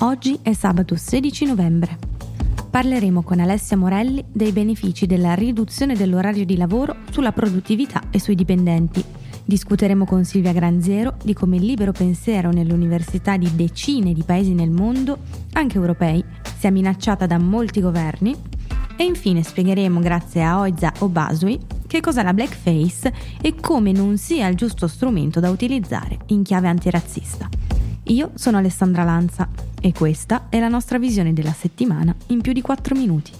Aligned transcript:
Oggi 0.00 0.38
è 0.42 0.52
sabato 0.52 0.94
16 0.94 1.44
novembre. 1.44 1.98
Parleremo 2.70 3.24
con 3.24 3.40
Alessia 3.40 3.76
Morelli 3.76 4.24
dei 4.30 4.52
benefici 4.52 5.06
della 5.06 5.34
riduzione 5.34 5.96
dell'orario 5.96 6.44
di 6.44 6.56
lavoro 6.56 6.98
sulla 7.10 7.32
produttività 7.32 8.02
e 8.12 8.20
sui 8.20 8.36
dipendenti. 8.36 9.02
Discuteremo 9.44 10.04
con 10.04 10.24
Silvia 10.24 10.52
Granziero 10.52 11.16
di 11.24 11.34
come 11.34 11.56
il 11.56 11.64
libero 11.64 11.90
pensiero 11.90 12.52
nelle 12.52 12.74
università 12.74 13.36
di 13.36 13.52
decine 13.56 14.12
di 14.12 14.22
paesi 14.22 14.54
nel 14.54 14.70
mondo, 14.70 15.18
anche 15.54 15.78
europei, 15.78 16.22
sia 16.56 16.70
minacciata 16.70 17.26
da 17.26 17.38
molti 17.38 17.80
governi. 17.80 18.36
E 18.96 19.02
infine 19.02 19.42
spiegheremo, 19.42 19.98
grazie 19.98 20.44
a 20.44 20.60
Oiza 20.60 20.92
Obasui, 21.00 21.58
che 21.88 21.98
cos'è 21.98 22.22
la 22.22 22.34
blackface 22.34 23.12
e 23.40 23.56
come 23.60 23.90
non 23.90 24.16
sia 24.16 24.46
il 24.46 24.54
giusto 24.54 24.86
strumento 24.86 25.40
da 25.40 25.50
utilizzare 25.50 26.18
in 26.26 26.44
chiave 26.44 26.68
antirazzista. 26.68 27.48
Io 28.08 28.30
sono 28.36 28.56
Alessandra 28.56 29.04
Lanza 29.04 29.48
e 29.80 29.92
questa 29.92 30.46
è 30.48 30.58
la 30.58 30.68
nostra 30.68 30.98
visione 30.98 31.34
della 31.34 31.52
settimana 31.52 32.14
in 32.28 32.40
più 32.40 32.54
di 32.54 32.62
4 32.62 32.94
minuti. 32.94 33.32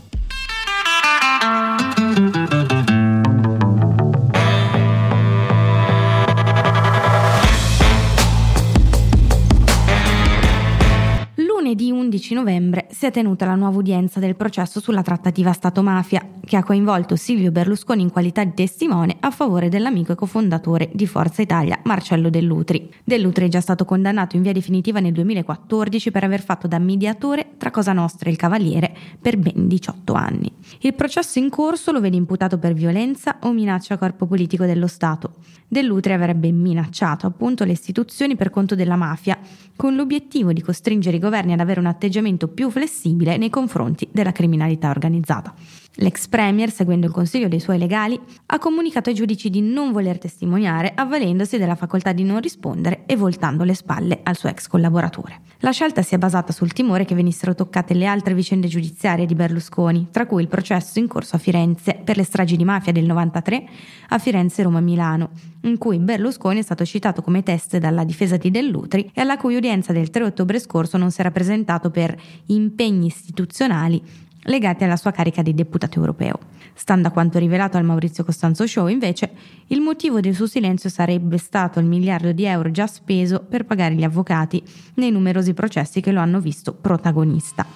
Lunedì 11.69 11.91
11 11.91 12.33
novembre 12.33 12.87
si 12.91 13.05
è 13.05 13.11
tenuta 13.11 13.45
la 13.45 13.55
nuova 13.55 13.77
udienza 13.77 14.21
del 14.21 14.37
processo 14.37 14.81
sulla 14.81 15.03
trattativa 15.03 15.53
Stato-mafia, 15.53 16.27
che 16.43 16.57
ha 16.57 16.63
coinvolto 16.63 17.15
Silvio 17.15 17.51
Berlusconi 17.51 18.01
in 18.01 18.11
qualità 18.11 18.43
di 18.43 18.55
testimone 18.55 19.17
a 19.21 19.31
favore 19.31 19.69
dell'amico 19.69 20.13
e 20.13 20.15
cofondatore 20.15 20.89
di 20.95 21.07
Forza 21.07 21.43
Italia, 21.43 21.79
Marcello 21.85 22.31
Dell'Utri. 22.31 22.91
Dell'Utri 23.05 23.45
è 23.45 23.49
già 23.49 23.61
stato 23.61 23.85
condannato 23.85 24.37
in 24.37 24.43
via 24.43 24.53
definitiva 24.53 25.01
nel 25.01 25.13
2014 25.13 26.11
per 26.11 26.25
aver 26.25 26.43
fatto 26.43 26.67
da 26.67 26.79
mediatore 26.79 27.51
tra 27.59 27.71
Cosa 27.71 27.93
Nostra 27.93 28.31
e 28.31 28.33
il 28.33 28.39
Cavaliere 28.39 28.97
per 29.21 29.37
ben 29.37 29.69
18 29.69 30.15
anni. 30.15 30.51
Il 30.81 30.95
processo 30.95 31.39
in 31.39 31.51
corso 31.51 31.93
lo 31.93 32.01
vede 32.01 32.17
imputato 32.17 32.57
per 32.57 32.73
violenza 32.73 33.37
o 33.43 33.53
minaccia 33.53 33.95
a 33.95 33.99
corpo 33.99 34.25
politico 34.25 34.65
dello 34.65 34.87
Stato. 34.87 35.35
Dell'Utri 35.69 36.15
avrebbe 36.15 36.51
minacciato 36.51 37.27
appunto 37.27 37.65
le 37.65 37.73
istituzioni 37.73 38.37
per 38.37 38.49
conto 38.49 38.75
della 38.75 38.97
mafia, 38.97 39.39
con 39.77 39.95
l'obiettivo 39.95 40.55
di 40.55 40.63
costringere 40.63 41.19
i 41.19 41.21
governi 41.21 41.53
ad 41.59 41.67
avere 41.67 41.81
un 41.81 41.87
atteggiamento 41.87 42.49
più 42.49 42.71
flessibile 42.71 43.37
nei 43.37 43.51
confronti 43.51 44.09
della 44.11 44.33
criminalità 44.33 44.91
organizzata. 44.91 45.55
L'ex 46.01 46.29
premier, 46.29 46.71
seguendo 46.71 47.07
il 47.07 47.13
consiglio 47.13 47.49
dei 47.49 47.59
suoi 47.59 47.77
legali, 47.77 48.19
ha 48.47 48.59
comunicato 48.61 49.09
ai 49.09 49.17
giudici 49.17 49.51
di 49.51 49.61
non 49.61 49.91
voler 49.91 50.17
testimoniare, 50.19 50.93
avvalendosi 50.95 51.59
della 51.59 51.75
facoltà 51.75 52.13
di 52.13 52.23
non 52.23 52.41
rispondere 52.41 53.03
e 53.05 53.17
voltando 53.17 53.65
le 53.65 53.75
spalle 53.75 54.21
al 54.23 54.37
suo 54.37 54.49
ex 54.49 54.69
collaboratore. 54.69 55.41
La 55.59 55.73
scelta 55.73 56.03
si 56.03 56.15
è 56.15 56.19
basata 56.19 56.53
sul 56.53 56.73
timore 56.73 57.05
che 57.05 57.17
venissero 57.17 57.57
toccate 57.57 57.95
le 57.95 58.07
altre 58.07 58.35
vicende 58.35 58.69
giudiziarie 58.69 59.27
di 59.27 59.35
Berlusconi, 59.35 60.07
tra 60.13 60.27
cui 60.27 60.41
il 60.41 60.47
processo 60.47 61.01
in 61.01 61.09
corso 61.09 61.35
a 61.35 61.41
Firenze 61.41 62.01
per 62.05 62.17
le 62.17 62.23
stragi 62.23 62.57
di 62.57 62.65
mafia 62.65 62.93
del 62.93 63.05
93 63.05 63.69
a 64.11 64.19
Firenze, 64.19 64.63
Roma 64.63 64.79
e 64.79 64.83
Milano, 64.83 65.31
in 65.63 65.79
cui 65.79 65.99
Berlusconi 65.99 66.61
è 66.61 66.63
stato 66.63 66.85
citato 66.85 67.23
come 67.23 67.43
teste 67.43 67.81
dalla 67.81 68.05
difesa 68.05 68.37
di 68.37 68.53
Dell'Utri 68.53 69.11
e 69.13 69.21
alla 69.21 69.37
cui 69.37 69.57
udienza 69.57 69.93
del 69.93 70.11
3 70.11 70.23
ottobre 70.23 70.61
scorso 70.61 70.97
non 70.97 71.11
si 71.11 71.19
era 71.19 71.33
presentato 71.33 71.91
per 71.91 72.17
impegni 72.47 73.07
istituzionali 73.07 74.27
legati 74.43 74.85
alla 74.85 74.97
sua 74.97 75.11
carica 75.11 75.43
di 75.43 75.55
deputato 75.55 75.99
europeo. 75.99 76.39
Stando 76.75 77.09
a 77.09 77.11
quanto 77.11 77.39
rivelato 77.39 77.77
al 77.77 77.85
Maurizio 77.85 78.25
Costanzo 78.25 78.67
Show, 78.67 78.87
invece, 78.87 79.31
il 79.69 79.81
motivo 79.81 80.21
del 80.21 80.35
suo 80.35 80.47
silenzio 80.47 80.89
sarebbe 80.89 81.39
stato 81.39 81.81
il 81.81 81.87
miliardo 81.87 82.33
di 82.33 82.45
euro 82.45 82.71
già 82.71 82.87
speso 82.87 83.41
per 83.41 83.65
pagare 83.65 83.95
gli 83.95 84.05
avvocati 84.05 84.63
nei 84.95 85.11
numerosi 85.11 85.55
processi 85.55 86.01
che 86.01 86.13
lo 86.13 86.21
hanno 86.21 86.41
visto 86.41 86.73
protagonista. 86.73 87.67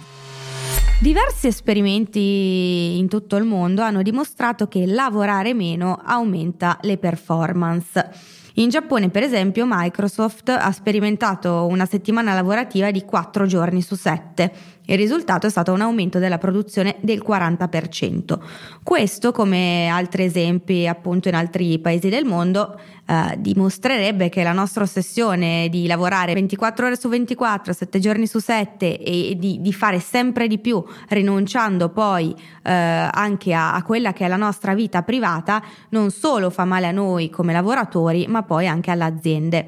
Diversi 1.00 1.48
esperimenti 1.48 2.97
in 2.97 3.09
tutto 3.09 3.34
il 3.34 3.44
mondo 3.44 3.82
hanno 3.82 4.03
dimostrato 4.03 4.69
che 4.69 4.86
lavorare 4.86 5.53
meno 5.53 6.00
aumenta 6.00 6.78
le 6.82 6.97
performance. 6.97 8.41
In 8.56 8.69
Giappone, 8.69 9.09
per 9.09 9.25
esempio, 9.25 9.65
Microsoft 9.66 10.50
ha 10.50 10.70
sperimentato 10.70 11.66
una 11.66 11.86
settimana 11.86 12.34
lavorativa 12.34 12.91
di 12.91 13.03
4 13.03 13.47
giorni 13.47 13.81
su 13.81 13.97
7 13.97 14.53
il 14.87 14.97
risultato 14.97 15.47
è 15.47 15.50
stato 15.50 15.72
un 15.72 15.81
aumento 15.81 16.19
della 16.19 16.38
produzione 16.38 16.97
del 17.00 17.22
40%. 17.26 18.38
Questo, 18.82 19.31
come 19.31 19.88
altri 19.88 20.25
esempi 20.25 20.88
appunto 20.88 21.28
in 21.28 21.37
altri 21.37 21.78
paesi 21.78 22.09
del 22.09 22.25
mondo, 22.25 22.78
eh, 23.06 23.37
dimostrerebbe 23.38 24.28
che 24.28 24.42
la 24.42 24.53
nostra 24.53 24.82
ossessione 24.82 25.69
di 25.69 25.87
lavorare 25.87 26.34
24 26.34 26.87
ore 26.87 26.97
su 26.97 27.09
24, 27.09 27.72
7 27.72 27.98
giorni 28.00 28.26
su 28.26 28.41
7 28.41 28.98
e 28.98 29.37
di, 29.38 29.60
di 29.60 29.72
fare 29.72 30.00
sempre 30.00 30.48
di 30.48 30.59
più, 30.59 30.82
rinunciando 31.09 31.88
poi 31.91 32.34
eh, 32.62 32.72
anche 32.72 33.54
a, 33.54 33.75
a 33.75 33.82
quella 33.84 34.12
che 34.12 34.25
è 34.25 34.28
la 34.28 34.37
nostra 34.37 34.75
vita 34.75 35.03
privata, 35.03 35.62
non 35.91 36.10
solo 36.10 36.50
fa 36.50 36.65
male 36.65 36.88
a 36.88 36.92
noi 36.92 37.31
come 37.31 37.53
lavoratori, 37.53 38.26
ma 38.26 38.42
poi 38.42 38.66
anche 38.66 38.91
alle 38.91 39.04
aziende. 39.04 39.66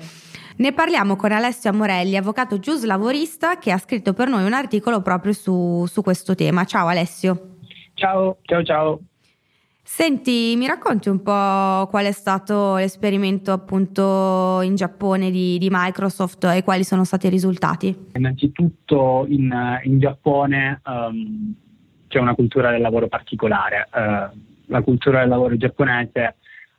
Ne 0.57 0.73
parliamo 0.73 1.17
con 1.17 1.33
Alessio 1.33 1.71
Amorelli, 1.71 2.17
avvocato 2.17 2.61
giuslavorista, 2.61 3.59
che 3.59 3.73
ha 3.73 3.79
scritto 3.79 4.13
per 4.13 4.29
noi 4.29 4.45
un 4.45 4.53
articolo 4.53 5.03
proprio 5.03 5.33
su, 5.33 5.85
su 5.87 6.01
questo 6.01 6.37
tema. 6.37 6.65
Ciao 6.65 6.87
Alessio. 6.87 7.57
Ciao, 7.95 8.37
ciao, 8.43 8.63
ciao. 8.63 9.01
Senti, 9.83 10.55
mi 10.57 10.67
racconti 10.69 11.09
un 11.09 11.23
po' 11.23 11.89
qual 11.91 12.05
è 12.05 12.13
stato 12.13 12.77
l'esperimento 12.77 13.51
appunto 13.51 14.61
in 14.63 14.77
Giappone 14.77 15.33
di, 15.33 15.59
di 15.59 15.69
Microsoft 15.71 16.45
e 16.45 16.63
quali 16.63 16.85
sono 16.85 17.03
stati 17.03 17.27
i 17.27 17.31
risultati? 17.31 18.07
Innanzitutto 18.15 19.27
in, 19.29 19.53
in 19.83 19.99
Giappone 19.99 20.81
um, 20.87 21.55
c'è 22.07 22.21
una 22.21 22.35
cultura 22.35 22.71
del 22.71 22.81
lavoro 22.81 23.09
particolare. 23.09 23.89
Uh, 23.93 24.39
la 24.67 24.83
cultura 24.83 25.21
del 25.21 25.29
lavoro 25.29 25.57
giapponese 25.57 26.37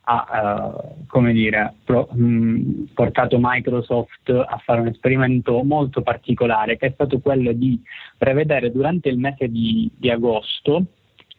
ha 0.08 0.72
uh, 1.10 1.32
dire, 1.32 1.74
pro, 1.84 2.08
mh, 2.12 2.90
portato 2.94 3.38
Microsoft 3.40 4.28
a 4.30 4.60
fare 4.64 4.80
un 4.80 4.86
esperimento 4.86 5.62
molto 5.64 6.02
particolare 6.02 6.76
che 6.76 6.86
è 6.86 6.90
stato 6.92 7.18
quello 7.18 7.52
di 7.52 7.80
prevedere 8.16 8.70
durante 8.70 9.08
il 9.08 9.18
mese 9.18 9.48
di, 9.48 9.90
di 9.96 10.10
agosto 10.10 10.84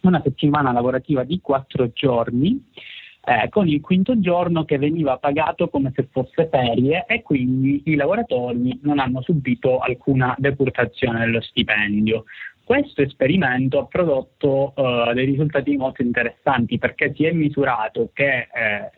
una 0.01 0.22
settimana 0.22 0.72
lavorativa 0.72 1.23
di 1.23 1.39
quattro 1.41 1.91
giorni 1.94 2.61
eh, 3.23 3.50
con 3.50 3.67
il 3.67 3.81
quinto 3.81 4.19
giorno 4.19 4.63
che 4.63 4.77
veniva 4.77 5.17
pagato 5.17 5.67
come 5.69 5.91
se 5.94 6.07
fosse 6.11 6.47
ferie 6.50 7.06
e 7.07 7.22
quindi 7.23 7.81
i 7.85 7.95
lavoratori 7.95 8.79
non 8.83 9.00
hanno 9.00 9.22
subito 9.22 9.79
alcuna 9.79 10.33
depurazione 10.38 11.19
dello 11.19 11.41
stipendio. 11.41 12.23
Questo 12.67 13.01
esperimento 13.01 13.79
ha 13.79 13.85
prodotto 13.85 14.73
uh, 14.75 15.13
dei 15.13 15.23
risultati 15.23 15.78
molto 15.78 16.01
interessanti 16.01 16.78
perché 16.78 17.13
si 17.16 17.23
è 17.23 17.31
misurato 17.31 18.09
che 18.11 18.50
eh, 18.53 18.91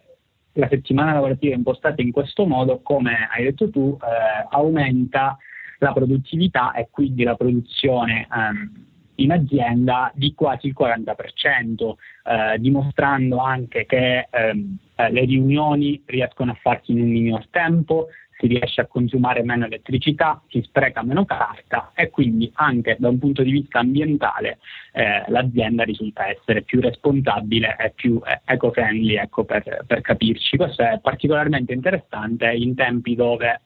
la 0.53 0.67
settimana 0.67 1.13
lavorativa 1.13 1.53
impostata 1.53 2.01
in 2.01 2.11
questo 2.11 2.47
modo, 2.47 2.81
come 2.81 3.29
hai 3.31 3.43
detto 3.43 3.69
tu, 3.69 3.95
eh, 4.01 4.47
aumenta 4.49 5.37
la 5.77 5.93
produttività 5.93 6.71
e 6.71 6.87
quindi 6.89 7.21
la 7.21 7.35
produzione 7.35 8.27
um, 8.31 8.71
in 9.17 9.31
azienda 9.33 10.11
di 10.15 10.33
quasi 10.33 10.65
il 10.65 10.75
40%, 10.75 11.93
eh, 12.23 12.57
dimostrando 12.57 13.37
anche 13.37 13.85
che 13.85 14.29
ehm, 14.31 14.77
eh, 14.95 15.11
le 15.11 15.25
riunioni 15.25 16.01
riescono 16.07 16.53
a 16.53 16.57
farsi 16.59 16.93
in 16.93 17.01
un 17.01 17.09
minor 17.09 17.45
tempo, 17.49 18.07
si 18.39 18.47
riesce 18.47 18.79
a 18.79 18.85
consumare 18.85 19.43
meno 19.43 19.65
elettricità, 19.65 20.41
si 20.47 20.61
spreca 20.61 21.03
meno 21.03 21.25
carta 21.25 21.91
e 21.93 22.09
quindi 22.09 22.49
anche 22.55 22.95
da 22.97 23.09
un 23.09 23.19
punto 23.19 23.43
di 23.43 23.51
vista 23.51 23.79
ambientale 23.79 24.59
eh, 24.93 25.25
l'azienda 25.27 25.83
risulta 25.83 26.29
essere 26.29 26.61
più 26.61 26.79
responsabile 26.79 27.75
e 27.77 27.91
più 27.93 28.21
eco-friendly, 28.45 29.15
ecco, 29.15 29.43
per, 29.43 29.83
per 29.85 29.99
capirci. 29.99 30.55
Questo 30.55 30.83
è 30.83 30.99
particolarmente 31.01 31.73
interessante 31.73 32.49
in 32.51 32.75
tempi 32.75 33.13
dove 33.13 33.59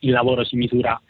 il 0.00 0.10
lavoro 0.10 0.44
si 0.44 0.56
misura 0.56 1.00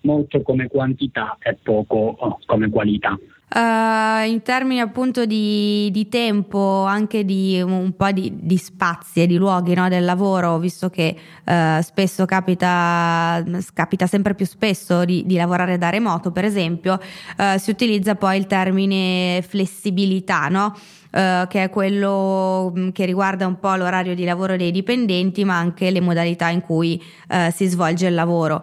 molto 0.00 0.42
come 0.42 0.66
quantità 0.66 1.36
e 1.40 1.56
poco 1.62 1.96
oh, 1.96 2.40
come 2.44 2.68
qualità. 2.70 3.16
Uh, 3.50 4.26
in 4.26 4.42
termini 4.42 4.78
appunto 4.78 5.24
di, 5.24 5.88
di, 5.90 6.06
tempo, 6.10 6.84
anche 6.84 7.24
di 7.24 7.58
un 7.62 7.94
po' 7.96 8.10
di, 8.10 8.30
di 8.34 8.58
spazi 8.58 9.22
e 9.22 9.26
di 9.26 9.36
luoghi 9.36 9.72
no, 9.72 9.88
del 9.88 10.04
lavoro, 10.04 10.58
visto 10.58 10.90
che 10.90 11.16
uh, 11.46 11.80
spesso 11.80 12.26
capita, 12.26 13.42
capita, 13.72 14.06
sempre 14.06 14.34
più 14.34 14.44
spesso 14.44 15.06
di, 15.06 15.24
di 15.24 15.36
lavorare 15.36 15.78
da 15.78 15.88
remoto, 15.88 16.30
per 16.30 16.44
esempio, 16.44 17.00
uh, 17.38 17.56
si 17.56 17.70
utilizza 17.70 18.16
poi 18.16 18.36
il 18.36 18.46
termine 18.46 19.42
flessibilità, 19.46 20.48
no? 20.48 20.76
che 21.10 21.62
è 21.64 21.70
quello 21.70 22.70
mm, 22.76 22.90
che 22.90 23.06
riguarda 23.06 23.46
un 23.46 23.58
po' 23.58 23.74
l'orario 23.76 24.14
di 24.14 24.24
lavoro 24.24 24.58
dei 24.58 24.70
dipendenti, 24.70 25.42
ma 25.42 25.56
anche 25.56 25.90
le 25.90 26.02
modalità 26.02 26.50
in 26.50 26.60
cui 26.60 27.02
si 27.50 27.66
svolge 27.66 28.08
il 28.08 28.14
lavoro. 28.14 28.62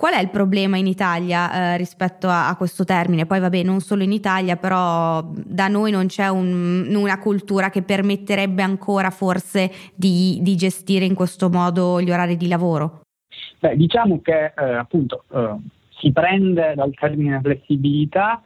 Qual 0.00 0.14
è 0.14 0.20
il 0.22 0.30
problema 0.30 0.78
in 0.78 0.86
Italia 0.86 1.74
eh, 1.74 1.76
rispetto 1.76 2.26
a, 2.26 2.48
a, 2.48 2.56
questo 2.56 2.84
termine? 2.84 3.26
Poi 3.26 3.38
vabbè, 3.38 3.62
non 3.62 3.80
solo 3.80 4.02
in 4.02 4.12
Italia, 4.12 4.56
però 4.56 5.22
da 5.30 5.68
noi 5.68 5.90
non 5.90 6.06
c'è 6.06 6.28
un, 6.28 6.90
una 6.94 7.18
cultura 7.18 7.68
che 7.68 7.82
permetterebbe 7.82 8.62
ancora 8.62 9.10
forse 9.10 9.70
di, 9.94 10.38
di, 10.40 10.56
gestire 10.56 11.04
in 11.04 11.14
questo 11.14 11.50
modo 11.50 12.00
gli 12.00 12.10
orari 12.10 12.38
di 12.38 12.48
lavoro. 12.48 13.02
Beh, 13.58 13.76
diciamo 13.76 14.22
che 14.22 14.54
eh, 14.56 14.74
appunto 14.74 15.24
eh, 15.34 15.56
si 15.98 16.10
prende 16.12 16.72
dal 16.74 16.94
termine 16.94 17.38
flessibilità 17.42 18.42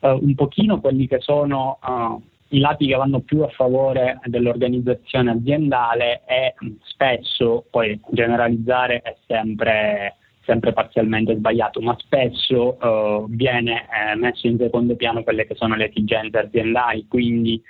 uh, 0.00 0.18
un 0.20 0.34
pochino 0.34 0.80
quelli 0.80 1.08
che 1.08 1.20
sono 1.20 1.78
uh, 1.82 2.22
i 2.48 2.58
lati 2.58 2.86
che 2.86 2.96
vanno 2.96 3.20
più 3.20 3.40
a 3.40 3.48
favore 3.48 4.18
dell'organizzazione 4.24 5.30
aziendale 5.30 6.24
e 6.26 6.54
spesso, 6.82 7.64
poi 7.70 7.98
generalizzare 8.10 9.00
è 9.00 9.16
sempre, 9.26 10.16
sempre 10.50 10.72
parzialmente 10.72 11.36
sbagliato, 11.36 11.80
ma 11.80 11.96
spesso 12.00 12.76
uh, 12.80 13.26
viene 13.28 13.86
eh, 13.86 14.16
messo 14.16 14.48
in 14.48 14.58
secondo 14.58 14.96
piano 14.96 15.22
quelle 15.22 15.46
che 15.46 15.54
sono 15.54 15.76
le 15.76 15.90
esigenze 15.90 16.38
aziendali, 16.38 17.06
quindi 17.06 17.62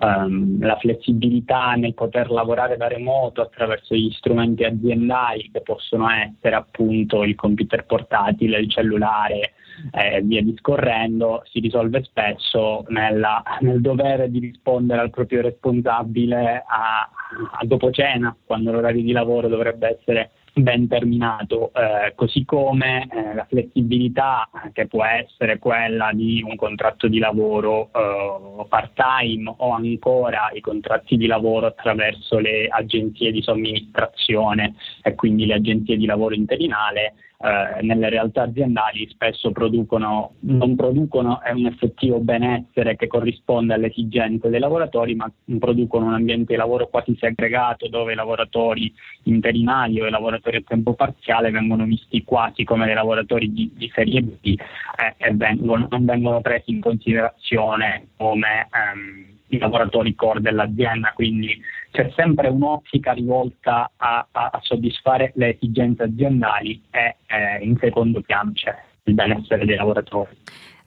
um, 0.00 0.58
la 0.64 0.76
flessibilità 0.76 1.74
nel 1.74 1.92
poter 1.92 2.30
lavorare 2.30 2.78
da 2.78 2.88
remoto 2.88 3.42
attraverso 3.42 3.94
gli 3.94 4.10
strumenti 4.12 4.64
aziendali 4.64 5.50
che 5.52 5.60
possono 5.60 6.08
essere 6.08 6.54
appunto 6.54 7.22
il 7.22 7.34
computer 7.34 7.84
portatile, 7.84 8.60
il 8.60 8.70
cellulare 8.70 9.52
e 9.92 10.16
eh, 10.16 10.20
via 10.22 10.42
discorrendo, 10.42 11.42
si 11.44 11.60
risolve 11.60 12.02
spesso 12.04 12.84
nella, 12.88 13.42
nel 13.60 13.82
dovere 13.82 14.30
di 14.30 14.38
rispondere 14.38 15.02
al 15.02 15.10
proprio 15.10 15.42
responsabile 15.42 16.64
a, 16.66 17.10
a 17.58 17.64
dopo 17.64 17.90
cena, 17.90 18.34
quando 18.46 18.72
l'orario 18.72 19.02
di 19.02 19.12
lavoro 19.12 19.48
dovrebbe 19.48 19.98
essere 19.98 20.30
ben 20.54 20.86
terminato, 20.86 21.72
eh, 21.74 22.12
così 22.14 22.44
come 22.44 23.08
eh, 23.10 23.34
la 23.34 23.46
flessibilità 23.48 24.48
che 24.72 24.86
può 24.86 25.04
essere 25.04 25.58
quella 25.58 26.10
di 26.12 26.44
un 26.46 26.56
contratto 26.56 27.08
di 27.08 27.18
lavoro 27.18 27.90
eh, 27.92 28.66
part-time 28.68 29.54
o 29.56 29.70
ancora 29.70 30.50
i 30.52 30.60
contratti 30.60 31.16
di 31.16 31.26
lavoro 31.26 31.66
attraverso 31.66 32.38
le 32.38 32.68
agenzie 32.68 33.32
di 33.32 33.42
somministrazione 33.42 34.74
e 35.02 35.14
quindi 35.14 35.46
le 35.46 35.54
agenzie 35.54 35.96
di 35.96 36.04
lavoro 36.04 36.34
interinale 36.34 37.14
eh, 37.42 37.82
nelle 37.82 38.08
realtà 38.08 38.42
aziendali 38.42 39.08
spesso 39.08 39.50
producono, 39.50 40.34
non 40.40 40.76
producono 40.76 41.40
un 41.52 41.66
effettivo 41.66 42.20
benessere 42.20 42.94
che 42.94 43.08
corrisponde 43.08 43.74
alle 43.74 43.88
esigenze 43.88 44.48
dei 44.48 44.60
lavoratori, 44.60 45.16
ma 45.16 45.28
producono 45.58 46.06
un 46.06 46.14
ambiente 46.14 46.52
di 46.52 46.58
lavoro 46.58 46.86
quasi 46.86 47.16
segregato 47.18 47.88
dove 47.88 48.12
i 48.12 48.16
lavoratori 48.16 48.92
interinali 49.24 50.00
o 50.00 50.06
i 50.06 50.10
lavoratori 50.10 50.58
a 50.58 50.62
tempo 50.64 50.94
parziale 50.94 51.50
vengono 51.50 51.84
visti 51.84 52.22
quasi 52.22 52.62
come 52.62 52.86
dei 52.86 52.94
lavoratori 52.94 53.52
di, 53.52 53.72
di 53.74 53.90
serie 53.92 54.22
B 54.22 54.38
eh, 54.44 55.14
e 55.16 55.34
vengono, 55.34 55.88
non 55.90 56.04
vengono 56.04 56.40
presi 56.40 56.70
in 56.70 56.80
considerazione 56.80 58.06
come 58.16 58.68
ehm, 58.70 59.32
i 59.52 59.58
lavoratori 59.58 60.14
core 60.14 60.40
dell'azienda, 60.40 61.12
quindi 61.14 61.60
c'è 61.90 62.10
sempre 62.16 62.48
un'ottica 62.48 63.12
rivolta 63.12 63.90
a, 63.96 64.26
a, 64.30 64.50
a 64.52 64.58
soddisfare 64.62 65.32
le 65.36 65.54
esigenze 65.54 66.04
aziendali 66.04 66.82
e 66.90 67.16
eh, 67.26 67.64
in 67.64 67.76
secondo 67.78 68.22
piano 68.22 68.52
c'è 68.52 68.74
il 69.04 69.14
benessere 69.14 69.64
dei 69.66 69.76
lavoratori. 69.76 70.30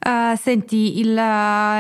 Uh, 0.06 0.36
senti, 0.36 1.00
il, 1.00 1.20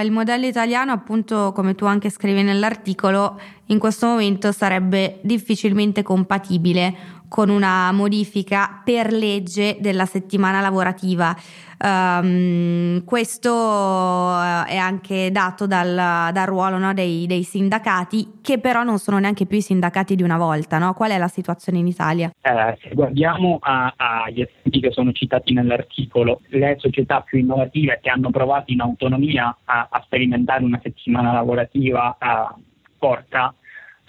il, 0.04 0.12
modello 0.12 0.48
italiano, 0.48 0.92
appunto, 0.92 1.52
come 1.54 1.76
tu 1.76 1.86
anche 1.86 2.10
scrivi 2.10 2.42
nell'articolo, 2.42 3.40
in 3.68 3.78
questo 3.78 4.08
momento 4.08 4.52
sarebbe 4.52 5.20
difficilmente 5.22 6.02
compatibile 6.02 7.14
con 7.27 7.50
una 7.50 7.92
modifica 7.92 8.81
per 8.83 9.12
legge 9.12 9.77
della 9.80 10.06
settimana 10.06 10.62
lavorativa. 10.62 11.36
Um, 11.77 13.04
questo 13.04 13.51
eh, 13.51 14.63
è 14.68 14.77
anche 14.77 15.30
dato 15.31 15.68
dal, 15.68 16.31
dal 16.31 16.45
ruolo 16.48 16.77
no, 16.77 16.94
dei, 16.94 17.27
dei, 17.27 17.44
sindacati, 17.44 18.39
che 18.42 18.60
però 18.60 18.83
non 18.83 18.98
sono 18.98 19.19
neanche 19.19 19.45
più 19.45 19.57
i 19.57 19.62
sindacati 19.62 20.16
di 20.16 20.24
una 20.24 20.38
volta. 20.38 20.77
No? 20.77 20.94
Qual 20.94 21.12
è 21.12 21.18
la 21.18 21.27
situazione 21.27 21.80
in 21.80 21.88
Italia? 21.88 22.31
Eh, 22.42 22.77
se 22.81 22.89
guardiamo 22.94 23.60
agli 23.62 24.42
esempi 24.42 24.80
che 24.80 24.92
sono 24.92 25.12
citati 25.12 25.54
nell'articolo, 25.54 26.42
le 26.48 26.75
società 26.80 27.22
più 27.22 27.39
innovative 27.39 28.00
che 28.01 28.10
hanno 28.10 28.30
provato 28.30 28.72
in 28.72 28.80
autonomia 28.80 29.56
a, 29.66 29.88
a 29.92 30.01
sperimentare 30.06 30.63
una 30.63 30.80
settimana 30.81 31.33
lavorativa 31.33 32.16
eh, 32.18 32.62
corta 32.98 33.54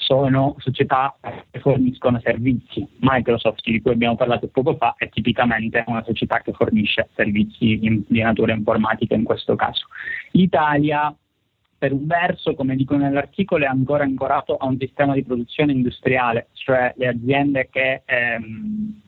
sono 0.07 0.55
società 0.59 1.17
che 1.51 1.59
forniscono 1.59 2.21
servizi. 2.21 2.87
Microsoft, 3.01 3.69
di 3.69 3.83
cui 3.83 3.91
abbiamo 3.91 4.15
parlato 4.15 4.47
poco 4.47 4.77
fa, 4.77 4.95
è 4.97 5.09
tipicamente 5.09 5.83
una 5.89 6.05
società 6.05 6.41
che 6.43 6.53
fornisce 6.53 7.09
servizi 7.15 7.85
in, 7.85 8.05
di 8.07 8.21
natura 8.21 8.53
informatica 8.53 9.17
in 9.17 9.25
questo 9.25 9.57
caso. 9.57 9.87
L'Italia, 10.31 11.13
per 11.77 11.93
un 11.93 12.07
verso, 12.07 12.55
come 12.55 12.77
dico 12.77 12.97
nell'articolo, 12.97 13.65
è 13.65 13.67
ancora 13.67 14.05
ancorato 14.05 14.57
a 14.57 14.67
un 14.67 14.79
sistema 14.79 15.13
di 15.13 15.25
produzione 15.25 15.73
industriale, 15.73 16.49
cioè 16.53 16.95
le 16.97 17.09
aziende 17.09 17.69
che, 17.69 18.03
ehm, 18.05 19.01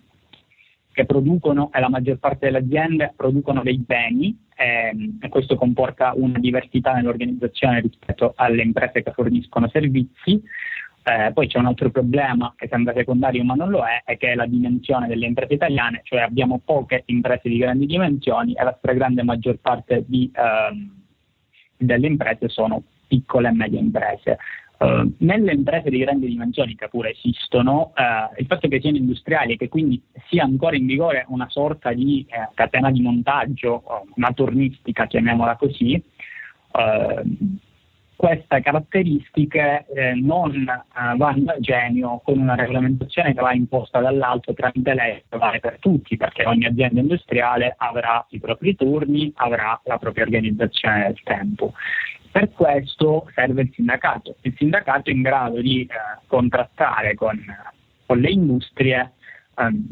che 0.92 1.06
producono, 1.06 1.70
e 1.72 1.78
la 1.78 1.88
maggior 1.88 2.18
parte 2.18 2.46
delle 2.46 2.58
aziende 2.58 3.12
producono 3.14 3.62
dei 3.62 3.78
beni, 3.78 4.36
ehm, 4.56 5.18
e 5.20 5.28
questo 5.28 5.54
comporta 5.54 6.12
una 6.16 6.40
diversità 6.40 6.92
nell'organizzazione 6.94 7.80
rispetto 7.80 8.32
alle 8.34 8.62
imprese 8.62 9.04
che 9.04 9.12
forniscono 9.12 9.68
servizi. 9.68 10.42
Eh, 11.08 11.32
poi 11.32 11.46
c'è 11.46 11.58
un 11.58 11.64
altro 11.64 11.90
problema 11.90 12.52
che 12.54 12.68
sembra 12.68 12.92
secondario 12.92 13.42
ma 13.42 13.54
non 13.54 13.70
lo 13.70 13.82
è, 13.82 14.02
è 14.04 14.18
che 14.18 14.32
è 14.32 14.34
la 14.34 14.44
dimensione 14.44 15.06
delle 15.06 15.24
imprese 15.24 15.54
italiane, 15.54 16.02
cioè 16.04 16.20
abbiamo 16.20 16.60
poche 16.62 17.04
imprese 17.06 17.48
di 17.48 17.56
grandi 17.56 17.86
dimensioni 17.86 18.52
e 18.52 18.62
la 18.62 18.74
stragrande 18.76 19.22
maggior 19.22 19.56
parte 19.56 20.04
di, 20.06 20.30
eh, 20.34 20.86
delle 21.78 22.06
imprese 22.06 22.48
sono 22.48 22.82
piccole 23.06 23.48
e 23.48 23.52
medie 23.52 23.78
imprese. 23.78 24.36
Uh, 24.78 25.12
nelle 25.18 25.54
imprese 25.54 25.90
di 25.90 25.98
grandi 25.98 26.28
dimensioni 26.28 26.76
che 26.76 26.88
pure 26.88 27.10
esistono, 27.10 27.92
uh, 27.96 28.32
il 28.38 28.46
fatto 28.46 28.68
che 28.68 28.80
siano 28.80 28.96
industriali 28.96 29.54
e 29.54 29.56
che 29.56 29.68
quindi 29.68 30.00
sia 30.28 30.44
ancora 30.44 30.76
in 30.76 30.86
vigore 30.86 31.24
una 31.30 31.48
sorta 31.48 31.92
di 31.92 32.24
uh, 32.30 32.54
catena 32.54 32.88
di 32.92 33.00
montaggio, 33.00 33.82
una 34.14 34.32
tornistica, 34.32 35.08
chiamiamola 35.08 35.56
così, 35.56 36.00
queste 38.18 38.60
caratteristiche 38.62 39.86
eh, 39.94 40.14
non 40.14 40.52
eh, 40.52 41.16
vanno 41.16 41.52
a 41.52 41.60
genio 41.60 42.20
con 42.24 42.36
una 42.40 42.56
regolamentazione 42.56 43.32
che 43.32 43.40
va 43.40 43.52
imposta 43.52 44.00
dall'alto 44.00 44.54
tramite 44.54 44.92
legge 44.92 45.22
vale 45.38 45.60
per 45.60 45.78
tutti, 45.78 46.16
perché 46.16 46.44
ogni 46.44 46.64
azienda 46.66 46.98
industriale 46.98 47.76
avrà 47.78 48.26
i 48.30 48.40
propri 48.40 48.74
turni, 48.74 49.32
avrà 49.36 49.80
la 49.84 49.98
propria 49.98 50.24
organizzazione 50.24 51.04
del 51.04 51.22
tempo. 51.22 51.74
Per 52.32 52.50
questo 52.50 53.30
serve 53.36 53.62
il 53.62 53.72
sindacato, 53.72 54.34
il 54.40 54.54
sindacato 54.56 55.10
è 55.10 55.12
in 55.12 55.22
grado 55.22 55.60
di 55.60 55.82
eh, 55.82 55.86
contrattare 56.26 57.14
con, 57.14 57.40
con, 58.04 58.18
le 58.18 58.30
industrie 58.30 59.12
ehm, 59.56 59.86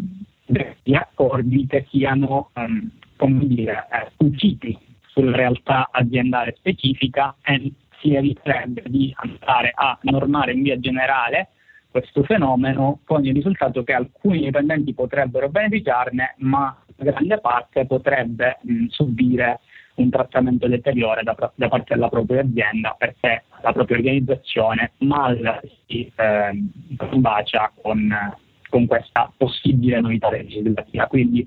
degli 0.47 0.95
accordi 0.97 1.65
che 1.69 1.87
siano, 1.91 2.51
ehm, 2.55 2.91
come 3.15 3.47
dire, 3.47 3.87
eh, 3.93 4.11
usciti 4.17 4.77
sulla 5.07 5.37
realtà 5.37 5.91
aziendale 5.93 6.57
specifica 6.59 7.37
e 7.45 7.73
si 8.01 8.15
eviterebbe 8.15 8.83
di 8.87 9.15
andare 9.17 9.73
a 9.75 9.99
normare 10.03 10.53
in 10.53 10.63
via 10.63 10.79
generale 10.79 11.49
questo 11.91 12.23
fenomeno 12.25 13.01
con 13.05 13.25
il 13.25 13.33
risultato 13.33 13.83
che 13.83 13.95
alcuni 13.95 14.43
dipendenti 14.43 14.93
potrebbero 14.93 15.49
beneficiarne, 15.49 16.35
ma 16.39 16.77
la 16.97 17.11
grande 17.11 17.39
parte 17.39 17.87
potrebbe 17.87 18.59
mh, 18.61 18.87
subire 18.89 19.61
un 19.95 20.11
trattamento 20.11 20.69
deteriore 20.69 21.23
da, 21.23 21.35
da, 21.55 21.69
parte 21.69 21.95
della 21.95 22.09
propria 22.09 22.43
azienda 22.43 22.95
perché 22.99 23.45
la 23.63 23.73
propria 23.73 23.97
organizzazione 23.97 24.93
mal 24.99 25.61
si 25.87 26.13
eh, 26.15 26.65
combacia 26.97 27.73
con, 27.81 28.15
con 28.69 28.87
questa 28.87 29.33
possibile 29.35 30.01
novità 30.01 30.31
legislativa. 30.31 31.07
Quindi 31.07 31.47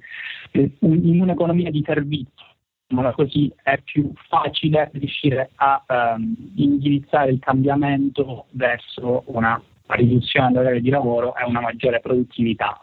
eh, 0.51 0.71
in 0.79 1.21
un'economia 1.21 1.69
di 1.69 1.81
servizi 2.89 3.11
così 3.13 3.51
è 3.63 3.79
più 3.83 4.11
facile 4.27 4.89
riuscire 4.93 5.51
a 5.55 5.83
ehm, 5.87 6.35
indirizzare 6.55 7.31
il 7.31 7.39
cambiamento 7.39 8.45
verso 8.51 9.23
una 9.27 9.61
riduzione 9.87 10.51
dell'area 10.51 10.79
di 10.79 10.89
lavoro 10.89 11.35
e 11.35 11.43
una 11.45 11.61
maggiore 11.61 11.99
produttività. 11.99 12.81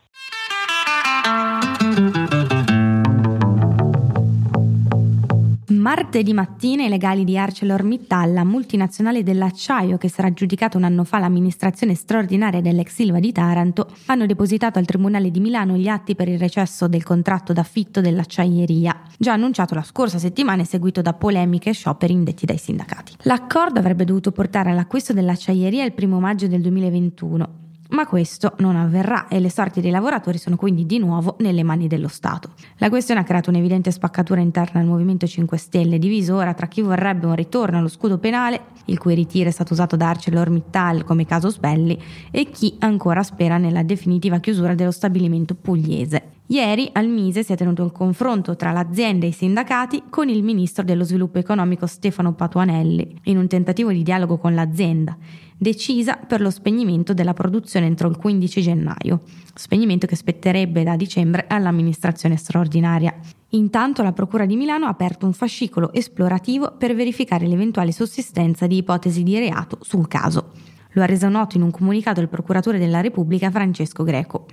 Martedì 5.87 6.33
mattina 6.33 6.85
i 6.85 6.88
legali 6.88 7.23
di 7.23 7.38
ArcelorMittal, 7.38 8.33
la 8.33 8.43
multinazionale 8.43 9.23
dell'acciaio 9.23 9.99
che 9.99 10.09
sarà 10.09 10.26
aggiudicata 10.26 10.76
un 10.76 10.83
anno 10.83 11.05
fa 11.05 11.21
l'amministrazione 11.21 11.95
straordinaria 11.95 12.61
dell'ex 12.61 12.93
Silva 12.93 13.21
di 13.21 13.31
Taranto, 13.31 13.87
hanno 14.07 14.26
depositato 14.26 14.81
al 14.81 14.85
Tribunale 14.85 15.31
di 15.31 15.38
Milano 15.38 15.76
gli 15.76 15.87
atti 15.87 16.16
per 16.16 16.26
il 16.26 16.40
recesso 16.40 16.88
del 16.88 17.05
contratto 17.05 17.52
d'affitto 17.52 18.00
dell'acciaieria, 18.00 19.00
già 19.16 19.35
annunciato 19.35 19.76
la 19.76 19.85
scorsa 19.85 20.19
settimana 20.19 20.62
e 20.62 20.64
seguito 20.64 21.02
da 21.02 21.12
polemiche 21.12 21.71
e 21.71 21.75
scioperi 21.75 22.12
indetti 22.12 22.47
dai 22.47 22.59
sindacati. 22.59 23.12
L'accordo 23.21 23.78
avrebbe 23.78 24.05
dovuto 24.05 24.33
portare 24.33 24.71
all'acquisto 24.71 25.12
dell'acciaieria 25.12 25.85
il 25.85 25.93
primo 25.93 26.19
maggio 26.19 26.49
del 26.49 26.62
2021 26.62 27.65
ma 27.90 28.07
questo 28.07 28.55
non 28.59 28.76
avverrà 28.76 29.28
e 29.28 29.40
le 29.40 29.50
sorti 29.50 29.81
dei 29.81 29.90
lavoratori 29.90 30.38
sono 30.38 30.57
quindi 30.57 30.87
di 30.87 30.99
nuovo 30.99 31.37
nelle 31.40 31.62
mani 31.62 31.87
dello 31.87 32.09
Stato. 32.09 32.50
La 32.78 32.88
questione 32.88 33.21
ha 33.21 33.25
creato 33.25 33.50
un'evidente 33.50 33.90
spaccatura 33.90 34.40
interna 34.40 34.81
al 34.81 34.87
Movimento 34.87 35.26
5 35.26 35.57
Stelle, 35.57 35.99
diviso 35.99 36.37
ora 36.37 36.55
tra 36.55 36.66
chi 36.66 36.83
vorrebbe 36.83 37.26
un 37.26 37.35
ritorno 37.35 37.78
allo 37.78 37.88
scudo 37.88 38.19
penale, 38.19 38.75
il 38.87 38.99
cui 38.99 39.14
ritiro 39.14 39.49
è 39.49 39.52
stato 39.52 39.73
usato 39.73 39.97
da 39.97 40.11
ArcelorMittal 40.11 41.05
come 41.05 41.26
caso 41.26 41.50
Spelli, 41.50 42.00
e 42.31 42.50
chi 42.50 42.76
ancora 42.81 43.23
spera 43.23 43.59
nella 43.59 43.83
definitiva 43.83 44.38
chiusura 44.38 44.75
dello 44.75 44.90
stabilimento 44.90 45.55
pugliese. 45.55 46.35
Ieri 46.49 46.88
al 46.93 47.09
Mise 47.09 47.43
si 47.43 47.52
è 47.52 47.57
tenuto 47.57 47.83
il 47.83 47.90
confronto 47.90 48.55
tra 48.55 48.71
l'azienda 48.71 49.26
e 49.26 49.31
i 49.31 49.33
sindacati 49.33 50.05
con 50.09 50.28
il 50.28 50.45
ministro 50.45 50.85
dello 50.85 51.02
sviluppo 51.02 51.38
economico 51.38 51.87
Stefano 51.87 52.35
Patuanelli, 52.35 53.21
in 53.25 53.38
un 53.38 53.49
tentativo 53.49 53.90
di 53.90 54.05
dialogo 54.05 54.38
con 54.38 54.55
l'azienda, 54.55 55.16
decisa 55.57 56.17
per 56.17 56.41
lo 56.41 56.51
spegnimento 56.51 57.15
della 57.15 57.33
produzione 57.33 57.87
entro 57.87 58.09
il 58.09 58.17
15 58.17 58.61
gennaio, 58.61 59.23
spegnimento 59.55 60.07
che 60.07 60.17
spetterebbe 60.17 60.83
da 60.83 60.97
dicembre 60.97 61.47
all'amministrazione 61.49 62.37
straordinaria. 62.37 63.15
Intanto 63.51 64.03
la 64.03 64.13
Procura 64.13 64.45
di 64.45 64.57
Milano 64.57 64.87
ha 64.87 64.91
aperto 64.91 65.25
un 65.25 65.33
fascicolo 65.33 65.93
esplorativo 65.93 66.75
per 66.77 66.95
verificare 66.95 67.47
l'eventuale 67.47 67.93
sussistenza 67.93 68.67
di 68.67 68.77
ipotesi 68.77 69.23
di 69.23 69.39
reato 69.39 69.79
sul 69.81 70.09
caso. 70.09 70.53
Lo 70.93 71.03
ha 71.03 71.07
reso 71.07 71.29
noto 71.29 71.57
in 71.57 71.63
un 71.63 71.71
comunicato 71.71 72.21
il 72.21 72.29
procuratore 72.29 72.79
della 72.79 73.01
Repubblica 73.01 73.51
Francesco 73.51 74.03
Greco. 74.03 74.47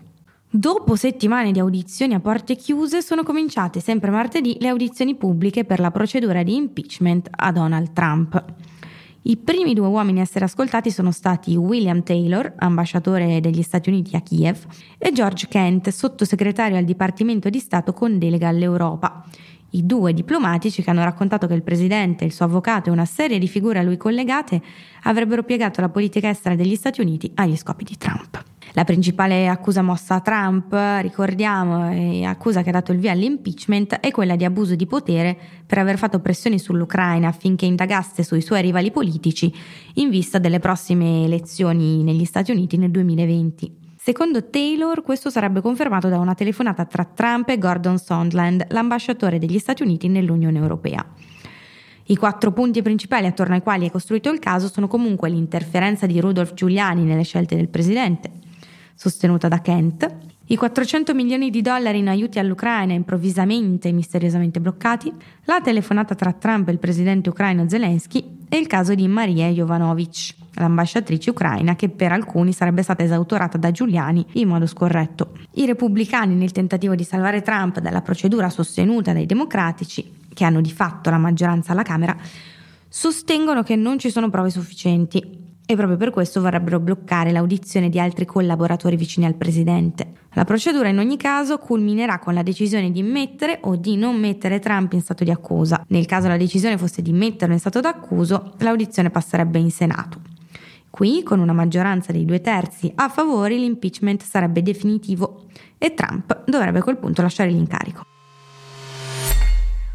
Dopo 0.50 0.96
settimane 0.96 1.52
di 1.52 1.60
audizioni 1.60 2.14
a 2.14 2.20
porte 2.20 2.56
chiuse 2.56 3.02
sono 3.02 3.24
cominciate 3.24 3.80
sempre 3.80 4.12
martedì 4.12 4.58
le 4.60 4.68
audizioni 4.68 5.16
pubbliche 5.16 5.66
per 5.66 5.80
la 5.80 5.90
procedura 5.90 6.44
di 6.44 6.56
impeachment 6.56 7.28
a 7.32 7.52
Donald 7.52 7.92
Trump. 7.92 8.46
I 9.26 9.38
primi 9.38 9.74
due 9.74 9.88
uomini 9.88 10.20
a 10.20 10.24
essere 10.24 10.44
ascoltati 10.44 10.92
sono 10.92 11.12
stati 11.12 11.56
William 11.56 12.04
Taylor, 12.04 12.56
ambasciatore 12.58 13.40
degli 13.40 13.62
Stati 13.62 13.88
Uniti 13.88 14.18
a 14.18 14.22
Kiev, 14.22 14.66
e 14.98 15.14
George 15.14 15.48
Kent, 15.48 15.88
sottosegretario 15.90 16.76
al 16.76 16.84
Dipartimento 16.84 17.50
di 17.50 17.60
Stato 17.60 17.94
con 17.94 18.18
delega 18.18 18.50
all'Europa. 18.50 19.24
I 19.76 19.88
due 19.88 20.14
diplomatici 20.14 20.84
che 20.84 20.92
hanno 20.92 21.04
raccontato 21.04 21.48
che 21.48 21.56
il 21.56 21.64
presidente, 21.64 22.26
il 22.26 22.32
suo 22.32 22.46
avvocato 22.46 22.90
e 22.90 22.92
una 22.92 23.06
serie 23.06 23.40
di 23.40 23.48
figure 23.48 23.80
a 23.80 23.82
lui 23.82 23.98
collegate 23.98 24.62
avrebbero 25.04 25.42
piegato 25.42 25.82
la 25.82 25.90
politica 25.90 26.30
estera 26.30 26.54
degli 26.54 26.76
Stati 26.76 27.02
Uniti 27.02 27.32
agli 27.34 27.58
scopi 27.58 27.84
di 27.84 27.98
Trump. 27.98 28.44
La 28.74 28.84
principale 28.84 29.48
accusa 29.48 29.82
mossa 29.82 30.16
a 30.16 30.20
Trump, 30.20 30.76
ricordiamo, 31.02 31.92
e 31.92 32.24
accusa 32.24 32.62
che 32.62 32.70
ha 32.70 32.74
dato 32.74 32.92
il 32.92 33.00
via 33.00 33.14
all'impeachment, 33.14 33.96
è 33.96 34.12
quella 34.12 34.36
di 34.36 34.46
abuso 34.46 34.76
di 34.76 34.86
potere 34.86 35.36
per 35.66 35.80
aver 35.80 35.98
fatto 35.98 36.20
pressioni 36.20 36.60
sull'Ucraina 36.60 37.28
affinché 37.28 37.66
indagasse 37.66 38.22
sui 38.22 38.42
suoi 38.42 38.62
rivali 38.62 38.92
politici 38.92 39.52
in 39.96 40.10
vista 40.10 40.38
delle 40.38 40.60
prossime 40.60 41.24
elezioni 41.24 42.04
negli 42.04 42.26
Stati 42.26 42.52
Uniti 42.52 42.78
nel 42.78 42.92
2020. 42.92 43.83
Secondo 44.06 44.50
Taylor, 44.50 45.02
questo 45.02 45.30
sarebbe 45.30 45.62
confermato 45.62 46.10
da 46.10 46.20
una 46.20 46.34
telefonata 46.34 46.84
tra 46.84 47.06
Trump 47.06 47.48
e 47.48 47.58
Gordon 47.58 47.98
Sondland, 47.98 48.66
l'ambasciatore 48.72 49.40
degli 49.40 49.58
Stati 49.60 49.82
Uniti 49.82 50.10
nell'Unione 50.10 50.60
Europea. 50.60 51.06
I 52.08 52.18
quattro 52.18 52.52
punti 52.52 52.82
principali 52.82 53.28
attorno 53.28 53.54
ai 53.54 53.62
quali 53.62 53.88
è 53.88 53.92
costruito 53.92 54.30
il 54.30 54.40
caso 54.40 54.68
sono 54.68 54.90
comunque 54.90 55.30
l'interferenza 55.30 56.06
di 56.06 56.20
Rudolph 56.20 56.54
Giuliani 56.54 57.04
nelle 57.04 57.24
scelte 57.24 57.56
del 57.56 57.70
presidente, 57.70 58.30
sostenuta 58.94 59.48
da 59.48 59.62
Kent, 59.62 60.14
i 60.48 60.58
400 60.58 61.14
milioni 61.14 61.50
di 61.50 61.62
dollari 61.62 62.00
in 62.00 62.10
aiuti 62.10 62.40
all'Ucraina 62.40 62.92
improvvisamente 62.92 63.88
e 63.88 63.94
misteriosamente 63.94 64.60
bloccati, 64.60 65.14
la 65.46 65.62
telefonata 65.62 66.14
tra 66.14 66.34
Trump 66.34 66.68
e 66.68 66.74
il 66.74 66.80
presidente 66.80 67.30
ucraino 67.30 67.70
Zelensky 67.70 68.33
e 68.54 68.60
il 68.60 68.68
caso 68.68 68.94
di 68.94 69.08
Maria 69.08 69.48
Jovanovic, 69.48 70.36
l'ambasciatrice 70.54 71.32
ucraina 71.32 71.76
che 71.76 71.90
per 71.90 72.12
alcuni 72.12 72.54
sarebbe 72.54 72.84
stata 72.84 73.02
esautorata 73.02 73.58
da 73.58 73.72
Giuliani 73.72 74.24
in 74.34 74.48
modo 74.48 74.68
scorretto. 74.68 75.32
I 75.54 75.66
repubblicani, 75.66 76.36
nel 76.36 76.52
tentativo 76.52 76.94
di 76.94 77.04
salvare 77.04 77.42
Trump 77.42 77.80
dalla 77.80 78.04
procedura 78.04 78.52
sostenuta 78.52 79.12
dai 79.12 79.26
democratici, 79.26 80.08
che 80.32 80.44
hanno 80.46 80.62
di 80.62 80.72
fatto 80.72 81.10
la 81.10 81.18
maggioranza 81.18 81.72
alla 81.72 81.82
Camera, 81.82 82.16
sostengono 82.88 83.64
che 83.64 83.76
non 83.76 83.98
ci 83.98 84.12
sono 84.12 84.30
prove 84.30 84.52
sufficienti 84.52 85.43
e 85.66 85.76
proprio 85.76 85.98
per 85.98 86.10
questo 86.10 86.42
vorrebbero 86.42 86.80
bloccare 86.80 87.32
l'audizione 87.32 87.90
di 87.90 88.00
altri 88.00 88.26
collaboratori 88.26 88.96
vicini 88.96 89.26
al 89.26 89.36
presidente. 89.36 90.12
La 90.34 90.46
procedura 90.46 90.90
in 90.90 90.98
ogni 90.98 91.18
caso 91.18 91.58
culminerà 91.58 92.20
con 92.20 92.34
la 92.34 92.44
decisione 92.44 92.92
di 92.92 93.04
mettere 93.04 93.60
o 93.62 93.76
di 93.76 93.96
non 93.96 94.20
mettere 94.20 94.60
Trump 94.60 94.94
in 94.94 95.02
stato 95.02 95.24
di 95.24 95.32
accusa. 95.32 95.84
Nel 95.90 96.06
caso 96.06 96.28
la 96.28 96.38
decisione 96.38 96.78
fosse 96.78 97.02
di 97.02 97.14
metterlo 97.14 97.54
in 97.54 97.60
stato 97.60 97.80
d'accuso, 97.80 98.54
l'audizione 98.58 99.10
passerebbe 99.10 99.60
in 99.60 99.72
Senato. 99.72 100.22
Qui, 100.90 101.24
con 101.24 101.40
una 101.40 101.54
maggioranza 101.54 102.12
dei 102.12 102.26
due 102.26 102.42
terzi 102.42 102.92
a 102.96 103.10
favore, 103.10 103.56
l'impeachment 103.56 104.22
sarebbe 104.22 104.62
definitivo 104.62 105.46
e 105.78 105.94
Trump 105.94 106.44
dovrebbe 106.46 106.80
a 106.80 106.84
quel 106.84 106.98
punto 106.98 107.22
lasciare 107.22 107.50
l'incarico. 107.50 108.13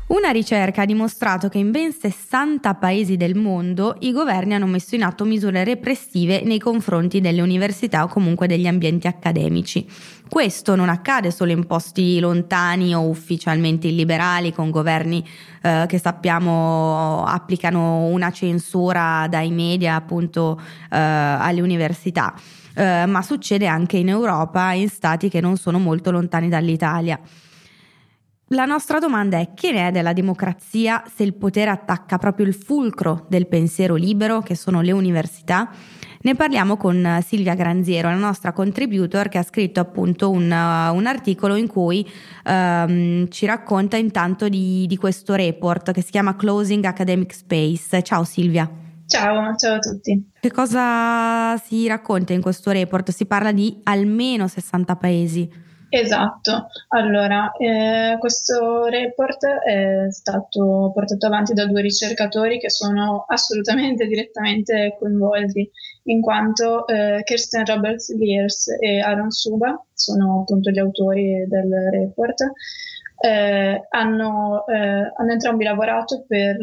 Una 0.09 0.31
ricerca 0.31 0.83
ha 0.83 0.87
dimostrato 0.87 1.51
che 1.51 1.59
in 1.59 1.71
ben 1.71 1.93
60 1.93 2.75
paesi 2.77 3.19
del 3.19 3.35
mondo 3.35 3.95
i 4.01 4.11
governi 4.11 4.55
hanno 4.55 4.65
messo 4.65 4.95
in 4.95 5.03
atto 5.03 5.27
misure 5.27 5.65
repressive 5.65 6.41
nei 6.47 6.59
confronti 6.59 7.21
delle 7.21 7.43
università 7.43 8.05
o 8.05 8.09
comunque 8.09 8.47
degli 8.47 8.67
ambienti 8.67 9.07
accademici. 9.07 9.87
Questo 10.27 10.77
non 10.77 10.89
accade 10.89 11.31
solo 11.31 11.51
in 11.51 11.67
posti 11.67 12.21
lontani 12.21 12.95
o 12.95 13.07
ufficialmente 13.07 13.89
illiberali 13.89 14.51
con 14.51 14.71
governi 14.71 15.23
eh, 15.61 15.85
che 15.87 15.99
sappiamo 15.99 17.27
applicano 17.27 18.07
una 18.07 18.31
censura 18.31 19.27
dai 19.29 19.51
media 19.51 19.95
appunto 19.97 20.59
eh, 20.91 20.97
alle 20.97 21.61
università. 21.61 22.33
Eh, 22.75 23.05
ma 23.05 23.21
succede 23.21 23.67
anche 23.67 23.99
in 23.99 24.09
Europa, 24.09 24.73
in 24.73 24.89
stati 24.89 25.29
che 25.29 25.43
non 25.43 25.59
sono 25.59 25.79
molto 25.79 26.11
lontani 26.11 26.49
dall'Italia. 26.49 27.21
La 28.53 28.65
nostra 28.65 28.99
domanda 28.99 29.39
è 29.39 29.53
che 29.53 29.73
ne 29.73 29.89
è 29.89 29.91
della 29.91 30.15
democrazia 30.15 31.03
se 31.15 31.23
il 31.23 31.35
potere 31.35 31.69
attacca 31.69 32.17
proprio 32.17 32.47
il 32.47 32.55
fulcro 32.55 33.27
del 33.29 33.47
pensiero 33.47 33.95
libero, 33.95 34.41
che 34.41 34.55
sono 34.55 34.81
le 34.81 34.93
università? 34.93 35.71
Ne 36.23 36.35
parliamo 36.35 36.79
con 36.79 37.21
Silvia 37.23 37.55
Granziero, 37.55 38.09
la 38.09 38.17
nostra 38.17 38.55
contributor 38.55 39.29
che 39.29 39.37
ha 39.37 39.43
scritto 39.43 39.81
appunto 39.81 40.31
un, 40.31 40.51
uh, 40.51 40.95
un 40.95 41.05
articolo 41.05 41.57
in 41.57 41.67
cui 41.67 42.09
um, 42.47 43.29
ci 43.29 43.45
racconta 43.45 43.99
intanto 43.99 44.49
di, 44.49 44.87
di 44.87 44.97
questo 44.97 45.35
report 45.35 45.93
che 45.93 46.01
si 46.01 46.11
chiama 46.11 46.35
Closing 46.35 46.83
Academic 46.87 47.35
Space. 47.35 48.03
Ciao 48.03 48.25
Silvia. 48.25 48.69
Ciao, 49.07 49.55
ciao 49.57 49.75
a 49.75 49.79
tutti. 49.79 50.31
Che 50.41 50.51
cosa 50.51 51.57
si 51.59 51.87
racconta 51.87 52.33
in 52.33 52.41
questo 52.41 52.71
report? 52.71 53.11
Si 53.11 53.27
parla 53.27 53.53
di 53.53 53.79
almeno 53.83 54.49
60 54.49 54.97
paesi. 54.97 55.67
Esatto, 55.91 56.67
allora 56.89 57.51
eh, 57.53 58.17
questo 58.19 58.85
report 58.87 59.47
è 59.47 60.07
stato 60.11 60.91
portato 60.93 61.27
avanti 61.27 61.55
da 61.55 61.67
due 61.67 61.81
ricercatori 61.81 62.59
che 62.59 62.69
sono 62.69 63.25
assolutamente 63.27 64.07
direttamente 64.07 64.97
coinvolti, 64.99 65.71
in 66.05 66.21
quanto 66.21 66.87
eh, 66.87 67.23
Kirsten 67.25 67.65
Roberts 67.65 68.15
Lears 68.15 68.69
e 68.79 69.01
Aaron 69.01 69.31
Suba 69.31 69.83
sono 69.95 70.41
appunto 70.41 70.71
gli 70.71 70.79
autori 70.79 71.47
del 71.49 71.73
report, 71.91 72.43
eh, 73.25 73.87
hanno, 73.89 74.67
eh, 74.67 75.13
hanno 75.17 75.33
entrambi 75.33 75.65
lavorato 75.65 76.23
per 76.29 76.59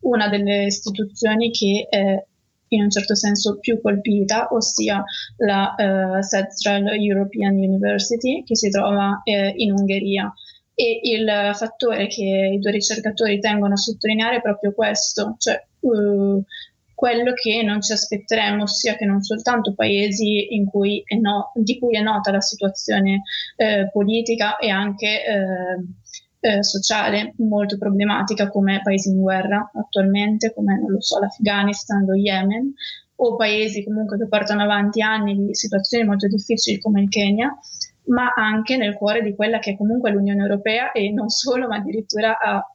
una 0.00 0.28
delle 0.28 0.64
istituzioni 0.64 1.50
che 1.50 1.86
è 1.88 2.22
in 2.70 2.82
un 2.82 2.90
certo 2.90 3.14
senso 3.14 3.58
più 3.58 3.80
colpita, 3.80 4.48
ossia 4.50 5.02
la 5.38 5.74
uh, 5.76 6.22
Central 6.22 6.94
European 6.98 7.54
University 7.54 8.42
che 8.44 8.56
si 8.56 8.70
trova 8.70 9.20
eh, 9.24 9.52
in 9.56 9.72
Ungheria. 9.72 10.32
E 10.74 11.00
il 11.02 11.28
fattore 11.54 12.06
che 12.06 12.50
i 12.54 12.58
due 12.58 12.70
ricercatori 12.70 13.38
tengono 13.38 13.74
a 13.74 13.76
sottolineare 13.76 14.36
è 14.36 14.40
proprio 14.40 14.72
questo, 14.72 15.34
cioè 15.38 15.62
uh, 15.80 16.42
quello 16.94 17.32
che 17.32 17.62
non 17.62 17.80
ci 17.80 17.92
aspetteremmo, 17.92 18.64
ossia 18.64 18.94
che 18.94 19.06
non 19.06 19.22
soltanto 19.22 19.72
paesi 19.74 20.48
cui 20.70 21.02
no, 21.18 21.50
di 21.54 21.78
cui 21.78 21.96
è 21.96 22.02
nota 22.02 22.30
la 22.30 22.42
situazione 22.42 23.22
eh, 23.56 23.88
politica 23.90 24.58
e 24.58 24.68
anche 24.68 25.24
eh, 26.40 26.62
sociale 26.62 27.34
molto 27.38 27.76
problematica 27.78 28.48
come 28.48 28.80
paesi 28.82 29.10
in 29.10 29.20
guerra 29.20 29.70
attualmente, 29.74 30.52
come 30.54 30.78
non 30.78 30.90
lo 30.90 31.00
so, 31.00 31.18
l'Afghanistan, 31.18 32.04
lo 32.04 32.14
Yemen, 32.14 32.72
o 33.16 33.36
paesi 33.36 33.84
comunque 33.84 34.16
che 34.16 34.26
portano 34.26 34.62
avanti 34.62 35.02
anni 35.02 35.36
di 35.36 35.54
situazioni 35.54 36.04
molto 36.04 36.26
difficili 36.26 36.80
come 36.80 37.02
il 37.02 37.08
Kenya, 37.08 37.54
ma 38.04 38.32
anche 38.34 38.76
nel 38.76 38.94
cuore 38.94 39.22
di 39.22 39.34
quella 39.34 39.58
che 39.58 39.72
è 39.72 39.76
comunque 39.76 40.10
l'Unione 40.10 40.40
Europea 40.40 40.92
e 40.92 41.12
non 41.12 41.28
solo, 41.28 41.68
ma 41.68 41.76
addirittura 41.76 42.38
a 42.38 42.66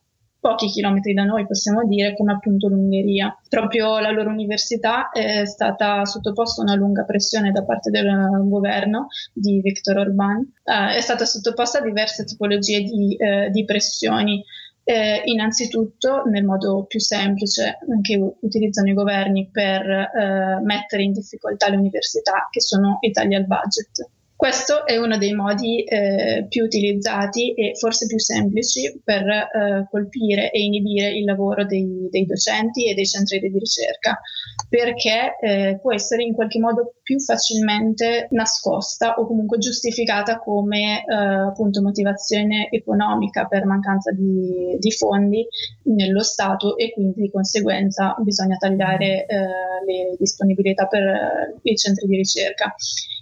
pochi 0.45 0.67
chilometri 0.67 1.13
da 1.13 1.23
noi, 1.23 1.47
possiamo 1.47 1.87
dire, 1.87 2.15
come 2.15 2.33
appunto 2.33 2.67
l'Ungheria. 2.67 3.35
Proprio 3.49 3.97
la 3.97 4.11
loro 4.11 4.29
università 4.29 5.09
è 5.09 5.43
stata 5.47 6.05
sottoposta 6.05 6.61
a 6.61 6.65
una 6.65 6.75
lunga 6.75 7.03
pressione 7.03 7.51
da 7.51 7.63
parte 7.63 7.89
del 7.89 8.43
governo 8.43 9.07
di 9.33 9.59
Viktor 9.59 9.97
Orban, 9.97 10.47
eh, 10.63 10.97
è 10.97 11.01
stata 11.01 11.25
sottoposta 11.25 11.79
a 11.79 11.81
diverse 11.81 12.25
tipologie 12.25 12.83
di, 12.83 13.15
eh, 13.15 13.49
di 13.49 13.65
pressioni. 13.65 14.43
Eh, 14.83 15.23
innanzitutto, 15.25 16.25
nel 16.25 16.43
modo 16.43 16.85
più 16.87 16.99
semplice 16.99 17.79
che 18.03 18.35
utilizzano 18.41 18.89
i 18.89 18.93
governi 18.93 19.49
per 19.51 19.81
eh, 19.89 20.59
mettere 20.61 21.01
in 21.01 21.11
difficoltà 21.11 21.69
le 21.69 21.77
università, 21.77 22.49
che 22.51 22.61
sono 22.61 22.99
i 23.01 23.09
tagli 23.09 23.33
al 23.33 23.47
budget 23.47 24.07
Questo 24.37 24.85
è 24.85 24.97
uno 24.97 25.17
dei 25.17 25.33
modi 25.33 25.81
eh, 25.83 26.45
più 26.49 26.65
utilizzati 26.65 27.53
e 27.53 27.73
forse 27.75 28.05
più 28.05 28.19
semplici 28.19 28.99
per 29.01 29.25
eh, 29.25 29.87
colpire 29.89 30.51
e 30.51 30.61
inibire 30.61 31.09
il 31.11 31.23
lavoro 31.23 31.65
dei, 31.65 32.09
dei, 32.11 32.25
docenti 32.25 32.89
e 32.89 32.93
dei 32.93 33.05
centri 33.05 33.39
di 33.39 33.57
ricerca, 33.57 34.19
perché 34.67 35.37
eh, 35.39 35.79
può 35.81 35.93
essere 35.93 36.23
in 36.23 36.33
qualche 36.33 36.59
modo 36.59 36.95
più 37.01 37.17
facilmente 37.21 38.27
nascosta 38.31 39.13
o 39.13 39.25
comunque 39.25 39.57
giustificata 39.57 40.39
come 40.39 41.05
eh, 41.05 41.15
appunto 41.15 41.81
motivazione 41.81 42.67
economica 42.71 43.45
per 43.45 43.65
mancanza 43.65 44.11
di, 44.11 44.75
di, 44.77 44.91
fondi 44.91 45.47
nello 45.83 46.23
Stato 46.23 46.75
e 46.75 46.91
quindi 46.91 47.21
di 47.21 47.31
conseguenza 47.31 48.13
bisogna 48.19 48.57
tagliare 48.57 49.25
eh, 49.27 49.37
le 49.85 50.15
disponibilità 50.17 50.87
per 50.87 51.03
eh, 51.03 51.55
i 51.61 51.77
centri 51.77 52.05
di 52.05 52.17
ricerca. 52.17 52.75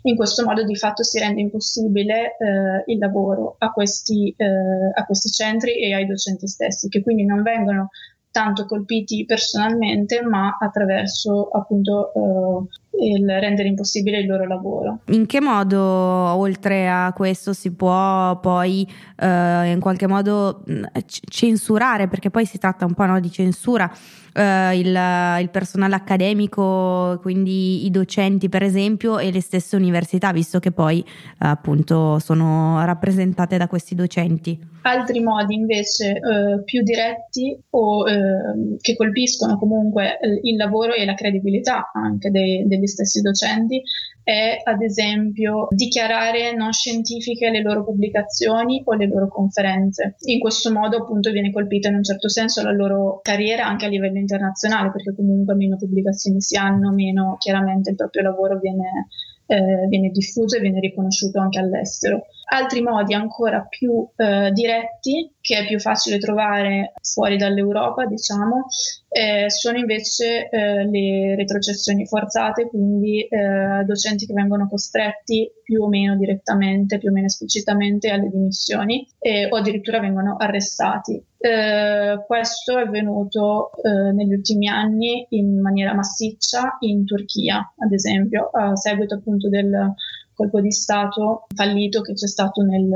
In 0.05 0.15
questo 0.15 0.43
modo 0.43 0.63
di 0.63 0.75
fatto 0.75 1.03
si 1.03 1.17
rende 1.19 1.41
impossibile 1.41 2.36
eh, 2.38 2.83
il 2.88 2.98
lavoro 2.98 3.55
a 3.57 3.72
questi, 3.72 4.33
eh, 4.36 4.45
a 4.93 5.05
questi 5.05 5.29
centri 5.29 5.79
e 5.81 5.93
ai 5.93 6.05
docenti 6.05 6.48
stessi, 6.48 6.89
che 6.89 7.01
quindi 7.01 7.25
non 7.25 7.41
vengono 7.41 7.89
tanto 8.29 8.65
colpiti 8.65 9.25
personalmente, 9.25 10.22
ma 10.22 10.57
attraverso 10.60 11.48
appunto 11.50 12.12
eh, 12.13 12.67
il 13.02 13.28
rendere 13.28 13.68
impossibile 13.68 14.20
il 14.20 14.28
loro 14.28 14.46
lavoro. 14.46 15.00
In 15.08 15.26
che 15.26 15.42
modo, 15.42 15.80
oltre 15.80 16.90
a 16.90 17.12
questo, 17.14 17.54
si 17.54 17.74
può 17.74 18.40
poi 18.40 18.88
eh, 19.18 19.72
in 19.72 19.80
qualche 19.80 20.08
modo 20.08 20.64
censurare, 21.06 22.08
perché 22.08 22.30
poi 22.30 22.46
si 22.46 22.58
tratta 22.58 22.86
un 22.86 22.94
po' 22.94 23.06
no, 23.06 23.20
di 23.20 23.32
censura, 23.32 23.92
eh, 24.34 24.78
il, 24.78 25.00
il, 25.42 25.50
personale 25.50 25.96
accademico, 25.96 27.20
quindi 27.22 27.86
i 27.86 27.92
docenti 27.92 28.50
per 28.50 28.64
esempio, 28.64 29.20
e 29.20 29.32
le 29.32 29.42
stesse 29.42 29.76
università, 29.76 30.32
visto 30.32 30.60
che 30.60 30.72
poi 30.72 31.00
eh, 31.00 31.06
appunto 31.40 32.20
sono 32.20 32.84
rappresentate 32.86 33.58
da 33.58 33.68
questi 33.68 33.96
docenti. 33.96 34.72
Altri 34.86 35.22
modi 35.22 35.56
invece 35.56 36.12
eh, 36.12 36.64
più 36.66 36.82
diretti 36.82 37.58
o 37.70 38.08
eh, 38.10 38.78
che 38.82 38.98
colpiscono 38.98 39.58
comunque 39.58 40.20
il 40.42 40.58
lavoro 40.58 40.94
e 40.94 41.06
la 41.06 41.14
credibilità 41.14 41.92
anche 41.94 42.30
dei, 42.30 42.68
degli 42.68 42.83
stessi 42.88 43.22
docenti 43.22 43.82
è 44.24 44.62
ad 44.63 44.82
esempio 44.82 45.68
dichiarare 45.70 46.56
non 46.56 46.72
scientifiche 46.72 47.50
le 47.50 47.62
loro 47.62 47.84
pubblicazioni 47.84 48.82
o 48.86 48.94
le 48.94 49.08
loro 49.08 49.28
conferenze. 49.28 50.16
In 50.25 50.40
questo 50.40 50.72
modo 50.72 50.98
appunto 50.98 51.32
viene 51.32 51.52
colpita 51.52 51.90
in 51.90 51.96
un 51.96 52.04
certo 52.04 52.30
senso 52.30 52.63
la 52.63 52.72
loro 52.72 53.20
carriera 53.22 53.66
anche 53.66 53.86
a 53.86 53.90
livello 53.90 54.18
internazionale 54.18 54.92
perché 54.92 55.13
comunque 55.13 55.56
meno 55.56 55.75
pubblicazioni 55.75 56.40
si 56.42 56.56
hanno, 56.56 56.92
meno 56.92 57.36
chiaramente 57.38 57.90
il 57.90 57.96
proprio 57.96 58.24
lavoro 58.24 58.60
viene 58.60 59.08
eh, 59.46 59.88
viene 59.88 60.10
diffuso 60.10 60.58
e 60.58 60.62
viene 60.62 60.80
riconosciuto 60.80 61.40
anche 61.40 61.60
all'estero. 61.60 62.28
Altri 62.53 62.83
modi 62.83 63.15
ancora 63.15 63.65
più 63.67 64.07
eh, 64.15 64.51
diretti, 64.51 65.33
che 65.41 65.57
è 65.57 65.65
più 65.65 65.79
facile 65.79 66.19
trovare 66.19 66.93
fuori 67.01 67.36
dall'Europa, 67.36 68.05
diciamo, 68.05 68.67
eh, 69.10 69.50
sono 69.50 69.79
invece 69.79 70.50
eh, 70.50 70.86
le 70.86 71.36
retrocessioni 71.36 72.05
forzate, 72.05 72.67
quindi 72.67 73.22
eh, 73.22 73.83
docenti 73.86 74.27
che 74.27 74.33
vengono 74.33 74.67
costretti 74.69 75.50
più 75.63 75.81
o 75.81 75.88
meno 75.88 76.15
direttamente, 76.15 77.00
più 77.00 77.10
o 77.10 77.12
meno 77.12 77.25
esplicitamente 77.25 78.12
alle 78.12 78.29
dimissioni 78.29 79.07
o 79.50 79.55
addirittura 79.55 80.00
vengono 80.00 80.36
arrestati. 80.38 81.24
Eh, 81.38 82.24
questo 82.25 82.77
è 82.77 82.83
avvenuto 82.83 83.72
eh, 83.81 84.13
negli 84.13 84.33
ultimi 84.33 84.67
anni 84.69 85.25
in 85.31 85.60
maniera 85.60 85.93
massiccia 85.93 86.77
in 86.81 87.03
Turchia, 87.03 87.74
ad 87.77 87.91
esempio, 87.91 88.50
a 88.53 88.75
seguito 88.75 89.15
appunto 89.15 89.50
del 89.50 89.93
colpo 90.36 90.62
di 90.62 90.72
Stato 90.72 91.48
fallito 91.54 92.02
che 92.02 92.13
c'è 92.13 92.28
stato 92.28 92.62
nel, 92.62 92.88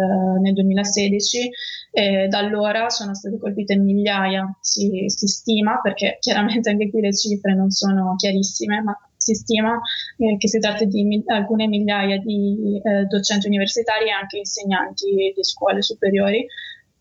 nel 0.42 0.54
2016. 0.54 1.50
Eh, 1.92 2.28
da 2.28 2.40
allora 2.40 2.90
sono 2.90 3.14
state 3.16 3.38
colpite 3.38 3.76
migliaia, 3.78 4.56
si, 4.60 5.06
si, 5.08 5.28
stima, 5.28 5.80
perché 5.82 6.18
chiaramente 6.20 6.70
anche 6.70 6.90
qui 6.90 7.02
le 7.02 7.16
cifre 7.16 7.56
non 7.56 7.70
sono 7.72 8.16
chiarissime, 8.16 8.82
ma 8.82 8.98
si 9.16 9.34
stima 9.34 9.80
eh, 10.18 10.38
che 10.38 10.48
si 10.48 10.60
tratta 10.60 10.86
di 10.86 11.04
mi- 11.04 11.24
alcune 11.26 11.68
migliaia 11.68 12.18
di 12.20 12.80
eh, 12.82 13.06
docenti 13.06 13.48
universitari 13.48 14.08
e 14.08 14.12
anche 14.12 14.38
insegnanti 14.38 15.34
di 15.36 15.44
scuole 15.44 15.82
superiori 15.82 16.46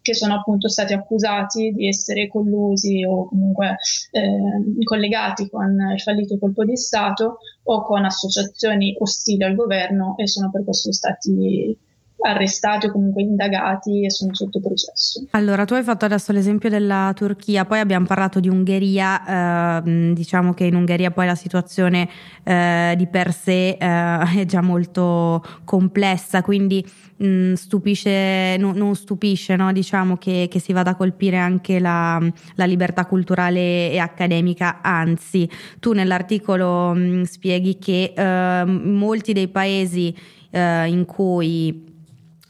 che 0.07 0.15
sono 0.15 0.35
appunto 0.37 0.69
stati 0.69 0.93
accusati 0.93 1.73
di 1.73 1.89
essere 1.89 2.29
collusi 2.29 3.05
o 3.05 3.27
comunque 3.27 3.77
eh, 4.13 4.85
collegati 4.85 5.49
con 5.51 5.77
il 5.93 6.01
fallito 6.01 6.39
colpo 6.39 6.65
di 6.65 6.77
Stato 6.77 7.39
o 7.65 7.83
con 7.83 8.05
associazioni 8.05 8.95
ostili 9.01 9.43
al 9.43 9.57
governo 9.57 10.15
e 10.17 10.29
sono 10.29 10.49
per 10.53 10.63
questo 10.63 10.93
stati 10.93 11.77
arrestati 12.19 12.87
o 12.87 12.93
comunque 12.93 13.23
indagati 13.23 14.05
e 14.05 14.11
sono 14.11 14.35
sotto 14.35 14.61
processo. 14.61 15.25
Allora, 15.31 15.65
tu 15.65 15.75
hai 15.75 15.83
fatto 15.83 16.05
adesso 16.05 16.33
l'esempio 16.33 16.69
della 16.69 17.13
Turchia, 17.15 17.65
poi 17.65 17.81
abbiamo 17.81 18.07
parlato 18.07 18.41
di 18.41 18.49
Ungheria, 18.49 19.83
eh, 19.83 20.13
diciamo 20.13 20.55
che 20.55 20.65
in 20.65 20.75
Ungheria 20.75 21.11
poi 21.11 21.27
la 21.27 21.35
situazione 21.35 22.09
eh, 22.43 22.95
di 22.97 23.07
per 23.07 23.33
sé 23.33 23.77
eh, 23.79 23.79
è 24.41 24.45
già 24.47 24.63
molto 24.63 25.45
complessa, 25.65 26.43
quindi 26.43 26.85
mh, 27.17 27.27
mm, 27.27 27.53
stupisce, 27.53 28.57
no, 28.59 28.73
non 28.73 28.95
stupisce 28.95 29.57
no? 29.57 29.73
diciamo 29.73 30.17
che, 30.17 30.49
che, 30.51 30.59
si 30.59 30.73
vada 30.73 30.91
a 30.91 30.95
colpire 30.97 31.37
anche 31.37 31.79
la, 31.79 32.21
la, 32.55 32.65
libertà 32.65 33.07
culturale 33.07 33.91
e 33.91 33.99
accademica, 33.99 34.81
anzi 34.83 35.49
tu 35.79 35.93
nell'articolo 35.93 36.95
mh, 36.95 36.99
mm, 36.99 37.23
spieghi 37.23 37.79
che 37.79 38.13
ehm, 38.17 38.71
molti 38.71 39.33
dei 39.33 39.49
paesi 39.49 40.15
eh, 40.51 40.89
in 40.89 41.05
cui 41.05 41.95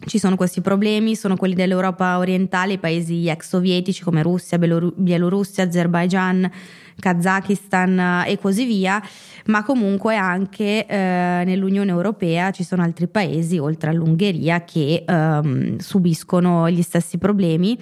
ci 0.04 0.18
sono 0.18 0.36
questi 0.36 0.60
problemi, 0.60 1.16
sono 1.16 1.36
quelli 1.36 1.54
dell'Europa 1.54 2.18
orientale, 2.18 2.74
i 2.74 2.78
paesi 2.78 3.28
ex 3.28 3.48
sovietici 3.48 4.02
come 4.02 4.22
Russia, 4.22 4.58
Bielorussia, 4.58 5.64
Azerbaijan, 5.64 6.50
Kazakistan 6.98 8.24
e 8.26 8.38
così 8.38 8.66
via, 8.66 9.02
ma 9.46 9.64
comunque 9.64 10.16
anche 10.16 10.86
eh, 10.86 11.42
nell'Unione 11.44 11.90
Europea 11.90 12.50
ci 12.50 12.62
sono 12.62 12.82
altri 12.82 13.08
paesi, 13.08 13.58
oltre 13.58 13.90
all'Ungheria, 13.90 14.64
che 14.64 15.04
ehm, 15.06 15.78
subiscono 15.78 16.70
gli 16.70 16.82
stessi 16.82 17.18
problemi. 17.18 17.78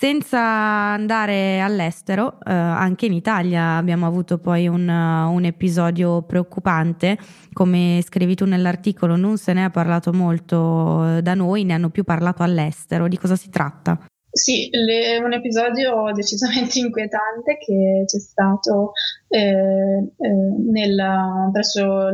Senza 0.00 0.38
andare 0.38 1.58
all'estero, 1.58 2.34
eh, 2.46 2.52
anche 2.52 3.06
in 3.06 3.12
Italia 3.12 3.78
abbiamo 3.78 4.06
avuto 4.06 4.38
poi 4.38 4.68
un, 4.68 4.88
un, 4.88 5.44
episodio 5.44 6.22
preoccupante, 6.22 7.18
come 7.52 8.00
scrivi 8.04 8.36
tu 8.36 8.44
nell'articolo, 8.44 9.16
non 9.16 9.38
se 9.38 9.52
ne 9.54 9.64
è 9.64 9.70
parlato 9.72 10.12
molto 10.12 11.16
eh, 11.16 11.22
da 11.22 11.34
noi, 11.34 11.64
ne 11.64 11.72
hanno 11.72 11.90
più 11.90 12.04
parlato 12.04 12.44
all'estero. 12.44 13.08
Di 13.08 13.18
cosa 13.18 13.34
si 13.34 13.50
tratta? 13.50 13.98
Sì, 14.30 14.68
le, 14.70 15.18
un 15.18 15.32
episodio 15.32 16.12
decisamente 16.14 16.78
inquietante 16.78 17.58
che 17.58 18.04
c'è 18.06 18.18
stato 18.20 18.92
eh, 19.26 19.40
eh, 19.40 20.28
nella, 20.70 21.50
presso 21.52 22.10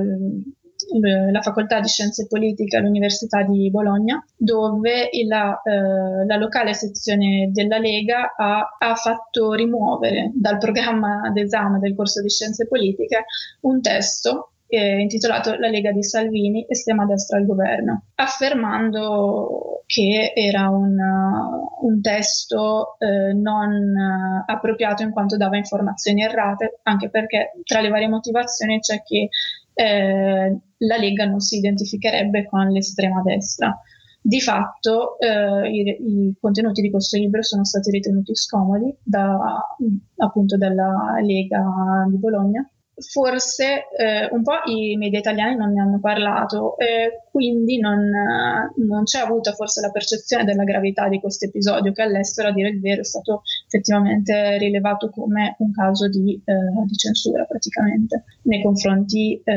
la 1.30 1.40
facoltà 1.40 1.80
di 1.80 1.88
scienze 1.88 2.26
politiche 2.26 2.76
all'Università 2.76 3.42
di 3.42 3.70
Bologna, 3.70 4.24
dove 4.36 5.10
la, 5.26 5.60
eh, 5.62 6.26
la 6.26 6.36
locale 6.36 6.74
sezione 6.74 7.50
della 7.52 7.78
Lega 7.78 8.34
ha, 8.36 8.76
ha, 8.78 8.94
fatto 8.94 9.52
rimuovere 9.52 10.30
dal 10.34 10.58
programma 10.58 11.30
d'esame 11.32 11.78
del 11.78 11.94
corso 11.94 12.20
di 12.22 12.28
scienze 12.28 12.66
politiche 12.66 13.24
un 13.60 13.80
testo 13.80 14.50
eh, 14.66 15.00
intitolato 15.00 15.54
La 15.56 15.68
Lega 15.68 15.92
di 15.92 16.02
Salvini, 16.02 16.66
estrema 16.68 17.04
destra 17.06 17.38
al 17.38 17.46
governo, 17.46 18.06
affermando 18.16 19.82
che 19.86 20.32
era 20.34 20.68
un, 20.68 20.96
uh, 20.98 21.86
un 21.86 22.00
testo 22.00 22.96
eh, 22.98 23.32
non 23.34 23.70
uh, 23.70 24.42
appropriato 24.46 25.02
in 25.02 25.10
quanto 25.10 25.36
dava 25.36 25.56
informazioni 25.56 26.22
errate, 26.22 26.80
anche 26.82 27.10
perché 27.10 27.52
tra 27.64 27.80
le 27.80 27.90
varie 27.90 28.08
motivazioni 28.08 28.80
c'è 28.80 29.02
che 29.02 29.28
eh, 29.74 30.58
la 30.78 30.96
Lega 30.96 31.26
non 31.26 31.40
si 31.40 31.58
identificherebbe 31.58 32.46
con 32.48 32.68
l'estrema 32.68 33.22
destra. 33.22 33.78
Di 34.26 34.40
fatto 34.40 35.18
eh, 35.18 35.68
i, 35.68 35.80
i, 35.82 36.34
contenuti 36.40 36.80
di 36.80 36.90
questo 36.90 37.18
libro 37.18 37.42
sono 37.42 37.64
stati 37.64 37.90
ritenuti 37.90 38.34
scomodi 38.34 38.94
da, 39.02 39.66
appunto 40.16 40.56
dalla 40.56 41.18
Lega 41.20 41.62
di 42.08 42.16
Bologna 42.16 42.66
forse 42.96 43.86
eh, 43.96 44.28
un 44.30 44.42
po' 44.42 44.60
i 44.66 44.96
media 44.96 45.18
italiani 45.18 45.56
non 45.56 45.72
ne 45.72 45.80
hanno 45.80 45.98
parlato 46.00 46.78
e 46.78 47.22
quindi 47.30 47.78
non, 47.78 48.08
non, 48.76 49.02
c'è 49.04 49.20
avuta 49.20 49.52
forse 49.52 49.80
la 49.80 49.90
percezione 49.90 50.44
della 50.44 50.64
gravità 50.64 51.08
di 51.08 51.20
questo 51.20 51.46
episodio 51.46 51.92
che 51.92 52.02
all'estero 52.02 52.48
a 52.48 52.52
dire 52.52 52.68
il 52.68 52.80
vero 52.80 53.00
è 53.00 53.04
stato 53.04 53.42
effettivamente 53.66 54.58
rilevato 54.58 55.10
come 55.10 55.56
un 55.58 55.72
caso 55.72 56.08
di, 56.08 56.40
eh, 56.44 56.84
di 56.86 56.94
censura 56.94 57.44
praticamente 57.44 58.24
nei 58.42 58.62
confronti 58.62 59.40
eh, 59.42 59.54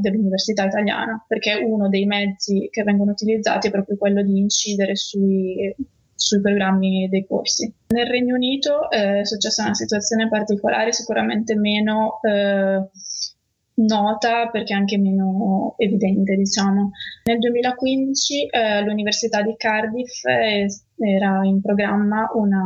dell'università 0.00 0.64
italiana 0.64 1.22
perché 1.28 1.54
uno 1.54 1.88
dei 1.88 2.06
mezzi 2.06 2.68
che 2.70 2.82
vengono 2.82 3.10
utilizzati 3.10 3.68
è 3.68 3.70
proprio 3.70 3.96
quello 3.96 4.22
di 4.22 4.38
incidere 4.38 4.96
sui 4.96 5.74
sui 6.22 6.40
programmi 6.40 7.08
dei 7.08 7.26
corsi. 7.26 7.72
Nel 7.88 8.06
Regno 8.06 8.34
Unito 8.34 8.90
eh, 8.90 9.20
è 9.20 9.26
successa 9.26 9.64
una 9.64 9.74
situazione 9.74 10.28
particolare, 10.28 10.92
sicuramente 10.92 11.54
meno 11.56 12.20
eh, 12.22 12.88
nota 13.74 14.48
perché 14.50 14.74
anche 14.74 14.98
meno 14.98 15.74
evidente, 15.78 16.36
diciamo. 16.36 16.90
Nel 17.24 17.38
2015 17.38 18.46
eh, 18.46 18.82
l'Università 18.82 19.42
di 19.42 19.54
Cardiff 19.56 20.24
eh, 20.24 20.66
era 21.02 21.40
in 21.44 21.60
programma 21.60 22.30
una, 22.34 22.62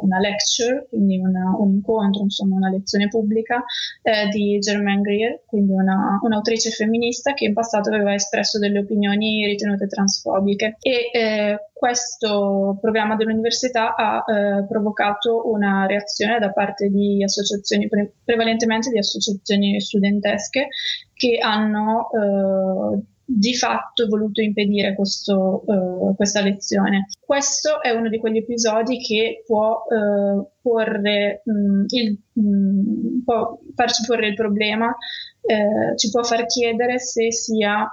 una 0.00 0.18
lecture, 0.18 0.86
quindi 0.88 1.18
una, 1.18 1.54
un 1.58 1.74
incontro, 1.74 2.22
insomma 2.22 2.56
una 2.56 2.70
lezione 2.70 3.08
pubblica 3.08 3.64
eh, 4.02 4.28
di 4.28 4.58
Germaine 4.58 5.02
Greer, 5.02 5.42
quindi 5.46 5.72
una, 5.72 6.18
un'autrice 6.22 6.70
femminista 6.70 7.34
che 7.34 7.46
in 7.46 7.54
passato 7.54 7.90
aveva 7.90 8.14
espresso 8.14 8.58
delle 8.58 8.80
opinioni 8.80 9.44
ritenute 9.46 9.86
transfobiche. 9.86 10.76
E 10.80 11.10
eh, 11.12 11.58
questo 11.72 12.78
programma 12.80 13.14
dell'università 13.16 13.94
ha 13.94 14.24
eh, 14.26 14.66
provocato 14.66 15.48
una 15.48 15.86
reazione 15.86 16.38
da 16.38 16.50
parte 16.50 16.88
di 16.88 17.22
associazioni, 17.22 17.88
pre- 17.88 18.12
prevalentemente 18.24 18.90
di 18.90 18.98
associazioni 18.98 19.80
studentesche 19.80 20.68
che 21.14 21.38
hanno 21.38 22.08
eh, 22.10 23.16
di 23.30 23.54
fatto 23.54 24.06
voluto 24.06 24.40
impedire 24.40 24.94
questo, 24.94 25.62
uh, 25.66 26.16
questa 26.16 26.40
lezione. 26.40 27.08
Questo 27.20 27.82
è 27.82 27.90
uno 27.90 28.08
di 28.08 28.18
quegli 28.18 28.38
episodi 28.38 28.98
che 29.00 29.42
può, 29.46 29.84
uh, 29.86 30.48
porre, 30.62 31.42
mh, 31.44 31.84
il, 31.88 32.18
mh, 32.32 33.22
può 33.24 33.58
farci 33.74 34.04
porre 34.06 34.28
il 34.28 34.34
problema, 34.34 34.96
eh, 35.42 35.96
ci 35.96 36.10
può 36.10 36.22
far 36.22 36.46
chiedere 36.46 36.98
se 36.98 37.30
sia 37.30 37.86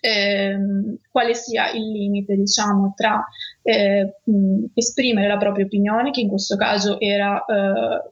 ehm, 0.00 0.96
quale 1.10 1.34
sia 1.34 1.70
il 1.72 1.90
limite, 1.90 2.36
diciamo, 2.36 2.94
tra 2.96 3.24
eh, 3.62 4.18
mh, 4.22 4.64
esprimere 4.74 5.26
la 5.26 5.38
propria 5.38 5.64
opinione, 5.64 6.10
che 6.12 6.20
in 6.20 6.28
questo 6.28 6.56
caso 6.56 7.00
era 7.00 7.44
eh, 7.44 8.10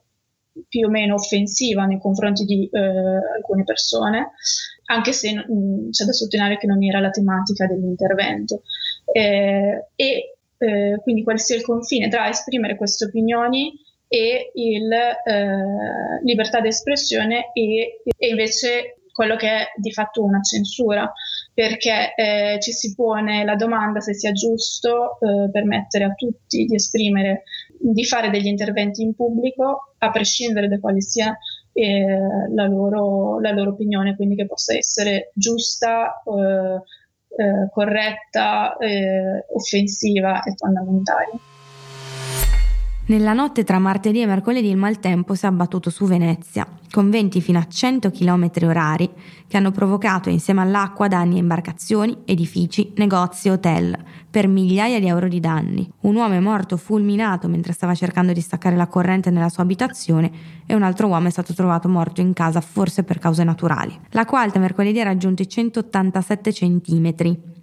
più 0.67 0.87
o 0.87 0.89
meno 0.89 1.15
offensiva 1.15 1.85
nei 1.85 1.99
confronti 1.99 2.45
di 2.45 2.69
eh, 2.71 2.79
alcune 2.79 3.63
persone, 3.63 4.31
anche 4.85 5.11
se 5.11 5.33
mh, 5.33 5.51
mm, 5.51 5.89
c'è 5.91 6.05
da 6.05 6.11
sottolineare 6.11 6.57
che 6.57 6.67
non 6.67 6.83
era 6.83 6.99
la 6.99 7.09
tematica 7.09 7.65
dell'intervento. 7.65 8.61
Eh, 9.11 9.87
e 9.95 10.35
eh, 10.57 10.99
quindi 11.01 11.23
quale 11.23 11.39
sia 11.39 11.55
il 11.55 11.63
confine 11.63 12.07
tra 12.07 12.29
esprimere 12.29 12.75
queste 12.75 13.05
opinioni 13.05 13.73
e 14.07 14.51
il 14.53 14.91
eh, 14.91 16.21
libertà 16.23 16.61
d'espressione 16.61 17.51
e, 17.53 18.01
e, 18.17 18.27
invece 18.27 18.99
quello 19.11 19.35
che 19.35 19.47
è 19.47 19.65
di 19.77 19.91
fatto 19.91 20.23
una 20.23 20.41
censura, 20.41 21.11
perché 21.53 22.13
eh, 22.15 22.57
ci 22.59 22.73
si 22.73 22.93
pone 22.93 23.45
la 23.45 23.55
domanda 23.55 24.01
se 24.01 24.13
sia 24.13 24.33
giusto 24.33 25.17
eh, 25.19 25.49
permettere 25.49 26.03
a 26.03 26.13
tutti 26.13 26.65
di 26.65 26.75
esprimere 26.75 27.43
di 27.79 28.03
fare 28.03 28.29
degli 28.29 28.47
interventi 28.47 29.01
in 29.01 29.15
pubblico 29.15 29.93
a 29.99 30.11
prescindere 30.11 30.67
da 30.67 30.79
quale 30.79 31.01
sia 31.01 31.37
eh, 31.77 32.47
la, 32.53 32.67
loro, 32.67 33.39
la, 33.41 33.51
loro, 33.51 33.71
opinione, 33.71 34.15
quindi 34.15 34.35
che 34.35 34.45
possa 34.45 34.73
essere 34.75 35.31
giusta, 35.33 36.23
eh, 36.23 37.43
eh, 37.43 37.69
corretta, 37.69 38.77
eh, 38.77 39.45
offensiva 39.53 40.41
e 40.43 40.53
fondamentale. 40.55 41.31
Nella 43.07 43.33
notte 43.33 43.63
tra 43.63 43.77
martedì 43.77 44.21
e 44.21 44.25
mercoledì 44.25 44.67
il 44.67 44.77
maltempo 44.77 45.35
si 45.35 45.45
è 45.45 45.47
abbattuto 45.47 45.91
su 45.91 46.05
Venezia, 46.05 46.67
con 46.89 47.11
venti 47.11 47.39
fino 47.39 47.59
a 47.59 47.67
100 47.67 48.09
km 48.09 48.49
orari 48.63 49.07
che 49.47 49.57
hanno 49.57 49.69
provocato 49.69 50.31
insieme 50.31 50.61
all'acqua 50.61 51.07
danni 51.07 51.35
a 51.35 51.41
imbarcazioni, 51.41 52.17
edifici, 52.25 52.93
negozi 52.95 53.47
e 53.47 53.51
hotel, 53.51 53.95
per 54.27 54.47
migliaia 54.47 54.99
di 54.99 55.05
euro 55.05 55.27
di 55.27 55.39
danni. 55.39 55.87
Un 56.01 56.15
uomo 56.15 56.33
è 56.33 56.39
morto 56.39 56.77
fulminato 56.77 57.47
mentre 57.47 57.73
stava 57.73 57.93
cercando 57.93 58.33
di 58.33 58.41
staccare 58.41 58.75
la 58.75 58.87
corrente 58.87 59.29
nella 59.29 59.49
sua 59.49 59.61
abitazione 59.61 60.31
e 60.65 60.73
un 60.73 60.81
altro 60.81 61.05
uomo 61.05 61.27
è 61.27 61.31
stato 61.31 61.53
trovato 61.53 61.87
morto 61.87 62.21
in 62.21 62.33
casa 62.33 62.59
forse 62.59 63.03
per 63.03 63.19
cause 63.19 63.43
naturali. 63.43 63.95
L'acqua 64.13 64.41
alta 64.41 64.57
mercoledì 64.57 64.99
ha 64.99 65.03
raggiunto 65.03 65.43
i 65.43 65.47
187 65.47 66.51
centimetri 66.51 67.53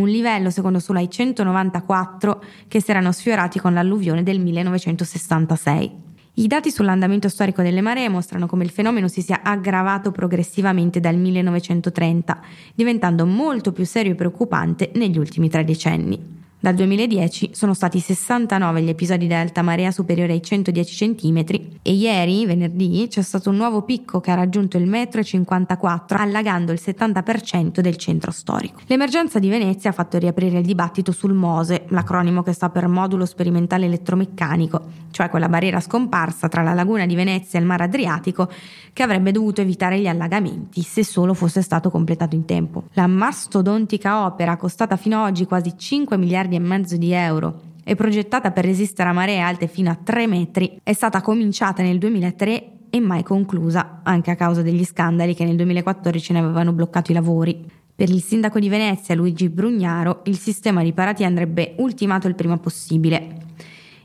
un 0.00 0.08
livello 0.08 0.50
secondo 0.50 0.78
solo 0.78 0.98
ai 0.98 1.10
194 1.10 2.42
che 2.68 2.82
si 2.82 2.90
erano 2.90 3.12
sfiorati 3.12 3.58
con 3.58 3.74
l'alluvione 3.74 4.22
del 4.22 4.40
1966. 4.40 6.08
I 6.34 6.46
dati 6.46 6.70
sull'andamento 6.70 7.28
storico 7.28 7.60
delle 7.60 7.80
maree 7.80 8.08
mostrano 8.08 8.46
come 8.46 8.64
il 8.64 8.70
fenomeno 8.70 9.08
si 9.08 9.20
sia 9.20 9.42
aggravato 9.42 10.10
progressivamente 10.10 11.00
dal 11.00 11.16
1930, 11.16 12.40
diventando 12.74 13.26
molto 13.26 13.72
più 13.72 13.84
serio 13.84 14.12
e 14.12 14.14
preoccupante 14.14 14.90
negli 14.94 15.18
ultimi 15.18 15.48
tre 15.48 15.64
decenni. 15.64 16.38
Dal 16.62 16.74
2010 16.74 17.52
sono 17.54 17.72
stati 17.72 18.00
69 18.00 18.82
gli 18.82 18.90
episodi 18.90 19.26
di 19.26 19.32
alta 19.32 19.62
marea 19.62 19.90
superiore 19.90 20.34
ai 20.34 20.42
110 20.42 21.14
cm 21.14 21.38
e 21.80 21.92
ieri, 21.94 22.44
venerdì, 22.44 23.06
c'è 23.08 23.22
stato 23.22 23.48
un 23.48 23.56
nuovo 23.56 23.80
picco 23.80 24.20
che 24.20 24.30
ha 24.30 24.34
raggiunto 24.34 24.76
il 24.76 24.86
1,54 24.86 26.16
m, 26.16 26.20
allagando 26.20 26.72
il 26.72 26.80
70% 26.84 27.80
del 27.80 27.96
centro 27.96 28.30
storico. 28.30 28.80
L'emergenza 28.88 29.38
di 29.38 29.48
Venezia 29.48 29.88
ha 29.88 29.94
fatto 29.94 30.18
riaprire 30.18 30.58
il 30.58 30.66
dibattito 30.66 31.12
sul 31.12 31.32
MOSE, 31.32 31.84
l'acronimo 31.88 32.42
che 32.42 32.52
sta 32.52 32.68
per 32.68 32.88
Modulo 32.88 33.24
Sperimentale 33.24 33.86
Elettromeccanico, 33.86 34.82
cioè 35.12 35.30
quella 35.30 35.48
barriera 35.48 35.80
scomparsa 35.80 36.48
tra 36.48 36.62
la 36.62 36.74
laguna 36.74 37.06
di 37.06 37.14
Venezia 37.14 37.58
e 37.58 37.62
il 37.62 37.68
mare 37.68 37.84
Adriatico 37.84 38.50
che 38.92 39.02
avrebbe 39.02 39.32
dovuto 39.32 39.62
evitare 39.62 39.98
gli 39.98 40.08
allagamenti 40.08 40.82
se 40.82 41.04
solo 41.04 41.32
fosse 41.32 41.62
stato 41.62 41.88
completato 41.88 42.34
in 42.34 42.44
tempo. 42.44 42.84
La 42.92 43.06
mastodontica 43.06 44.26
opera, 44.26 44.58
costata 44.58 44.96
fino 44.96 45.22
ad 45.22 45.30
oggi 45.30 45.46
quasi 45.46 45.72
5 45.74 46.18
miliardi 46.18 46.48
miliardi 46.50 46.56
e 46.56 46.58
mezzo 46.58 46.96
di 46.96 47.12
euro 47.12 47.68
e 47.84 47.94
progettata 47.94 48.50
per 48.50 48.64
resistere 48.64 49.08
a 49.08 49.12
maree 49.12 49.40
alte 49.40 49.66
fino 49.66 49.90
a 49.90 49.94
3 49.94 50.26
metri, 50.26 50.80
è 50.82 50.92
stata 50.92 51.20
cominciata 51.20 51.82
nel 51.82 51.98
2003 51.98 52.72
e 52.90 53.00
mai 53.00 53.22
conclusa, 53.22 54.00
anche 54.02 54.30
a 54.30 54.36
causa 54.36 54.62
degli 54.62 54.84
scandali 54.84 55.34
che 55.34 55.44
nel 55.44 55.56
2014 55.56 56.32
ne 56.32 56.38
avevano 56.40 56.72
bloccato 56.72 57.10
i 57.10 57.14
lavori. 57.14 57.64
Per 57.94 58.08
il 58.08 58.22
sindaco 58.22 58.58
di 58.58 58.68
Venezia, 58.68 59.14
Luigi 59.14 59.48
Brugnaro, 59.48 60.22
il 60.24 60.38
sistema 60.38 60.80
riparati 60.80 61.24
andrebbe 61.24 61.74
ultimato 61.78 62.28
il 62.28 62.34
prima 62.34 62.56
possibile. 62.58 63.48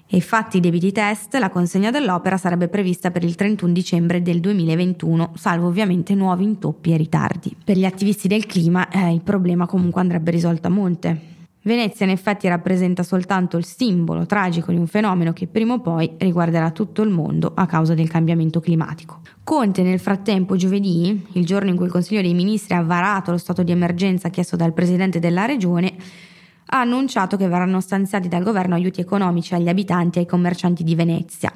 E 0.08 0.19
fatti 0.19 0.58
i 0.58 0.60
debiti 0.60 0.91
test, 0.91 1.34
la 1.36 1.49
consegna 1.49 1.91
dell'opera 1.91 2.38
sarebbe 2.38 2.67
prevista 2.67 3.10
per 3.10 3.23
il 3.23 3.36
31 3.36 3.73
dicembre 3.73 4.21
del 4.21 4.39
2021, 4.39 5.34
salvo 5.36 5.67
ovviamente 5.67 6.13
nuovi 6.13 6.43
intoppi 6.43 6.93
e 6.93 6.97
ritardi. 6.97 7.55
Per 7.63 7.77
gli 7.77 7.86
attivisti 7.86 8.27
del 8.27 8.45
clima 8.45 8.88
eh, 8.89 9.12
il 9.12 9.21
problema 9.21 9.65
comunque 9.65 10.01
andrebbe 10.01 10.31
risolto 10.31 10.67
a 10.67 10.71
monte. 10.71 11.34
Venezia 11.65 12.06
in 12.06 12.12
effetti 12.12 12.47
rappresenta 12.47 13.01
soltanto 13.01 13.58
il 13.58 13.65
simbolo 13.65 14.28
tragico 14.28 14.71
di 14.71 14.78
un 14.78 14.86
fenomeno 14.86 15.34
che 15.34 15.47
prima 15.47 15.73
o 15.73 15.82
poi 15.82 16.13
riguarderà 16.19 16.69
tutto 16.69 17.01
il 17.01 17.10
mondo 17.10 17.54
a 17.56 17.65
causa 17.65 17.95
del 17.95 18.08
cambiamento 18.08 18.60
climatico. 18.60 19.21
Conte 19.43 19.82
nel 19.82 19.97
frattempo 19.99 20.56
giovedì, 20.58 21.25
il 21.32 21.43
giorno 21.43 21.71
in 21.71 21.75
cui 21.75 21.86
il 21.86 21.91
Consiglio 21.91 22.21
dei 22.21 22.36
Ministri 22.36 22.75
ha 22.75 22.84
varato 22.84 23.32
lo 23.32 23.38
stato 23.38 23.63
di 23.63 23.71
emergenza 23.71 24.30
chiesto 24.30 24.56
dal 24.56 24.73
Presidente 24.73 25.17
della 25.17 25.45
Regione, 25.45 25.95
ha 26.67 26.82
annunciato 26.82 27.36
che 27.36 27.47
verranno 27.47 27.82
stanziati 27.82 28.28
dal 28.28 28.43
governo 28.43 28.75
aiuti 28.75 29.01
economici 29.01 29.56
agli 29.56 29.67
abitanti 29.67 30.19
e 30.19 30.21
ai 30.21 30.28
commercianti 30.28 30.84
di 30.84 30.93
Venezia 30.93 31.51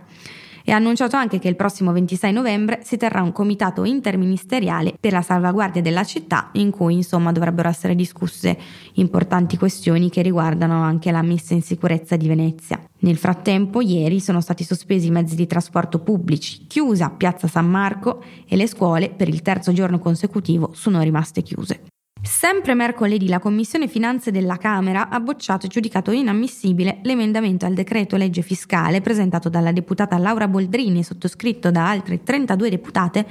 e 0.69 0.71
ha 0.71 0.75
annunciato 0.75 1.15
anche 1.15 1.39
che 1.39 1.47
il 1.47 1.55
prossimo 1.55 1.91
26 1.91 2.32
novembre 2.32 2.82
si 2.84 2.95
terrà 2.95 3.23
un 3.23 3.32
comitato 3.32 3.86
interministeriale 3.86 4.93
per 4.99 5.13
la 5.13 5.23
salvaguardia 5.23 5.82
della 5.82 6.03
città 6.03 6.51
in 6.53 6.69
cui 6.69 6.93
insomma 6.93 7.32
dovrebbero 7.32 7.67
essere 7.67 7.95
discusse 7.95 8.55
importanti 8.93 9.58
questioni 9.58 10.12
che 10.12 10.21
riguardano 10.21 10.79
anche 10.84 11.10
la 11.10 11.23
messa 11.23 11.55
in 11.55 11.63
sicurezza 11.63 12.17
di 12.17 12.27
Venezia. 12.27 12.79
Nel 12.99 13.17
frattempo, 13.17 13.82
ieri 13.82 14.19
sono 14.19 14.41
stati 14.41 14.63
sospesi 14.63 15.08
i 15.08 15.12
mezzi 15.12 15.36
di 15.36 15.47
trasporto 15.47 16.01
pubblici, 16.01 16.67
chiusa 16.67 17.10
Piazza 17.10 17.47
San 17.47 17.67
Marco 17.67 18.23
e 18.47 18.55
le 18.55 18.67
scuole 18.67 19.10
per 19.10 19.27
il 19.27 19.41
terzo 19.41 19.73
giorno 19.73 19.97
consecutivo 19.97 20.69
sono 20.73 21.01
rimaste 21.01 21.41
chiuse. 21.41 21.82
Sempre 22.21 22.73
mercoledì 22.73 23.29
la 23.29 23.39
Commissione 23.39 23.88
Finanze 23.88 24.29
della 24.32 24.58
Camera 24.58 25.08
ha 25.08 25.19
bocciato 25.21 25.65
e 25.65 25.69
giudicato 25.69 26.12
inammissibile 26.12 26.99
l'emendamento 27.03 27.65
al 27.65 27.73
decreto 27.73 28.17
legge 28.17 28.41
fiscale 28.41 28.99
presentato 28.99 29.47
dalla 29.47 29.71
deputata 29.71 30.17
Laura 30.17 30.47
Boldrini 30.47 30.99
e 30.99 31.03
sottoscritto 31.03 31.71
da 31.71 31.89
altre 31.89 32.21
32 32.21 32.69
deputate 32.69 33.25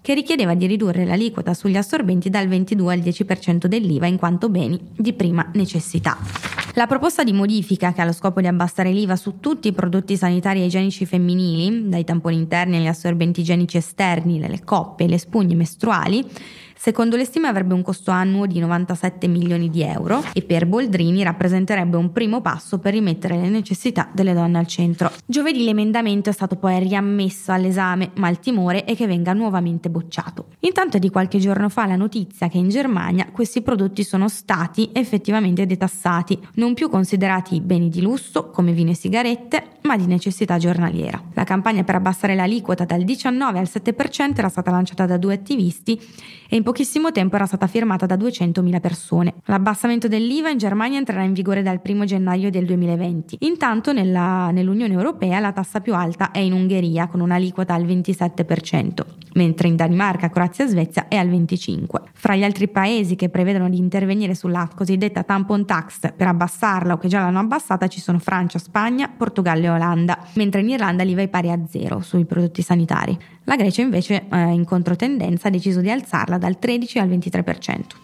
che 0.00 0.14
richiedeva 0.14 0.54
di 0.54 0.66
ridurre 0.66 1.04
l'aliquota 1.04 1.54
sugli 1.54 1.76
assorbenti 1.76 2.30
dal 2.30 2.46
22 2.46 2.94
al 2.94 3.00
10% 3.00 3.66
dell'IVA 3.66 4.06
in 4.06 4.16
quanto 4.16 4.48
beni 4.48 4.80
di 4.96 5.12
prima 5.12 5.50
necessità. 5.54 6.16
La 6.74 6.86
proposta 6.86 7.24
di 7.24 7.32
modifica, 7.32 7.92
che 7.92 8.00
ha 8.00 8.04
lo 8.04 8.12
scopo 8.12 8.40
di 8.40 8.46
abbassare 8.46 8.92
l'IVA 8.92 9.16
su 9.16 9.40
tutti 9.40 9.68
i 9.68 9.72
prodotti 9.72 10.16
sanitari 10.16 10.60
e 10.62 10.66
igienici 10.66 11.04
femminili, 11.04 11.88
dai 11.88 12.04
tamponi 12.04 12.36
interni 12.36 12.76
agli 12.76 12.86
assorbenti 12.86 13.40
igienici 13.40 13.76
esterni, 13.76 14.38
le 14.38 14.62
coppe 14.64 15.08
le 15.08 15.18
spugne 15.18 15.56
mestruali, 15.56 16.24
Secondo 16.82 17.14
le 17.16 17.26
stime 17.26 17.46
avrebbe 17.46 17.74
un 17.74 17.82
costo 17.82 18.10
annuo 18.10 18.46
di 18.46 18.58
97 18.58 19.26
milioni 19.26 19.68
di 19.68 19.82
euro 19.82 20.24
e 20.32 20.40
per 20.40 20.64
Boldrini 20.64 21.22
rappresenterebbe 21.22 21.98
un 21.98 22.10
primo 22.10 22.40
passo 22.40 22.78
per 22.78 22.94
rimettere 22.94 23.36
le 23.36 23.50
necessità 23.50 24.08
delle 24.14 24.32
donne 24.32 24.56
al 24.56 24.66
centro. 24.66 25.12
Giovedì 25.26 25.62
l'emendamento 25.62 26.30
è 26.30 26.32
stato 26.32 26.56
poi 26.56 26.78
riammesso 26.78 27.52
all'esame, 27.52 28.12
ma 28.14 28.30
il 28.30 28.38
timore 28.38 28.84
è 28.84 28.96
che 28.96 29.06
venga 29.06 29.34
nuovamente 29.34 29.90
bocciato. 29.90 30.46
Intanto 30.60 30.96
è 30.96 31.00
di 31.00 31.10
qualche 31.10 31.36
giorno 31.38 31.68
fa 31.68 31.84
la 31.84 31.96
notizia 31.96 32.48
che 32.48 32.56
in 32.56 32.70
Germania 32.70 33.28
questi 33.30 33.60
prodotti 33.60 34.02
sono 34.02 34.30
stati 34.30 34.88
effettivamente 34.94 35.66
detassati, 35.66 36.38
non 36.54 36.72
più 36.72 36.88
considerati 36.88 37.60
beni 37.60 37.90
di 37.90 38.00
lusso 38.00 38.48
come 38.48 38.72
vino 38.72 38.92
e 38.92 38.94
sigarette, 38.94 39.80
ma 39.82 39.98
di 39.98 40.06
necessità 40.06 40.56
giornaliera. 40.56 41.22
La 41.34 41.44
campagna 41.44 41.84
per 41.84 41.96
abbassare 41.96 42.34
l'aliquota 42.34 42.86
dal 42.86 43.02
19 43.02 43.58
al 43.58 43.68
7% 43.70 44.38
era 44.38 44.48
stata 44.48 44.70
lanciata 44.70 45.04
da 45.04 45.18
due 45.18 45.34
attivisti 45.34 46.00
e 46.48 46.56
in 46.56 46.62
pochissimo 46.70 47.10
tempo 47.10 47.34
era 47.34 47.46
stata 47.46 47.66
firmata 47.66 48.06
da 48.06 48.14
200.000 48.14 48.78
persone. 48.78 49.34
L'abbassamento 49.46 50.06
dell'IVA 50.06 50.50
in 50.50 50.58
Germania 50.58 50.98
entrerà 50.98 51.24
in 51.24 51.32
vigore 51.32 51.62
dal 51.62 51.80
1 51.84 52.04
gennaio 52.04 52.48
del 52.48 52.64
2020. 52.64 53.38
Intanto 53.40 53.92
nella, 53.92 54.52
nell'Unione 54.52 54.94
Europea 54.94 55.40
la 55.40 55.50
tassa 55.50 55.80
più 55.80 55.96
alta 55.96 56.30
è 56.30 56.38
in 56.38 56.52
Ungheria 56.52 57.08
con 57.08 57.18
un'aliquota 57.22 57.74
al 57.74 57.84
27%, 57.84 59.04
mentre 59.32 59.66
in 59.66 59.74
Danimarca, 59.74 60.30
Croazia 60.30 60.64
e 60.64 60.68
Svezia 60.68 61.08
è 61.08 61.16
al 61.16 61.28
25%. 61.28 62.02
Fra 62.12 62.36
gli 62.36 62.44
altri 62.44 62.68
paesi 62.68 63.16
che 63.16 63.30
prevedono 63.30 63.68
di 63.68 63.78
intervenire 63.78 64.36
sulla 64.36 64.68
cosiddetta 64.72 65.24
tampon 65.24 65.66
tax 65.66 66.12
per 66.14 66.28
abbassarla 66.28 66.92
o 66.92 66.98
che 66.98 67.08
già 67.08 67.18
l'hanno 67.18 67.40
abbassata 67.40 67.88
ci 67.88 68.00
sono 68.00 68.20
Francia, 68.20 68.60
Spagna, 68.60 69.08
Portogallo 69.08 69.64
e 69.64 69.70
Olanda, 69.70 70.24
mentre 70.34 70.60
in 70.60 70.68
Irlanda 70.68 71.02
l'IVA 71.02 71.22
è 71.22 71.28
pari 71.28 71.50
a 71.50 71.58
zero 71.68 71.98
sui 72.00 72.26
prodotti 72.26 72.62
sanitari. 72.62 73.18
La 73.50 73.56
Grecia 73.56 73.82
invece, 73.82 74.28
eh, 74.30 74.52
in 74.52 74.64
controtendenza, 74.64 75.48
ha 75.48 75.50
deciso 75.50 75.80
di 75.80 75.90
alzarla 75.90 76.38
dal 76.38 76.60
13 76.60 77.00
al 77.00 77.08
23%. 77.08 77.96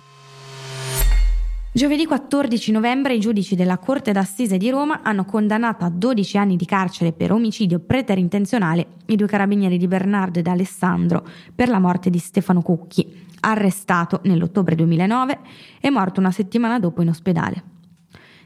Giovedì 1.70 2.04
14 2.04 2.72
novembre 2.72 3.14
i 3.14 3.20
giudici 3.20 3.54
della 3.54 3.78
Corte 3.78 4.10
d'Assise 4.10 4.56
di 4.56 4.70
Roma 4.70 5.02
hanno 5.04 5.24
condannato 5.24 5.84
a 5.84 5.88
12 5.88 6.36
anni 6.36 6.56
di 6.56 6.64
carcere 6.64 7.12
per 7.12 7.30
omicidio 7.30 7.78
preterintenzionale 7.78 8.86
i 9.06 9.14
due 9.14 9.28
carabinieri 9.28 9.78
di 9.78 9.86
Bernardo 9.86 10.40
ed 10.40 10.48
Alessandro 10.48 11.24
per 11.54 11.68
la 11.68 11.78
morte 11.78 12.10
di 12.10 12.18
Stefano 12.18 12.60
Cucchi, 12.60 13.08
arrestato 13.38 14.22
nell'ottobre 14.24 14.74
2009 14.74 15.38
e 15.80 15.90
morto 15.90 16.18
una 16.18 16.32
settimana 16.32 16.80
dopo 16.80 17.02
in 17.02 17.08
ospedale. 17.10 17.62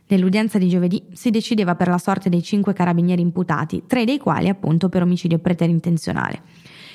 Nell'udienza 0.08 0.58
di 0.58 0.68
giovedì 0.68 1.02
si 1.14 1.30
decideva 1.30 1.76
per 1.76 1.88
la 1.88 1.96
sorte 1.96 2.28
dei 2.28 2.42
cinque 2.42 2.74
carabinieri 2.74 3.22
imputati, 3.22 3.84
tre 3.86 4.04
dei 4.04 4.18
quali 4.18 4.50
appunto 4.50 4.90
per 4.90 5.00
omicidio 5.00 5.38
preterintenzionale. 5.38 6.42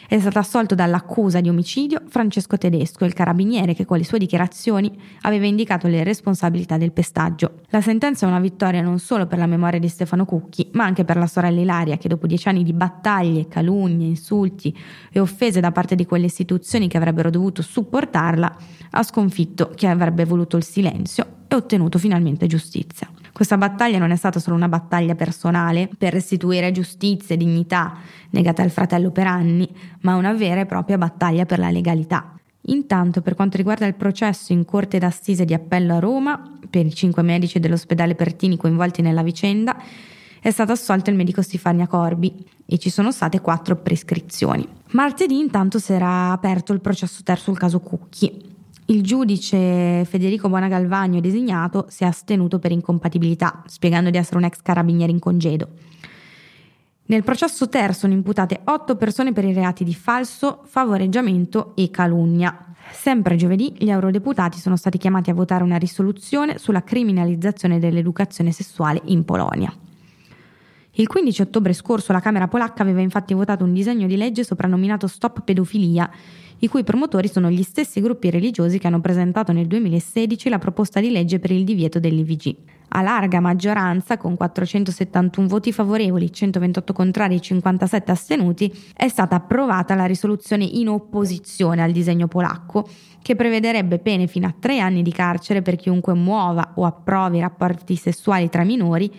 È 0.08 0.20
stato 0.20 0.38
assolto 0.38 0.76
dall'accusa 0.76 1.42
di 1.42 1.50
omicidio 1.50 2.04
Francesco 2.08 2.60
Tedesco, 2.60 3.06
il 3.06 3.14
carabiniere 3.14 3.74
che 3.74 3.86
con 3.86 3.98
le 3.98 4.04
sue 4.04 4.20
dichiarazioni 4.20 4.96
aveva 5.22 5.48
indicato 5.48 5.88
le 5.88 6.04
responsabilità 6.04 6.78
del 6.78 6.92
pestaggio. 6.92 7.62
La 7.70 7.82
sentenza 7.82 8.26
è 8.26 8.30
una 8.30 8.40
vittoria 8.40 8.82
non 8.82 9.00
solo 9.00 9.26
per 9.26 9.40
la 9.40 9.48
memoria 9.48 9.80
di 9.80 9.88
Stefano 9.88 10.26
Cucchi, 10.26 10.70
ma 10.74 10.84
anche 10.84 11.06
per 11.06 11.18
la 11.18 11.26
sorella 11.26 11.60
Ilaria 11.60 11.98
che 11.98 12.08
dopo 12.08 12.28
dieci 12.28 12.48
anni 12.48 12.64
di 12.64 12.74
battaglie, 12.74 13.48
calunnie, 13.48 14.08
insulti 14.08 14.78
e 15.12 15.20
offese 15.20 15.60
da 15.60 15.72
parte 15.72 15.96
di 15.96 16.06
quelle 16.06 16.28
istituzioni 16.28 16.88
che 16.88 16.98
avrebbero 16.98 17.32
dovuto 17.32 17.64
supportarla, 17.64 18.58
ha 18.92 19.04
sconfitto 19.04 19.72
chi 19.74 19.88
avrebbe 19.88 20.24
voluto 20.24 20.56
il 20.56 20.64
silenzio 20.64 21.26
e 21.48 21.56
ottenuto 21.56 21.98
finalmente 21.98 22.46
giustizia. 22.46 23.10
Questa 23.36 23.58
battaglia 23.58 23.98
non 23.98 24.12
è 24.12 24.16
stata 24.16 24.40
solo 24.40 24.56
una 24.56 24.70
battaglia 24.70 25.14
personale 25.14 25.90
per 25.98 26.14
restituire 26.14 26.72
giustizia 26.72 27.36
e 27.36 27.38
dignità 27.38 27.98
negate 28.30 28.62
al 28.62 28.70
fratello 28.70 29.12
per 29.12 29.28
anni, 29.28 29.70
ma 30.04 30.16
una 30.16 30.32
vera 30.32 30.62
e 30.62 30.66
propria 30.66 30.98
battaglia 30.98 31.46
per 31.46 31.60
la 31.60 31.70
legalità. 31.70 32.34
Intanto, 32.68 33.20
per 33.20 33.36
quanto 33.36 33.58
riguarda 33.58 33.86
il 33.88 33.96
processo 33.96 34.54
in 34.54 34.64
corte 34.64 35.00
d'assise 35.00 35.44
di 35.44 35.54
appello 35.54 35.96
a 35.96 36.00
Roma, 36.00 36.60
per 36.70 36.86
i 36.86 36.94
cinque 36.94 37.24
medici 37.24 37.60
dell'ospedale 37.60 38.16
Pertini 38.16 38.56
coinvolti 38.56 39.02
nella 39.02 39.22
vicenda, 39.22 39.76
è 40.40 40.50
stato 40.50 40.72
assolto 40.72 41.10
il 41.10 41.18
medico 41.18 41.42
Stefania 41.42 41.88
Corbi 41.88 42.34
e 42.66 42.78
ci 42.78 42.90
sono 42.90 43.12
state 43.12 43.42
quattro 43.42 43.76
prescrizioni. 43.76 44.66
Martedì 44.92 45.38
intanto 45.38 45.78
si 45.78 45.92
era 45.92 46.32
aperto 46.32 46.72
il 46.72 46.80
processo 46.80 47.22
ter 47.22 47.38
sul 47.38 47.58
caso 47.58 47.82
Cucchi. 47.82 48.55
Il 48.88 49.02
giudice 49.02 50.06
Federico 50.06 50.48
Buonagalvagno 50.48 51.20
designato 51.20 51.88
si 51.90 52.04
è 52.04 52.06
astenuto 52.06 52.60
per 52.60 52.72
incompatibilità, 52.72 53.64
spiegando 53.66 54.12
di 54.12 54.18
essere 54.18 54.38
un 54.38 54.44
ex 54.44 54.62
carabiniere 54.62 55.12
in 55.12 55.18
congedo. 55.18 55.70
Nel 57.08 57.24
processo 57.24 57.68
ter 57.68 57.96
sono 57.96 58.14
imputate 58.14 58.62
otto 58.66 58.96
persone 58.96 59.34
per 59.34 59.44
i 59.44 59.54
reati 59.54 59.84
di 59.84 59.96
falso, 59.96 60.62
favoreggiamento 60.66 61.74
e 61.76 61.90
calunnia. 61.90 62.76
Sempre 62.92 63.36
giovedì 63.38 63.74
gli 63.76 63.90
eurodeputati 63.90 64.60
sono 64.60 64.76
stati 64.76 65.00
chiamati 65.00 65.32
a 65.32 65.34
votare 65.34 65.64
una 65.64 65.78
risoluzione 65.78 66.60
sulla 66.60 66.84
criminalizzazione 66.84 67.80
dell'educazione 67.80 68.52
sessuale 68.52 69.02
in 69.06 69.26
Polonia. 69.26 69.76
Il 70.98 71.08
15 71.08 71.42
ottobre 71.42 71.74
scorso 71.74 72.14
la 72.14 72.22
Camera 72.22 72.48
polacca 72.48 72.84
aveva 72.84 73.02
infatti 73.02 73.34
votato 73.34 73.64
un 73.64 73.74
disegno 73.74 74.08
di 74.08 74.16
legge 74.16 74.44
soprannominato 74.44 75.08
Stop 75.08 75.42
Pedofilia, 75.42 76.10
i 76.60 76.68
cui 76.68 76.84
promotori 76.84 77.28
sono 77.28 77.50
gli 77.50 77.64
stessi 77.64 78.02
gruppi 78.02 78.30
religiosi 78.30 78.80
che 78.80 78.88
hanno 78.88 79.02
presentato 79.02 79.52
nel 79.52 79.68
2016 79.68 80.50
la 80.50 80.60
proposta 80.60 81.00
di 81.00 81.12
legge 81.12 81.40
per 81.40 81.52
il 81.52 81.64
divieto 81.64 82.00
dell'IVG. 82.00 82.56
A 82.90 83.02
larga 83.02 83.40
maggioranza, 83.42 84.18
con 84.18 84.38
471 84.38 85.48
voti 85.48 85.74
favorevoli, 85.74 86.32
128 86.32 86.94
contrari 86.94 87.36
e 87.36 87.42
57 87.42 88.12
astenuti, 88.12 88.74
è 88.96 89.08
stata 89.10 89.36
approvata 89.36 89.96
la 89.96 90.06
risoluzione 90.06 90.64
in 90.64 90.88
opposizione 90.88 91.82
al 91.82 91.92
disegno 91.92 92.28
polacco, 92.28 92.88
che 93.22 93.36
prevederebbe 93.36 94.00
pene 94.00 94.28
fino 94.28 94.48
a 94.48 94.56
tre 94.58 94.80
anni 94.80 95.02
di 95.02 95.12
carcere 95.12 95.62
per 95.62 95.76
chiunque 95.76 96.14
muova 96.14 96.74
o 96.76 96.86
approvi 96.86 97.40
rapporti 97.40 97.96
sessuali 97.96 98.50
tra 98.50 98.64
minori 98.64 99.12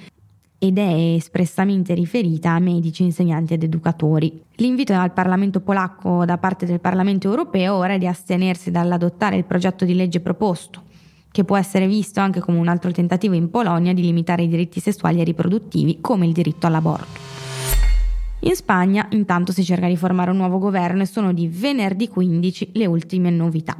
ed 0.66 0.78
è 0.78 1.14
espressamente 1.14 1.94
riferita 1.94 2.50
a 2.50 2.58
medici, 2.58 3.02
insegnanti 3.02 3.54
ed 3.54 3.62
educatori. 3.62 4.42
L'invito 4.56 4.92
al 4.94 5.12
Parlamento 5.12 5.60
polacco 5.60 6.24
da 6.24 6.38
parte 6.38 6.66
del 6.66 6.80
Parlamento 6.80 7.28
europeo 7.28 7.74
ora 7.74 7.94
è 7.94 7.98
di 7.98 8.06
astenersi 8.06 8.70
dall'adottare 8.70 9.36
il 9.36 9.44
progetto 9.44 9.84
di 9.84 9.94
legge 9.94 10.20
proposto, 10.20 10.82
che 11.30 11.44
può 11.44 11.56
essere 11.56 11.86
visto 11.86 12.20
anche 12.20 12.40
come 12.40 12.58
un 12.58 12.68
altro 12.68 12.90
tentativo 12.90 13.34
in 13.34 13.50
Polonia 13.50 13.94
di 13.94 14.02
limitare 14.02 14.42
i 14.42 14.48
diritti 14.48 14.80
sessuali 14.80 15.20
e 15.20 15.24
riproduttivi, 15.24 15.98
come 16.00 16.26
il 16.26 16.32
diritto 16.32 16.66
all'aborto. 16.66 17.20
In 18.40 18.54
Spagna 18.54 19.06
intanto 19.10 19.52
si 19.52 19.64
cerca 19.64 19.86
di 19.86 19.96
formare 19.96 20.30
un 20.30 20.36
nuovo 20.36 20.58
governo 20.58 21.02
e 21.02 21.06
sono 21.06 21.32
di 21.32 21.48
venerdì 21.48 22.08
15 22.08 22.70
le 22.72 22.86
ultime 22.86 23.30
novità. 23.30 23.76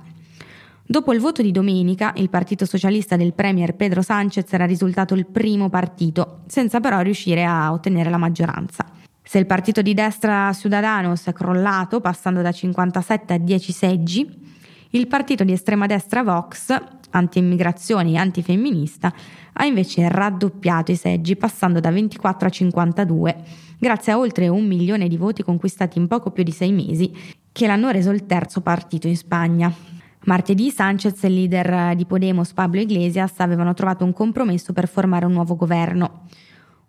Dopo 0.89 1.13
il 1.13 1.19
voto 1.19 1.43
di 1.43 1.51
domenica, 1.51 2.13
il 2.15 2.31
Partito 2.31 2.65
Socialista 2.65 3.17
del 3.17 3.35
Premier 3.35 3.75
Pedro 3.75 4.03
Sánchez 4.03 4.53
era 4.53 4.67
risultato 4.67 5.15
il 5.15 5.27
primo 5.27 5.69
partito, 5.69 6.43
senza 6.47 6.79
però 6.79 7.01
riuscire 7.01 7.45
a 7.45 7.73
ottenere 7.73 8.09
la 8.09 8.19
maggioranza. 8.19 8.87
Se 9.21 9.39
il 9.39 9.47
partito 9.47 9.83
di 9.83 9.95
destra 9.95 10.53
Ciudadanos 10.53 11.27
è 11.27 11.33
crollato, 11.33 12.01
passando 12.01 12.41
da 12.41 12.53
57 12.53 13.35
a 13.35 13.39
10 13.39 13.73
seggi, 13.73 14.55
il 14.91 15.09
partito 15.09 15.43
di 15.43 15.51
estrema 15.51 15.87
destra 15.87 16.23
Vox, 16.23 16.73
anti-immigrazione 17.11 18.13
e 18.13 18.17
antifemminista, 18.19 19.13
ha 19.55 19.65
invece 19.65 20.09
raddoppiato 20.09 20.93
i 20.93 20.97
seggi, 20.97 21.35
passando 21.35 21.81
da 21.81 21.91
24 21.91 22.47
a 22.47 22.51
52, 22.51 23.37
grazie 23.77 24.13
a 24.13 24.19
oltre 24.19 24.47
un 24.47 24.65
milione 24.65 25.09
di 25.09 25.17
voti 25.17 25.43
conquistati 25.43 25.99
in 25.99 26.07
poco 26.07 26.31
più 26.31 26.45
di 26.45 26.53
sei 26.53 26.71
mesi, 26.71 27.13
che 27.51 27.67
l'hanno 27.67 27.91
reso 27.91 28.11
il 28.13 28.25
terzo 28.25 28.61
partito 28.61 29.09
in 29.09 29.17
Spagna. 29.17 29.96
Martedì 30.27 30.73
Sanchez 30.73 31.23
e 31.23 31.29
il 31.29 31.35
leader 31.35 31.95
di 31.95 32.05
Podemos 32.05 32.53
Pablo 32.53 32.81
Iglesias 32.81 33.35
avevano 33.37 33.75
trovato 33.75 34.05
un 34.05 34.13
compromesso 34.13 34.73
per 34.73 34.89
formare 34.89 35.25
un 35.25 35.33
nuovo 35.33 35.55
governo, 35.55 36.23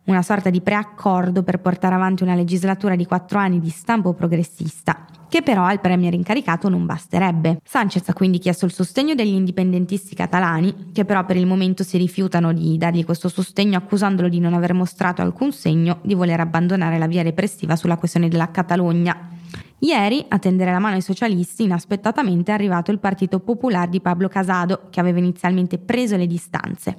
una 0.05 0.23
sorta 0.23 0.49
di 0.49 0.59
preaccordo 0.59 1.43
per 1.43 1.59
portare 1.59 1.93
avanti 1.93 2.23
una 2.23 2.33
legislatura 2.33 2.95
di 2.95 3.05
quattro 3.05 3.37
anni 3.37 3.59
di 3.59 3.69
stampo 3.69 4.13
progressista, 4.13 5.05
che 5.29 5.43
però 5.43 5.65
al 5.65 5.81
premier 5.81 6.15
incaricato 6.15 6.67
non 6.67 6.87
basterebbe. 6.87 7.59
Sanchez 7.63 8.09
ha 8.09 8.13
quindi 8.13 8.39
chiesto 8.39 8.65
il 8.65 8.73
sostegno 8.73 9.13
degli 9.13 9.35
indipendentisti 9.35 10.15
catalani, 10.15 10.89
che 10.91 11.05
però 11.05 11.23
per 11.23 11.35
il 11.35 11.45
momento 11.45 11.83
si 11.83 11.97
rifiutano 11.97 12.51
di 12.53 12.75
dargli 12.79 13.05
questo 13.05 13.29
sostegno 13.29 13.77
accusandolo 13.77 14.29
di 14.29 14.39
non 14.39 14.55
aver 14.55 14.73
mostrato 14.73 15.21
alcun 15.21 15.51
segno 15.51 15.99
di 16.01 16.15
voler 16.15 16.39
abbandonare 16.39 16.97
la 16.97 17.05
via 17.05 17.21
repressiva 17.21 17.75
sulla 17.75 17.97
questione 17.97 18.29
della 18.29 18.49
Catalogna. 18.49 19.36
Ieri, 19.79 20.25
a 20.27 20.39
tendere 20.39 20.71
la 20.71 20.79
mano 20.79 20.95
ai 20.95 21.01
socialisti, 21.01 21.63
inaspettatamente 21.63 22.51
è 22.51 22.55
arrivato 22.55 22.89
il 22.89 22.97
Partito 22.97 23.39
Popolare 23.39 23.89
di 23.89 24.01
Pablo 24.01 24.27
Casado, 24.27 24.87
che 24.89 24.99
aveva 24.99 25.19
inizialmente 25.19 25.77
preso 25.77 26.17
le 26.17 26.25
distanze. 26.25 26.97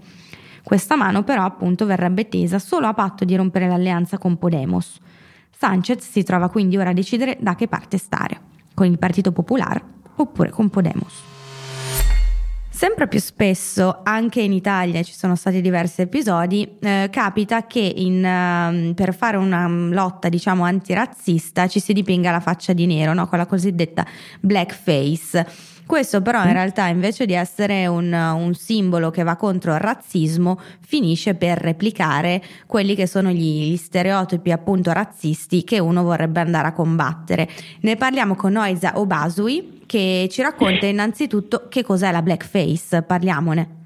Questa 0.63 0.97
mano 0.97 1.25
però 1.25 1.45
appunto 1.45 1.87
verrebbe 1.87 2.29
tesa 2.29 2.61
solo 2.61 2.87
a 2.87 2.95
patto 2.95 3.25
di 3.25 3.35
rompere 3.35 3.67
l'alleanza 3.67 4.17
con 4.19 4.39
Podemos. 4.39 5.01
Sanchez 5.51 6.09
si 6.09 6.23
trova 6.23 6.51
quindi 6.51 6.77
ora 6.77 6.91
a 6.91 6.93
decidere 6.93 7.37
da 7.41 7.57
che 7.57 7.67
parte 7.67 7.99
stare, 7.99 8.41
con 8.75 8.87
il 8.87 8.99
Partito 8.99 9.33
Popolare 9.33 9.83
oppure 10.15 10.51
con 10.51 10.69
Podemos. 10.71 11.38
Sempre 12.79 13.09
più 13.09 13.19
spesso, 13.19 14.03
anche 14.05 14.41
in 14.41 14.53
Italia 14.53 15.03
ci 15.03 15.13
sono 15.13 15.35
stati 15.35 15.61
diversi 15.61 16.03
episodi, 16.03 16.77
eh, 16.79 17.09
capita 17.11 17.67
che 17.67 17.81
in, 17.81 18.19
uh, 18.19 18.95
per 18.95 19.17
fare 19.17 19.37
una 19.37 19.67
lotta 19.67 20.29
diciamo 20.29 20.63
antirazzista 20.63 21.67
ci 21.67 21.81
si 21.81 21.93
dipinga 21.93 22.31
la 22.31 22.39
faccia 22.39 22.73
di 22.73 22.87
nero, 22.87 23.15
no? 23.15 23.27
con 23.27 23.39
la 23.39 23.47
cosiddetta 23.47 24.07
blackface. 24.39 25.45
Questo 25.89 26.21
però 26.21 26.45
in 26.45 26.53
realtà 26.53 26.87
invece 26.89 27.25
di 27.25 27.33
essere 27.33 27.87
un, 27.87 28.13
un, 28.13 28.53
simbolo 28.53 29.11
che 29.11 29.23
va 29.23 29.37
contro 29.37 29.73
il 29.73 29.81
razzismo 29.81 30.61
finisce 30.81 31.35
per 31.35 31.57
replicare 31.57 32.43
quelli 32.67 32.95
che 32.95 33.07
sono 33.07 33.31
gli, 33.31 33.71
gli, 33.71 33.77
stereotipi 33.79 34.53
appunto 34.53 34.93
razzisti 34.93 35.65
che 35.65 35.79
uno 35.79 36.03
vorrebbe 36.03 36.41
andare 36.41 36.69
a 36.69 36.73
combattere. 36.75 37.49
Ne 37.81 37.97
parliamo 37.97 38.35
con 38.35 38.53
Noisa 38.53 38.99
Obasui 39.01 39.85
che 39.87 40.29
ci 40.31 40.43
racconta 40.43 40.85
innanzitutto 40.85 41.69
che 41.71 41.83
cos'è 41.83 42.13
la 42.13 42.21
blackface, 42.21 43.01
parliamone. 43.01 43.78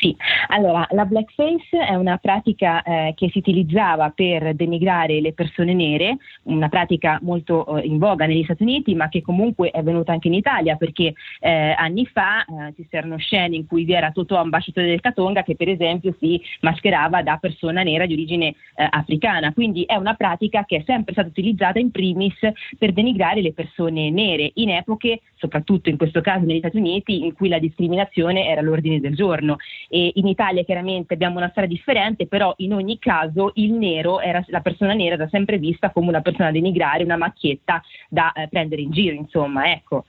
Sì, 0.00 0.16
allora 0.48 0.86
la 0.90 1.04
blackface 1.04 1.76
è 1.76 1.94
una 1.94 2.18
pratica 2.18 2.82
eh, 2.82 3.14
che 3.16 3.30
si 3.30 3.38
utilizzava 3.38 4.10
per 4.10 4.54
denigrare 4.54 5.20
le 5.20 5.32
persone 5.32 5.74
nere, 5.74 6.18
una 6.44 6.68
pratica 6.68 7.18
molto 7.22 7.78
eh, 7.78 7.84
in 7.84 7.98
voga 7.98 8.24
negli 8.24 8.44
Stati 8.44 8.62
Uniti, 8.62 8.94
ma 8.94 9.08
che 9.08 9.22
comunque 9.22 9.70
è 9.70 9.82
venuta 9.82 10.12
anche 10.12 10.28
in 10.28 10.34
Italia 10.34 10.76
perché 10.76 11.14
eh, 11.40 11.74
anni 11.76 12.06
fa 12.06 12.44
eh, 12.44 12.74
ci 12.76 12.86
c'erano 12.88 13.16
scene 13.16 13.56
in 13.56 13.66
cui 13.66 13.84
vi 13.84 13.92
era 13.92 14.12
Totò 14.12 14.36
ambasciatore 14.36 14.86
del 14.86 15.00
Catonga 15.00 15.42
che 15.42 15.56
per 15.56 15.68
esempio 15.68 16.14
si 16.20 16.40
mascherava 16.60 17.22
da 17.22 17.36
persona 17.38 17.82
nera 17.82 18.06
di 18.06 18.12
origine 18.12 18.54
eh, 18.76 18.86
africana, 18.88 19.52
quindi 19.52 19.82
è 19.82 19.96
una 19.96 20.14
pratica 20.14 20.64
che 20.64 20.76
è 20.76 20.82
sempre 20.86 21.12
stata 21.12 21.28
utilizzata 21.28 21.80
in 21.80 21.90
primis 21.90 22.38
per 22.78 22.92
denigrare 22.92 23.40
le 23.40 23.52
persone 23.52 24.10
nere 24.10 24.52
in 24.54 24.70
epoche, 24.70 25.22
soprattutto 25.34 25.88
in 25.88 25.96
questo 25.96 26.20
caso 26.20 26.44
negli 26.44 26.58
Stati 26.58 26.76
Uniti, 26.76 27.24
in 27.24 27.34
cui 27.34 27.48
la 27.48 27.58
discriminazione 27.58 28.46
era 28.46 28.60
all'ordine 28.60 29.00
del 29.00 29.16
giorno 29.16 29.56
e 29.88 30.12
in 30.16 30.26
Italia 30.26 30.62
chiaramente 30.64 31.14
abbiamo 31.14 31.38
una 31.38 31.48
storia 31.50 31.68
differente, 31.68 32.26
però 32.26 32.52
in 32.58 32.74
ogni 32.74 32.98
caso 32.98 33.52
il 33.54 33.72
nero 33.72 34.20
era, 34.20 34.44
la 34.48 34.60
persona 34.60 34.92
nera 34.92 35.14
era 35.14 35.28
sempre 35.28 35.58
vista 35.58 35.90
come 35.90 36.08
una 36.08 36.20
persona 36.20 36.46
da 36.46 36.52
denigrare, 36.52 37.04
una 37.04 37.16
macchietta 37.16 37.82
da 38.08 38.32
eh, 38.32 38.48
prendere 38.48 38.82
in 38.82 38.90
giro, 38.90 39.14
insomma, 39.14 39.70
ecco. 39.70 40.04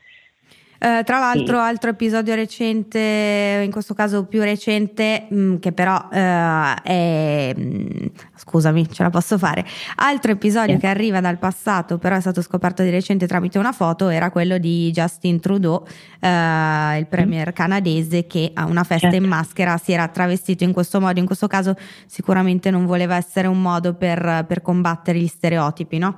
Eh, 0.82 1.02
tra 1.04 1.20
l'altro, 1.20 1.58
sì. 1.58 1.63
altro 1.63 1.89
episodio 1.89 2.36
recente, 2.36 3.62
in 3.65 3.70
questo 3.70 3.94
caso 3.94 4.24
più 4.24 4.42
recente, 4.42 5.28
mh, 5.30 5.36
mm, 5.36 5.56
che 5.58 5.74
però 5.74 6.08
eh, 6.10 6.74
è. 6.82 7.54
Mh, 7.54 7.62
mm, 7.62 8.06
scusami, 8.38 8.89
ce 8.89 9.04
la 9.04 9.10
posso 9.10 9.38
fare. 9.38 9.65
Altro 9.98 10.32
episodio 10.32 10.76
sì. 10.76 10.80
che 10.80 10.88
arriva 10.88 11.20
dal 11.20 11.38
passato, 11.38 11.98
però 11.98 12.15
è 12.15 12.22
stato 12.22 12.42
scoperto 12.42 12.82
di 12.82 12.89
recente 12.92 13.28
tramite 13.28 13.60
una 13.60 13.74
foto, 13.74 14.08
era 14.08 14.32
quello 14.32 14.58
di 14.58 14.89
Justin 14.92 15.42
Trudeau, 15.42 15.86
eh, 16.22 16.98
il 16.98 17.08
premier 17.08 17.52
canadese, 17.52 18.26
che 18.26 18.52
a 18.54 18.65
una 18.65 18.84
festa 18.86 19.10
certo. 19.10 19.22
in 19.22 19.30
maschera 19.30 19.78
si 19.78 19.92
era 19.92 20.08
travestito 20.08 20.63
in 20.63 20.72
questo 20.72 21.02
modo. 21.02 21.20
In 21.20 21.26
questo 21.26 21.48
caso, 21.48 21.76
sicuramente 22.06 22.72
non 22.72 22.86
voleva 22.86 23.18
essere 23.18 23.48
un 23.48 23.62
modo 23.62 23.96
per, 23.96 24.46
per 24.48 24.62
combattere 24.62 25.20
gli 25.20 25.28
stereotipi, 25.28 25.98
no? 25.98 26.15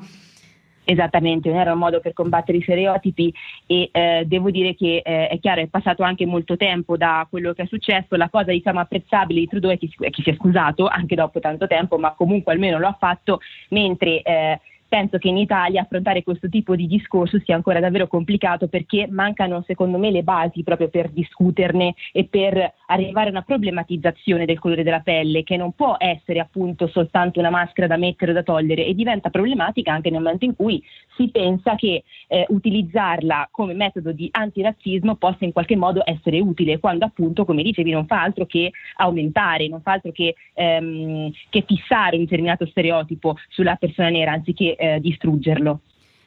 Esattamente, 0.83 1.49
non 1.49 1.59
era 1.59 1.73
un 1.73 1.79
modo 1.79 1.99
per 1.99 2.13
combattere 2.13 2.57
i 2.57 2.61
stereotipi 2.61 3.33
e 3.67 3.89
eh, 3.91 4.23
devo 4.25 4.49
dire 4.49 4.73
che 4.75 5.01
eh, 5.05 5.27
è 5.27 5.39
chiaro, 5.39 5.61
è 5.61 5.67
passato 5.67 6.01
anche 6.03 6.25
molto 6.25 6.57
tempo 6.57 6.97
da 6.97 7.27
quello 7.29 7.53
che 7.53 7.63
è 7.63 7.65
successo, 7.67 8.15
la 8.15 8.29
cosa 8.29 8.51
diciamo 8.51 8.79
apprezzabile 8.79 9.41
di 9.41 9.47
Trudeau 9.47 9.73
è 9.73 9.77
che, 9.77 9.89
è 9.99 10.09
che 10.09 10.21
si 10.23 10.29
è 10.31 10.35
scusato 10.35 10.87
anche 10.87 11.15
dopo 11.15 11.39
tanto 11.39 11.67
tempo, 11.67 11.97
ma 11.97 12.13
comunque 12.13 12.53
almeno 12.53 12.79
lo 12.79 12.87
ha 12.87 12.97
fatto, 12.99 13.39
mentre 13.69 14.21
eh, 14.23 14.59
penso 14.91 15.17
che 15.19 15.29
in 15.29 15.37
Italia 15.37 15.83
affrontare 15.83 16.21
questo 16.21 16.49
tipo 16.49 16.75
di 16.75 16.85
discorso 16.85 17.39
sia 17.45 17.55
ancora 17.55 17.79
davvero 17.79 18.07
complicato 18.07 18.67
perché 18.67 19.07
mancano 19.09 19.63
secondo 19.65 19.97
me 19.97 20.11
le 20.11 20.21
basi 20.21 20.63
proprio 20.63 20.89
per 20.89 21.11
discuterne 21.11 21.95
e 22.11 22.25
per 22.25 22.73
arrivare 22.87 23.27
a 23.27 23.31
una 23.31 23.41
problematizzazione 23.43 24.43
del 24.43 24.59
colore 24.59 24.83
della 24.83 24.99
pelle 24.99 25.43
che 25.43 25.55
non 25.55 25.71
può 25.71 25.95
essere 25.97 26.39
appunto 26.39 26.87
soltanto 26.87 27.39
una 27.39 27.49
maschera 27.49 27.87
da 27.87 27.95
mettere 27.95 28.31
o 28.31 28.33
da 28.33 28.43
togliere 28.43 28.85
e 28.85 28.93
diventa 28.93 29.29
problematica 29.29 29.93
anche 29.93 30.09
nel 30.09 30.21
momento 30.21 30.43
in 30.43 30.57
cui 30.57 30.83
si 31.15 31.29
pensa 31.29 31.75
che 31.75 32.03
eh, 32.27 32.45
utilizzarla 32.49 33.49
come 33.51 33.73
metodo 33.73 34.11
di 34.11 34.29
antirazzismo 34.31 35.15
possa 35.15 35.45
in 35.45 35.51
qualche 35.51 35.75
modo 35.75 36.01
essere 36.05 36.39
utile 36.39 36.79
quando 36.79 37.05
appunto 37.05 37.45
come 37.45 37.63
dicevi 37.63 37.91
non 37.91 38.05
fa 38.05 38.21
altro 38.21 38.45
che 38.45 38.71
aumentare, 38.97 39.67
non 39.67 39.81
fa 39.81 39.93
altro 39.93 40.11
che, 40.11 40.35
ehm, 40.53 41.31
che 41.49 41.63
fissare 41.67 42.15
un 42.15 42.23
determinato 42.23 42.65
stereotipo 42.65 43.37
sulla 43.49 43.75
persona 43.75 44.09
nera 44.09 44.31
anziché 44.31 44.75
eh, 44.75 44.99
distruggerlo. 44.99 45.81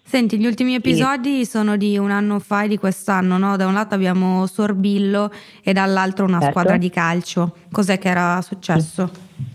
Senti, 0.07 0.39
gli 0.39 0.45
ultimi 0.45 0.75
episodi 0.75 1.45
sì. 1.45 1.51
sono 1.51 1.79
di 1.79 1.97
un 1.97 2.11
anno 2.11 2.39
fa 2.39 2.65
e 2.65 2.69
di 2.69 2.77
quest'anno, 2.77 3.39
no? 3.39 3.57
Da 3.57 3.67
un 3.67 3.73
lato 3.73 3.95
abbiamo 3.95 4.47
Sorbillo 4.47 5.33
e 5.63 5.73
dall'altro 5.73 6.27
una 6.27 6.41
certo. 6.41 6.51
squadra 6.51 6.77
di 6.77 6.91
calcio. 6.91 7.57
Cos'è 7.73 7.99
che 7.99 8.09
era 8.09 8.43
successo? 8.43 9.11
Sì. 9.11 9.54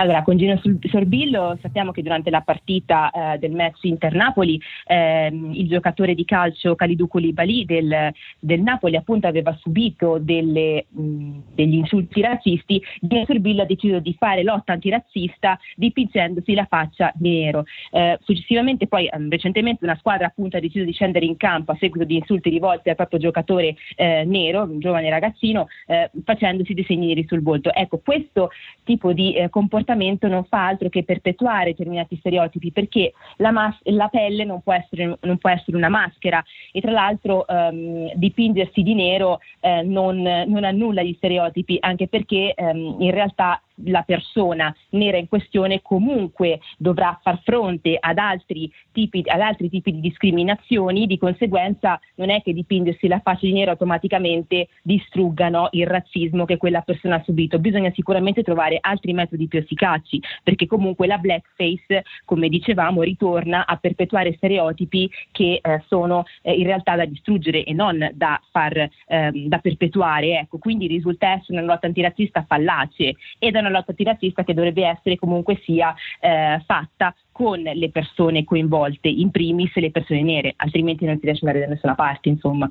Allora, 0.00 0.22
con 0.22 0.36
Gino 0.36 0.60
Sorbillo 0.88 1.58
sappiamo 1.60 1.90
che 1.90 2.02
durante 2.02 2.30
la 2.30 2.40
partita 2.40 3.10
eh, 3.10 3.38
del 3.38 3.50
match 3.50 3.82
Inter-Napoli 3.82 4.60
eh, 4.86 5.26
il 5.26 5.66
giocatore 5.66 6.14
di 6.14 6.24
calcio 6.24 6.76
Kalidou 6.76 7.08
Koulibaly 7.08 7.64
del, 7.64 8.12
del 8.38 8.60
Napoli 8.60 8.94
appunto 8.94 9.26
aveva 9.26 9.56
subito 9.60 10.18
delle, 10.20 10.86
mh, 10.88 11.38
degli 11.52 11.74
insulti 11.74 12.20
razzisti. 12.20 12.80
Gino 13.00 13.24
Sorbillo 13.24 13.62
ha 13.62 13.66
deciso 13.66 13.98
di 13.98 14.14
fare 14.16 14.44
lotta 14.44 14.72
antirazzista 14.72 15.58
dipingendosi 15.74 16.54
la 16.54 16.66
faccia 16.66 17.12
nero. 17.18 17.64
Eh, 17.90 18.18
successivamente 18.22 18.86
poi 18.86 19.08
ehm, 19.08 19.28
recentemente 19.28 19.84
una 19.84 19.96
squadra 19.96 20.28
appunto 20.28 20.58
ha 20.58 20.60
deciso 20.60 20.84
di 20.84 20.92
scendere 20.92 21.26
in 21.26 21.36
campo 21.36 21.72
a 21.72 21.76
seguito 21.76 22.06
di 22.06 22.14
insulti 22.14 22.50
rivolti 22.50 22.88
al 22.88 22.94
proprio 22.94 23.18
giocatore 23.18 23.74
eh, 23.96 24.22
nero, 24.24 24.62
un 24.62 24.78
giovane 24.78 25.10
ragazzino, 25.10 25.66
eh, 25.88 26.08
facendosi 26.22 26.72
dei 26.72 26.84
segni 26.84 27.08
neri 27.08 27.26
sul 27.26 27.42
volto. 27.42 27.74
Ecco, 27.74 27.98
questo 27.98 28.50
tipo 28.84 29.12
di 29.12 29.34
eh, 29.34 29.48
comportamento 29.88 30.28
non 30.28 30.44
fa 30.44 30.66
altro 30.66 30.88
che 30.90 31.02
perpetuare 31.02 31.70
determinati 31.70 32.16
stereotipi 32.16 32.72
perché 32.72 33.12
la, 33.36 33.50
mas- 33.50 33.80
la 33.84 34.08
pelle 34.08 34.44
non 34.44 34.60
può, 34.60 34.74
essere, 34.74 35.16
non 35.20 35.38
può, 35.38 35.50
essere, 35.50 35.76
una 35.76 35.88
maschera. 35.88 36.44
E 36.72 36.80
tra 36.80 36.90
l'altro 36.90 37.46
ehm, 37.46 38.12
dipingersi 38.14 38.82
di 38.82 38.94
nero 38.94 39.40
eh, 39.60 39.82
non, 39.82 40.20
non 40.20 40.64
annulla 40.64 41.02
gli 41.02 41.14
stereotipi 41.16 41.78
anche 41.80 42.08
perché 42.08 42.52
ehm, 42.54 42.96
in 42.98 43.10
realtà 43.10 43.60
la 43.84 44.02
persona 44.02 44.74
nera 44.90 45.16
in 45.16 45.28
questione 45.28 45.82
comunque 45.82 46.60
dovrà 46.76 47.18
far 47.22 47.40
fronte 47.42 47.96
ad 47.98 48.18
altri, 48.18 48.70
tipi, 48.92 49.22
ad 49.26 49.40
altri 49.40 49.68
tipi 49.68 49.92
di 49.92 50.00
discriminazioni, 50.00 51.06
di 51.06 51.18
conseguenza 51.18 52.00
non 52.16 52.30
è 52.30 52.42
che 52.42 52.52
dipingersi 52.52 53.08
la 53.08 53.20
faccia 53.20 53.46
di 53.46 53.52
nero 53.52 53.72
automaticamente 53.72 54.68
distruggano 54.82 55.68
il 55.72 55.86
razzismo 55.86 56.44
che 56.44 56.56
quella 56.56 56.80
persona 56.80 57.16
ha 57.16 57.22
subito, 57.24 57.58
bisogna 57.58 57.90
sicuramente 57.92 58.42
trovare 58.42 58.78
altri 58.80 59.12
metodi 59.12 59.46
più 59.48 59.58
efficaci, 59.58 60.20
perché 60.42 60.66
comunque 60.66 61.06
la 61.06 61.18
blackface, 61.18 62.04
come 62.24 62.48
dicevamo, 62.48 63.02
ritorna 63.02 63.66
a 63.66 63.76
perpetuare 63.76 64.34
stereotipi 64.34 65.10
che 65.30 65.60
eh, 65.62 65.82
sono 65.86 66.24
eh, 66.42 66.52
in 66.52 66.64
realtà 66.64 66.96
da 66.96 67.04
distruggere 67.04 67.64
e 67.64 67.72
non 67.72 68.10
da, 68.14 68.40
far, 68.50 68.88
ehm, 69.06 69.46
da 69.46 69.58
perpetuare. 69.58 70.38
Ecco, 70.40 70.58
quindi 70.58 70.86
risulta 70.86 71.32
essere 71.32 71.58
una 71.58 71.72
lotta 71.72 71.86
antirazzista 71.86 72.44
fallace 72.46 73.14
ed 73.38 73.54
è 73.54 73.58
una 73.58 73.67
lotta 73.70 73.90
antirazzista 73.90 74.44
che 74.44 74.54
dovrebbe 74.54 74.86
essere 74.86 75.16
comunque 75.16 75.60
sia 75.64 75.94
eh, 76.20 76.62
fatta 76.66 77.14
con 77.32 77.60
le 77.60 77.90
persone 77.90 78.44
coinvolte, 78.44 79.08
in 79.08 79.30
primis 79.30 79.74
le 79.76 79.90
persone 79.90 80.22
nere, 80.22 80.54
altrimenti 80.56 81.04
non 81.04 81.18
si 81.18 81.24
riesce 81.24 81.44
ad 81.44 81.48
andare 81.48 81.66
da 81.66 81.74
nessuna 81.74 81.94
parte, 81.94 82.28
insomma. 82.28 82.68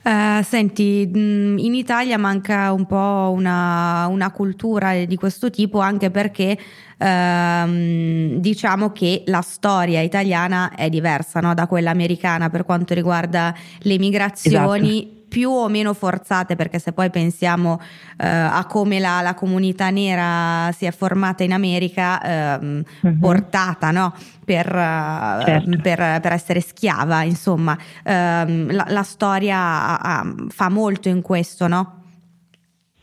Uh, 0.00 0.42
senti, 0.42 1.02
in 1.02 1.74
Italia 1.74 2.16
manca 2.16 2.72
un 2.72 2.86
po' 2.86 3.30
una, 3.36 4.06
una 4.06 4.30
cultura 4.30 5.04
di 5.04 5.16
questo 5.16 5.50
tipo 5.50 5.80
anche 5.80 6.10
perché 6.10 6.56
uh, 6.98 8.38
diciamo 8.38 8.90
che 8.92 9.24
la 9.26 9.42
storia 9.42 10.00
italiana 10.00 10.74
è 10.74 10.88
diversa 10.88 11.40
no? 11.40 11.52
da 11.52 11.66
quella 11.66 11.90
americana 11.90 12.48
per 12.48 12.64
quanto 12.64 12.94
riguarda 12.94 13.54
le 13.80 13.98
migrazioni. 13.98 14.98
Esatto 14.98 15.16
più 15.28 15.50
o 15.50 15.68
meno 15.68 15.94
forzate, 15.94 16.56
perché 16.56 16.78
se 16.78 16.92
poi 16.92 17.10
pensiamo 17.10 17.80
eh, 18.16 18.26
a 18.26 18.64
come 18.66 18.98
la, 18.98 19.20
la, 19.20 19.34
comunità 19.34 19.90
nera 19.90 20.72
si 20.72 20.86
è 20.86 20.90
formata 20.90 21.44
in 21.44 21.52
America, 21.52 22.20
eh, 22.20 22.84
uh-huh. 23.02 23.18
portata 23.18 23.90
no? 23.90 24.14
per, 24.44 24.66
eh, 24.66 25.44
certo. 25.44 25.78
per, 25.82 26.20
per, 26.20 26.32
essere 26.32 26.60
schiava, 26.60 27.22
insomma, 27.22 27.76
eh, 28.02 28.72
la, 28.72 28.86
la, 28.88 29.02
storia 29.02 30.00
ha, 30.00 30.34
fa 30.48 30.68
molto 30.70 31.08
in 31.08 31.20
questo, 31.20 31.68
no? 31.68 31.97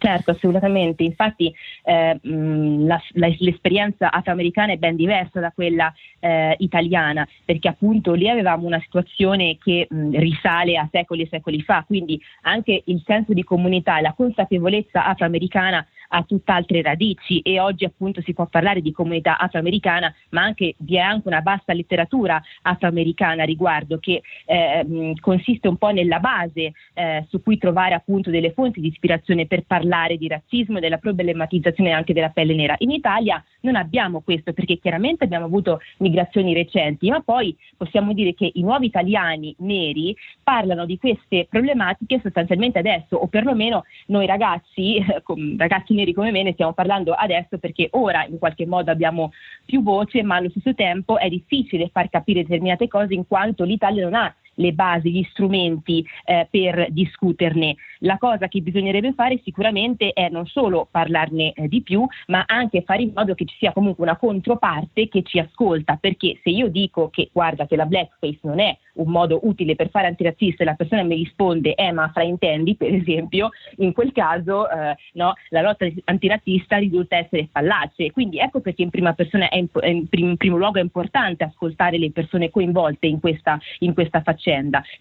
Certo, 0.05 0.29
assolutamente. 0.29 1.01
Infatti 1.01 1.51
eh, 1.83 2.19
la, 2.21 3.01
la, 3.13 3.35
l'esperienza 3.39 4.11
afroamericana 4.11 4.73
è 4.73 4.77
ben 4.77 4.95
diversa 4.95 5.39
da 5.39 5.51
quella 5.51 5.91
eh, 6.19 6.55
italiana, 6.59 7.27
perché 7.43 7.69
appunto 7.69 8.13
lì 8.13 8.29
avevamo 8.29 8.67
una 8.67 8.79
situazione 8.81 9.57
che 9.57 9.87
mh, 9.89 10.11
risale 10.19 10.77
a 10.77 10.87
secoli 10.91 11.23
e 11.23 11.27
secoli 11.27 11.59
fa, 11.63 11.83
quindi 11.87 12.21
anche 12.41 12.83
il 12.85 13.01
senso 13.03 13.33
di 13.33 13.43
comunità 13.43 13.97
e 13.97 14.01
la 14.01 14.13
consapevolezza 14.13 15.05
afroamericana 15.07 15.83
ha 16.09 16.21
tutt'altre 16.21 16.83
radici 16.83 17.39
e 17.39 17.59
oggi 17.59 17.83
appunto 17.83 18.21
si 18.21 18.33
può 18.33 18.45
parlare 18.45 18.81
di 18.81 18.91
comunità 18.91 19.39
afroamericana, 19.39 20.13
ma 20.29 20.43
anche 20.43 20.75
vi 20.77 20.97
è 20.97 20.99
anche 20.99 21.27
una 21.27 21.41
vasta 21.41 21.73
letteratura 21.73 22.39
afroamericana 22.61 23.41
a 23.41 23.45
riguardo 23.45 23.97
che 23.97 24.21
eh, 24.45 25.15
consiste 25.19 25.67
un 25.67 25.77
po' 25.77 25.89
nella 25.89 26.19
base 26.19 26.73
eh, 26.93 27.25
su 27.27 27.41
cui 27.41 27.57
trovare 27.57 27.95
appunto 27.95 28.29
delle 28.29 28.53
fonti 28.53 28.79
di 28.79 28.89
ispirazione 28.89 29.47
per 29.47 29.63
parlare 29.65 29.93
di 30.17 30.27
razzismo 30.27 30.77
e 30.77 30.81
della 30.81 30.97
problematizzazione 30.97 31.91
anche 31.91 32.13
della 32.13 32.29
pelle 32.29 32.53
nera. 32.53 32.75
In 32.79 32.91
Italia 32.91 33.43
non 33.61 33.75
abbiamo 33.75 34.21
questo 34.21 34.53
perché 34.53 34.77
chiaramente 34.77 35.23
abbiamo 35.23 35.45
avuto 35.45 35.79
migrazioni 35.97 36.53
recenti, 36.53 37.09
ma 37.09 37.21
poi 37.21 37.55
possiamo 37.77 38.13
dire 38.13 38.33
che 38.33 38.51
i 38.53 38.61
nuovi 38.61 38.87
italiani 38.87 39.55
neri 39.59 40.15
parlano 40.43 40.85
di 40.85 40.97
queste 40.97 41.47
problematiche 41.49 42.19
sostanzialmente 42.21 42.79
adesso 42.79 43.15
o 43.15 43.27
perlomeno 43.27 43.83
noi 44.07 44.25
ragazzi, 44.25 45.03
ragazzi 45.57 45.93
neri 45.93 46.13
come 46.13 46.31
me 46.31 46.43
ne 46.43 46.53
stiamo 46.53 46.73
parlando 46.73 47.13
adesso 47.13 47.57
perché 47.57 47.87
ora 47.91 48.25
in 48.25 48.37
qualche 48.37 48.65
modo 48.65 48.91
abbiamo 48.91 49.31
più 49.65 49.81
voce, 49.81 50.21
ma 50.23 50.35
allo 50.35 50.49
stesso 50.49 50.73
tempo 50.75 51.17
è 51.17 51.29
difficile 51.29 51.89
far 51.91 52.09
capire 52.09 52.41
determinate 52.41 52.87
cose 52.87 53.13
in 53.13 53.25
quanto 53.27 53.63
l'Italia 53.63 54.03
non 54.03 54.13
ha 54.13 54.35
le 54.55 54.73
basi, 54.73 55.11
gli 55.11 55.25
strumenti 55.29 56.05
eh, 56.25 56.47
per 56.49 56.87
discuterne. 56.89 57.75
La 57.99 58.17
cosa 58.17 58.47
che 58.47 58.61
bisognerebbe 58.61 59.13
fare 59.13 59.39
sicuramente 59.43 60.11
è 60.11 60.29
non 60.29 60.45
solo 60.45 60.87
parlarne 60.89 61.53
eh, 61.53 61.67
di 61.67 61.81
più, 61.81 62.05
ma 62.27 62.43
anche 62.47 62.83
fare 62.83 63.03
in 63.03 63.11
modo 63.15 63.33
che 63.33 63.45
ci 63.45 63.55
sia 63.57 63.71
comunque 63.71 64.03
una 64.03 64.17
controparte 64.17 65.07
che 65.07 65.23
ci 65.23 65.39
ascolta, 65.39 65.97
perché 65.99 66.39
se 66.43 66.49
io 66.49 66.69
dico 66.69 67.09
che 67.09 67.29
guarda 67.31 67.65
che 67.65 67.75
la 67.75 67.85
blackface 67.85 68.39
non 68.41 68.59
è 68.59 68.77
un 68.95 69.09
modo 69.09 69.39
utile 69.43 69.75
per 69.75 69.89
fare 69.89 70.07
antirazzista 70.07 70.63
e 70.63 70.65
la 70.65 70.75
persona 70.75 71.03
mi 71.03 71.15
risponde 71.15 71.75
eh 71.75 71.91
ma 71.91 72.09
fraintendi 72.13 72.75
per 72.75 72.93
esempio, 72.93 73.49
in 73.77 73.93
quel 73.93 74.11
caso 74.11 74.69
eh, 74.69 74.95
no, 75.13 75.33
la 75.49 75.61
lotta 75.61 75.87
antirazzista 76.05 76.77
risulta 76.77 77.17
essere 77.17 77.49
fallace. 77.51 78.11
Quindi 78.11 78.39
ecco 78.39 78.61
perché 78.61 78.81
in 78.83 78.89
prima 78.89 79.13
persona 79.13 79.49
è 79.49 79.57
in, 79.57 79.67
in, 79.83 80.07
prim, 80.07 80.29
in 80.29 80.37
primo 80.37 80.57
luogo 80.57 80.79
è 80.79 80.81
importante 80.81 81.43
ascoltare 81.43 81.97
le 81.97 82.11
persone 82.11 82.49
coinvolte 82.49 83.07
in 83.07 83.19
questa, 83.19 83.59
in 83.79 83.93
questa 83.93 84.21
faccenda, 84.21 84.43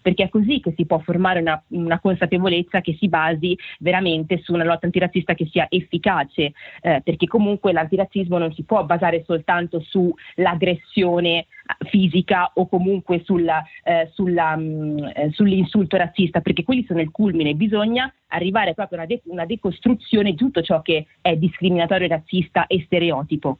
perché 0.01 0.23
è 0.23 0.29
così 0.29 0.59
che 0.59 0.73
si 0.75 0.85
può 0.85 0.99
formare 0.99 1.39
una, 1.39 1.61
una, 1.69 1.99
consapevolezza 1.99 2.81
che 2.81 2.95
si 2.99 3.07
basi 3.07 3.57
veramente 3.79 4.39
su 4.39 4.53
una 4.53 4.63
lotta 4.63 4.85
antirazzista 4.85 5.33
che 5.33 5.47
sia 5.47 5.67
efficace, 5.69 6.53
eh, 6.81 7.01
perché 7.03 7.27
comunque 7.27 7.71
l'antirazzismo 7.71 8.37
non 8.37 8.53
si 8.53 8.63
può 8.63 8.83
basare 8.83 9.23
soltanto 9.25 9.79
sull'aggressione 9.81 11.45
fisica 11.89 12.51
o 12.53 12.67
comunque 12.67 13.21
sulla, 13.23 13.63
eh, 13.83 14.09
sulla, 14.13 14.55
mh, 14.55 14.63
mm, 14.63 14.97
eh, 15.13 15.29
sull'insulto 15.31 15.97
razzista, 15.97 16.41
perché 16.41 16.63
quelli 16.63 16.83
sono 16.85 17.01
il 17.01 17.11
culmine, 17.11 17.53
bisogna 17.53 18.11
arrivare 18.27 18.73
proprio 18.73 18.99
a 18.99 19.01
una, 19.01 19.13
de- 19.13 19.21
una 19.25 19.45
decostruzione 19.45 20.31
di 20.31 20.37
tutto 20.37 20.61
ciò 20.61 20.81
che 20.81 21.05
è 21.21 21.35
discriminatorio, 21.35 22.07
razzista 22.07 22.67
e 22.67 22.81
stereotipo. 22.85 23.59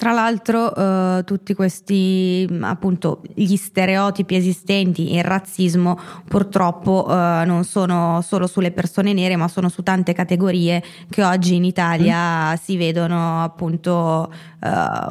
Tra 0.00 0.12
l'altro 0.12 0.74
eh, 0.74 1.24
tutti 1.26 1.52
questi 1.52 2.48
appunto 2.62 3.20
gli 3.34 3.54
stereotipi 3.56 4.34
esistenti 4.34 5.10
e 5.10 5.18
il 5.18 5.24
razzismo 5.24 5.98
purtroppo 6.26 7.06
eh, 7.06 7.42
non 7.44 7.64
sono 7.64 8.22
solo 8.22 8.46
sulle 8.46 8.70
persone 8.70 9.12
nere 9.12 9.36
ma 9.36 9.46
sono 9.46 9.68
su 9.68 9.82
tante 9.82 10.14
categorie 10.14 10.82
che 11.10 11.22
oggi 11.22 11.56
in 11.56 11.64
Italia 11.64 12.52
mm. 12.52 12.54
si 12.54 12.78
vedono 12.78 13.42
appunto 13.42 14.32
eh, 14.58 15.10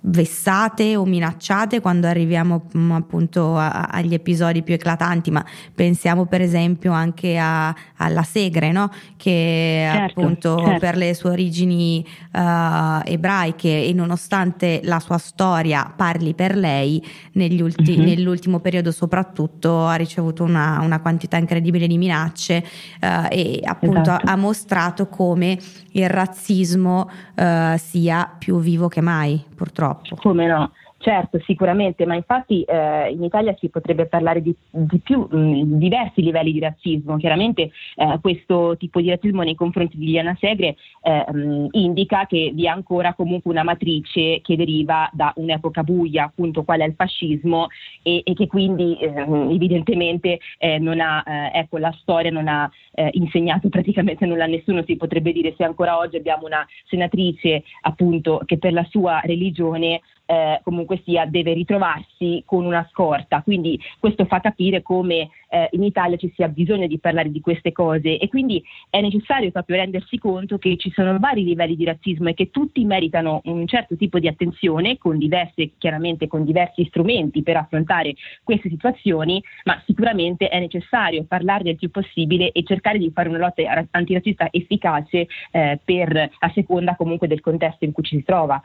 vessate 0.00 0.96
o 0.96 1.04
minacciate 1.04 1.80
quando 1.80 2.08
arriviamo 2.08 2.64
mm, 2.76 2.90
appunto 2.90 3.56
a, 3.56 3.82
agli 3.88 4.14
episodi 4.14 4.64
più 4.64 4.74
eclatanti 4.74 5.30
ma 5.30 5.44
pensiamo 5.72 6.26
per 6.26 6.40
esempio 6.40 6.90
anche 6.90 7.38
a, 7.38 7.72
alla 7.98 8.24
Segre 8.24 8.72
no? 8.72 8.90
che 9.16 9.88
certo, 9.92 10.20
appunto 10.20 10.58
certo. 10.58 10.78
per 10.80 10.96
le 10.96 11.14
sue 11.14 11.30
origini 11.30 12.04
eh, 12.32 13.00
ebraiche 13.04 13.84
e 13.84 13.92
nonostante 13.92 14.22
nonostante 14.24 14.80
la 14.84 15.00
sua 15.00 15.18
storia 15.18 15.92
parli 15.94 16.34
per 16.34 16.56
lei, 16.56 17.04
ulti- 17.34 17.96
uh-huh. 17.96 18.04
nell'ultimo 18.04 18.60
periodo 18.60 18.90
soprattutto 18.90 19.86
ha 19.86 19.94
ricevuto 19.96 20.42
una, 20.42 20.80
una 20.82 21.00
quantità 21.00 21.36
incredibile 21.36 21.86
di 21.86 21.98
minacce 21.98 22.64
uh, 23.00 23.26
e 23.28 23.60
appunto 23.62 24.00
esatto. 24.00 24.30
ha, 24.30 24.36
mostrato 24.36 25.08
come 25.08 25.58
il 25.92 26.08
razzismo 26.08 27.10
uh, 27.36 27.76
sia 27.76 28.34
più 28.38 28.58
vivo 28.60 28.88
che 28.88 29.00
mai, 29.00 29.44
purtroppo. 29.54 30.16
Come 30.16 30.46
no? 30.46 30.72
Certo, 31.04 31.38
sicuramente, 31.40 32.06
ma 32.06 32.14
infatti 32.14 32.62
eh, 32.62 33.10
in 33.10 33.22
Italia 33.22 33.54
si 33.58 33.68
potrebbe 33.68 34.06
parlare 34.06 34.40
di, 34.40 34.56
di 34.70 35.00
più, 35.00 35.28
mh, 35.30 35.76
diversi 35.76 36.22
livelli 36.22 36.50
di 36.50 36.60
razzismo. 36.60 37.18
Chiaramente 37.18 37.70
eh, 37.96 38.18
questo 38.22 38.74
tipo 38.78 39.02
di 39.02 39.10
razzismo 39.10 39.42
nei 39.42 39.54
confronti 39.54 39.98
di 39.98 40.06
Liana 40.06 40.34
Segre 40.40 40.76
eh, 41.02 41.30
mh, 41.30 41.68
indica 41.72 42.24
che 42.24 42.52
vi 42.54 42.64
è 42.64 42.68
ancora 42.68 43.12
comunque 43.12 43.50
una 43.50 43.64
matrice 43.64 44.40
che 44.40 44.56
deriva 44.56 45.10
da 45.12 45.30
un'epoca 45.36 45.82
buia, 45.82 46.24
appunto 46.24 46.62
qual 46.64 46.80
è 46.80 46.86
il 46.86 46.94
fascismo, 46.96 47.66
e, 48.02 48.22
e 48.24 48.32
che 48.32 48.46
quindi 48.46 48.96
ehm, 48.98 49.50
evidentemente 49.50 50.38
eh, 50.56 50.78
non 50.78 51.00
ha, 51.00 51.22
eh, 51.26 51.58
ecco, 51.58 51.76
la 51.76 51.94
storia 52.00 52.30
non 52.30 52.48
ha 52.48 52.70
eh, 52.94 53.10
insegnato 53.12 53.68
praticamente 53.68 54.24
nulla 54.24 54.44
a 54.44 54.46
nessuno. 54.46 54.82
Si 54.86 54.96
potrebbe 54.96 55.32
dire 55.32 55.52
se 55.54 55.64
ancora 55.64 55.98
oggi 55.98 56.16
abbiamo 56.16 56.46
una 56.46 56.66
senatrice 56.86 57.62
appunto 57.82 58.40
che 58.46 58.56
per 58.56 58.72
la 58.72 58.86
sua 58.88 59.20
religione 59.22 60.00
eh, 60.26 60.60
comunque 60.62 61.00
sia 61.04 61.26
deve 61.26 61.52
ritrovarsi 61.52 62.42
con 62.46 62.64
una 62.64 62.86
scorta. 62.90 63.42
Quindi 63.42 63.78
questo 63.98 64.24
fa 64.24 64.40
capire 64.40 64.82
come 64.82 65.28
eh, 65.48 65.68
in 65.72 65.82
Italia 65.82 66.16
ci 66.16 66.32
sia 66.34 66.48
bisogno 66.48 66.86
di 66.86 66.98
parlare 66.98 67.30
di 67.30 67.40
queste 67.40 67.72
cose 67.72 68.18
e 68.18 68.28
quindi 68.28 68.62
è 68.90 69.00
necessario 69.00 69.50
proprio 69.50 69.76
rendersi 69.76 70.18
conto 70.18 70.58
che 70.58 70.76
ci 70.76 70.90
sono 70.90 71.18
vari 71.18 71.44
livelli 71.44 71.76
di 71.76 71.84
razzismo 71.84 72.30
e 72.30 72.34
che 72.34 72.50
tutti 72.50 72.84
meritano 72.84 73.40
un 73.44 73.66
certo 73.66 73.96
tipo 73.96 74.18
di 74.18 74.28
attenzione 74.28 74.98
con 74.98 75.18
diverse, 75.18 75.72
chiaramente 75.78 76.26
con 76.26 76.44
diversi 76.44 76.84
strumenti 76.86 77.42
per 77.42 77.56
affrontare 77.56 78.14
queste 78.42 78.68
situazioni, 78.68 79.42
ma 79.64 79.80
sicuramente 79.86 80.48
è 80.48 80.58
necessario 80.58 81.24
parlarne 81.24 81.70
il 81.70 81.76
più 81.76 81.90
possibile 81.90 82.50
e 82.52 82.62
cercare 82.64 82.98
di 82.98 83.10
fare 83.12 83.28
una 83.28 83.38
lotta 83.38 83.62
antirazzista 83.90 84.48
efficace 84.50 85.26
eh, 85.50 85.78
per 85.84 86.30
a 86.38 86.50
seconda 86.52 86.96
comunque 86.96 87.28
del 87.28 87.40
contesto 87.40 87.84
in 87.84 87.92
cui 87.92 88.02
ci 88.02 88.16
si 88.16 88.24
trova. 88.24 88.60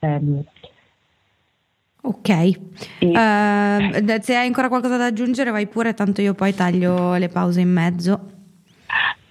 Um, 0.00 0.44
Ok, 2.06 2.28
uh, 2.28 4.20
se 4.20 4.36
hai 4.36 4.46
ancora 4.46 4.68
qualcosa 4.68 4.98
da 4.98 5.06
aggiungere 5.06 5.50
vai 5.50 5.66
pure, 5.66 5.94
tanto 5.94 6.20
io 6.20 6.34
poi 6.34 6.54
taglio 6.54 7.14
le 7.14 7.30
pause 7.30 7.62
in 7.62 7.72
mezzo. 7.72 8.32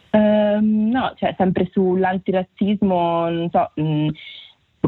Uh, 0.10 0.58
no, 0.60 1.14
cioè 1.16 1.36
sempre 1.38 1.70
sull'antirazzismo, 1.72 3.30
non 3.30 3.50
so, 3.52 3.72
mh, 3.76 3.84
mm, 3.84 4.08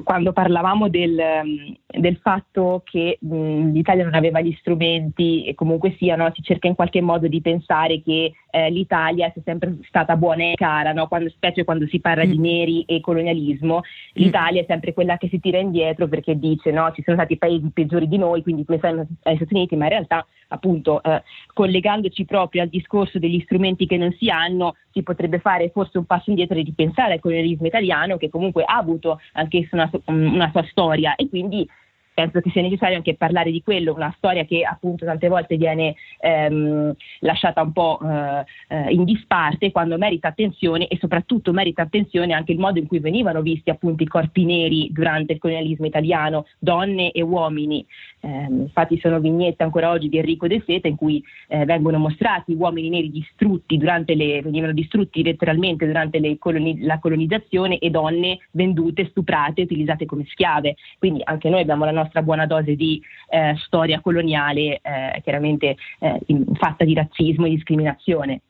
quando 0.04 0.34
parlavamo 0.34 0.90
del, 0.90 1.78
del 1.98 2.18
fatto 2.18 2.82
che 2.84 3.18
mh, 3.20 3.36
mm, 3.36 3.74
l'Italia 3.74 4.04
non 4.04 4.14
aveva 4.14 4.41
gli 4.41 4.56
strumenti 4.60 5.46
e 5.46 5.56
comunque 5.56 5.96
sia, 5.98 6.16
no, 6.16 6.32
si 6.34 6.41
cerca 6.41 6.68
in 6.68 6.76
qualche 6.76 7.02
modo 7.02 7.28
di 7.28 7.41
pensare 7.41 8.02
che 8.02 8.34
eh, 8.52 8.70
l'Italia 8.70 9.30
sia 9.32 9.41
sempre 9.43 9.78
stata 9.88 10.16
buona 10.16 10.43
e 10.43 10.54
cara, 10.56 10.93
no? 10.93 11.08
quando, 11.08 11.30
specie 11.30 11.64
quando 11.64 11.88
si 11.88 12.00
parla 12.00 12.26
mm. 12.26 12.30
di 12.30 12.38
neri 12.38 12.84
e 12.84 13.02
colonialismo, 13.02 13.82
l'Italia 14.14 14.62
è 14.62 14.66
sempre 14.68 14.93
quella 14.93 15.18
che 15.18 15.28
si 15.30 15.39
tira 15.39 15.60
indietro 15.60 16.08
perché 16.08 16.38
dice 16.38 16.72
no, 16.72 16.91
ci 16.93 17.04
sono 17.04 17.18
stati 17.18 17.38
paesi 17.38 17.70
peggiori 17.74 18.08
di 18.08 18.18
noi, 18.18 18.41
quindi 18.41 18.64
pensiamo 18.64 19.06
agli 19.24 19.36
Stati 19.36 19.54
Uniti, 19.54 19.76
ma 19.76 19.86
in 19.86 19.91
realtà 19.91 20.26
appunto 20.50 21.02
eh, 21.04 21.24
collegandoci 21.54 22.26
proprio 22.26 22.62
al 22.62 22.70
discorso 22.70 23.20
degli 23.20 23.41
strumenti 23.41 23.88
che 23.88 23.98
non 23.98 24.14
si 24.18 24.30
hanno, 24.30 24.76
si 24.91 25.04
potrebbe 25.04 25.39
fare 25.39 25.70
forse 25.70 25.98
un 25.98 26.06
passo 26.06 26.30
indietro 26.30 26.58
e 26.58 26.64
ripensare 26.64 27.14
al 27.14 27.20
colonialismo 27.20 27.68
italiano 27.68 28.18
che 28.18 28.30
comunque 28.30 28.64
ha 28.64 28.78
avuto 28.78 29.20
anch'esso 29.34 29.76
una, 29.76 29.89
una 30.06 30.50
sua 30.52 30.64
storia 30.70 31.16
e 31.16 31.28
quindi 31.30 31.68
penso 32.16 32.39
che 32.39 32.49
sia 32.49 32.61
necessario 32.61 32.95
anche 32.95 33.16
parlare 33.16 33.51
di 33.51 33.61
quello, 33.61 33.93
una 33.93 34.13
storia 34.18 34.45
che 34.45 34.63
appunto 34.63 35.03
tante 35.05 35.28
volte 35.28 35.57
viene 35.57 35.95
ehm, 36.20 36.95
lasciata 37.20 37.61
un 37.61 37.74
po' 37.74 37.99
eh, 38.01 38.45
eh, 38.70 38.93
in 38.93 39.03
disparte 39.03 39.72
quando 39.72 39.97
merita 39.97 40.30
attenzione 40.30 40.88
e 40.88 40.97
soprattutto 40.97 41.51
merita 41.51 41.82
attenzione 41.82 42.34
anche 42.34 42.53
il 42.53 42.59
modo 42.59 42.80
in 42.80 42.88
cui 42.88 42.99
venivano 42.99 43.41
visti 43.41 43.70
appunto 43.70 44.01
i 44.01 44.07
corpi 44.07 44.45
neri 44.45 44.88
durante 44.91 45.34
il 45.34 45.39
colonialismo 45.39 45.86
italiano, 45.86 46.45
donne 46.57 47.11
e 47.11 47.22
uomini. 47.22 47.86
Eh, 48.22 48.47
infatti 48.49 48.97
sono 48.99 49.20
vignette 49.20 49.63
ancora 49.63 49.89
oggi 49.89 50.07
di 50.07 50.18
Enrico 50.18 50.47
De 50.47 50.63
Seta 50.66 50.88
in 50.88 50.95
cui 50.95 51.22
eh, 51.49 51.66
vengono 51.66 51.97
mostrati 51.97 52.53
uomini 52.53 52.89
neri 52.89 53.11
distrutti 53.11 53.78
durante 53.78 54.16
le, 54.16 54.41
venivano 54.41 54.72
distrutti 54.72 55.22
letteralmente 55.22 55.86
durante 55.86 56.38
coloni, 56.39 56.82
la 56.82 56.97
colonizzazione 56.99 57.78
e 57.78 57.89
donne 57.89 58.39
vendute, 58.51 59.07
stuprate, 59.09 59.63
utilizzate 59.63 60.05
come 60.05 60.24
schiave. 60.30 60.76
Quindi 60.97 61.20
anche 61.26 61.49
noi 61.49 61.59
abbiamo 61.59 61.84
la 61.84 61.91
nostra 61.91 62.03
nostra 62.06 62.22
buona 62.22 62.45
dose 62.45 62.76
di 62.76 63.01
eh, 63.30 63.56
storia 63.66 63.99
coloniale, 63.99 64.80
eh, 64.82 65.22
chiaramente 65.24 65.76
eh, 65.99 66.20
fatta 66.53 66.86
di 66.86 66.93
razzismo 66.93 67.45
e 67.45 67.49
discriminazione. 67.49 68.41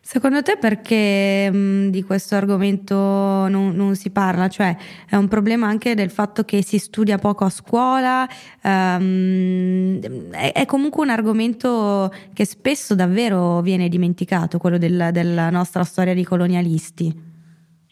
Secondo 0.00 0.42
te 0.42 0.56
perché 0.58 1.50
mh, 1.50 1.90
di 1.90 2.02
questo 2.02 2.34
argomento 2.34 2.94
non, 2.94 3.74
non, 3.74 3.94
si 3.94 4.10
parla? 4.10 4.48
Cioè 4.48 4.74
è 5.06 5.16
un 5.16 5.28
problema 5.28 5.66
anche 5.66 5.94
del 5.94 6.08
fatto 6.08 6.44
che 6.44 6.62
si 6.62 6.78
studia 6.78 7.18
poco 7.18 7.44
a 7.44 7.50
scuola, 7.50 8.26
um, 8.62 10.00
è, 10.30 10.52
è, 10.52 10.64
comunque 10.64 11.02
un 11.02 11.10
argomento 11.10 12.10
che 12.32 12.46
spesso 12.46 12.94
davvero 12.94 13.60
viene 13.60 13.88
dimenticato, 13.88 14.56
quello 14.56 14.78
del, 14.78 15.10
della 15.12 15.50
nostra 15.50 15.84
storia 15.84 16.14
di 16.14 16.24
colonialisti. 16.24 17.27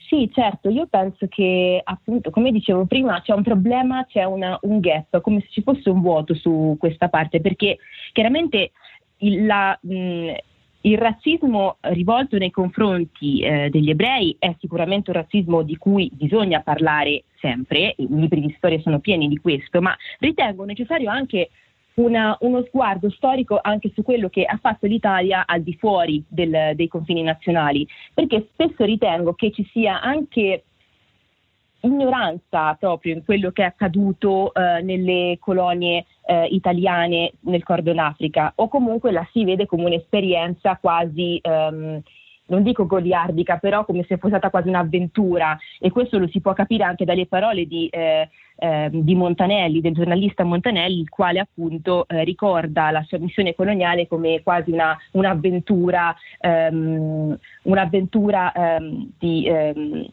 Sì, 0.08 0.30
certo, 0.32 0.68
io 0.68 0.86
penso 0.86 1.26
che 1.28 1.80
appunto, 1.82 2.30
come 2.30 2.52
dicevo 2.52 2.84
prima, 2.86 3.20
c'è 3.22 3.32
un 3.32 3.42
problema, 3.42 4.06
c'è 4.06 4.22
una, 4.22 4.56
un 4.62 4.78
gap, 4.78 5.20
come 5.20 5.40
se 5.40 5.48
ci 5.50 5.62
fosse 5.62 5.90
un 5.90 6.00
vuoto 6.00 6.34
su 6.34 6.76
questa 6.78 7.08
parte, 7.08 7.40
perché 7.40 7.78
chiaramente 8.12 8.70
il, 9.18 9.46
la, 9.46 9.76
mh, 9.82 10.32
il 10.82 10.98
razzismo 10.98 11.78
rivolto 11.80 12.38
nei 12.38 12.52
confronti 12.52 13.40
eh, 13.40 13.68
degli 13.68 13.90
ebrei 13.90 14.36
è 14.38 14.54
sicuramente 14.60 15.10
un 15.10 15.16
razzismo 15.16 15.62
di 15.62 15.76
cui 15.76 16.08
bisogna 16.12 16.60
parlare 16.60 17.24
sempre, 17.40 17.94
i 17.96 18.06
libri 18.08 18.40
di 18.40 18.54
storia 18.56 18.80
sono 18.80 19.00
pieni 19.00 19.26
di 19.26 19.38
questo, 19.38 19.80
ma 19.80 19.96
ritengo 20.20 20.64
necessario 20.64 21.10
anche 21.10 21.50
una, 21.96 22.36
uno 22.40 22.62
sguardo 22.64 23.10
storico 23.10 23.58
anche 23.60 23.90
su 23.94 24.02
quello 24.02 24.28
che 24.28 24.44
ha 24.44 24.58
fatto 24.60 24.86
l'Italia 24.86 25.44
al 25.46 25.62
di 25.62 25.74
fuori 25.74 26.22
del, 26.28 26.74
dei 26.74 26.88
confini 26.88 27.22
nazionali, 27.22 27.86
perché 28.12 28.48
spesso 28.52 28.84
ritengo 28.84 29.34
che 29.34 29.50
ci 29.50 29.66
sia 29.72 30.00
anche 30.00 30.64
ignoranza 31.80 32.74
proprio 32.74 33.14
in 33.14 33.24
quello 33.24 33.50
che 33.50 33.62
è 33.62 33.66
accaduto 33.66 34.52
eh, 34.52 34.82
nelle 34.82 35.36
colonie 35.40 36.04
eh, 36.26 36.46
italiane 36.46 37.32
nel 37.40 37.62
Cordon 37.62 37.98
Africa 37.98 38.52
o 38.56 38.68
comunque 38.68 39.12
la 39.12 39.26
si 39.30 39.44
vede 39.44 39.66
come 39.66 39.84
un'esperienza 39.84 40.76
quasi 40.78 41.38
ehm, 41.40 42.02
non 42.46 42.62
dico 42.62 42.86
goliardica, 42.86 43.56
però 43.56 43.84
come 43.84 44.04
se 44.06 44.18
fosse 44.18 44.36
stata 44.36 44.50
quasi 44.50 44.68
un'avventura. 44.68 45.58
E 45.80 45.90
questo 45.90 46.18
lo 46.18 46.28
si 46.28 46.40
può 46.40 46.52
capire 46.52 46.84
anche 46.84 47.04
dalle 47.04 47.26
parole 47.26 47.66
di, 47.66 47.88
eh, 47.88 48.28
eh, 48.56 48.88
di 48.92 49.14
Montanelli, 49.14 49.80
del 49.80 49.94
giornalista 49.94 50.44
Montanelli, 50.44 51.00
il 51.00 51.08
quale 51.08 51.40
appunto 51.40 52.06
eh, 52.08 52.24
ricorda 52.24 52.90
la 52.90 53.02
sua 53.02 53.18
missione 53.18 53.54
coloniale 53.54 54.06
come 54.06 54.42
quasi 54.42 54.70
una, 54.70 54.96
un'avventura, 55.12 56.14
ehm, 56.40 57.38
un'avventura 57.62 58.52
ehm, 58.52 59.10
di 59.18 59.46
ehm, 59.46 60.06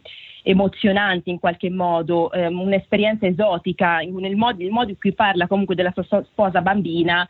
emozionante 0.44 1.30
in 1.30 1.40
qualche 1.40 1.70
modo, 1.70 2.32
ehm, 2.32 2.60
un'esperienza 2.60 3.26
esotica, 3.28 4.00
nel 4.00 4.36
modo, 4.36 4.62
il 4.62 4.72
modo 4.72 4.90
in 4.90 4.98
cui 4.98 5.14
parla 5.14 5.48
comunque 5.48 5.76
della 5.76 5.94
sua 5.94 6.24
sposa 6.24 6.62
bambina 6.62 7.28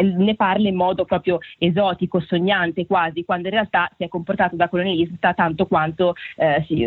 ne 0.00 0.34
parla 0.34 0.68
in 0.68 0.76
modo 0.76 1.04
proprio 1.04 1.38
esotico, 1.58 2.20
sognante 2.20 2.86
quasi, 2.86 3.24
quando 3.24 3.48
in 3.48 3.54
realtà 3.54 3.90
si 3.96 4.04
è 4.04 4.08
comportato 4.08 4.56
da 4.56 4.68
colonialista 4.68 5.34
tanto 5.34 5.66
quanto 5.66 6.14
eh, 6.36 6.64
si, 6.66 6.84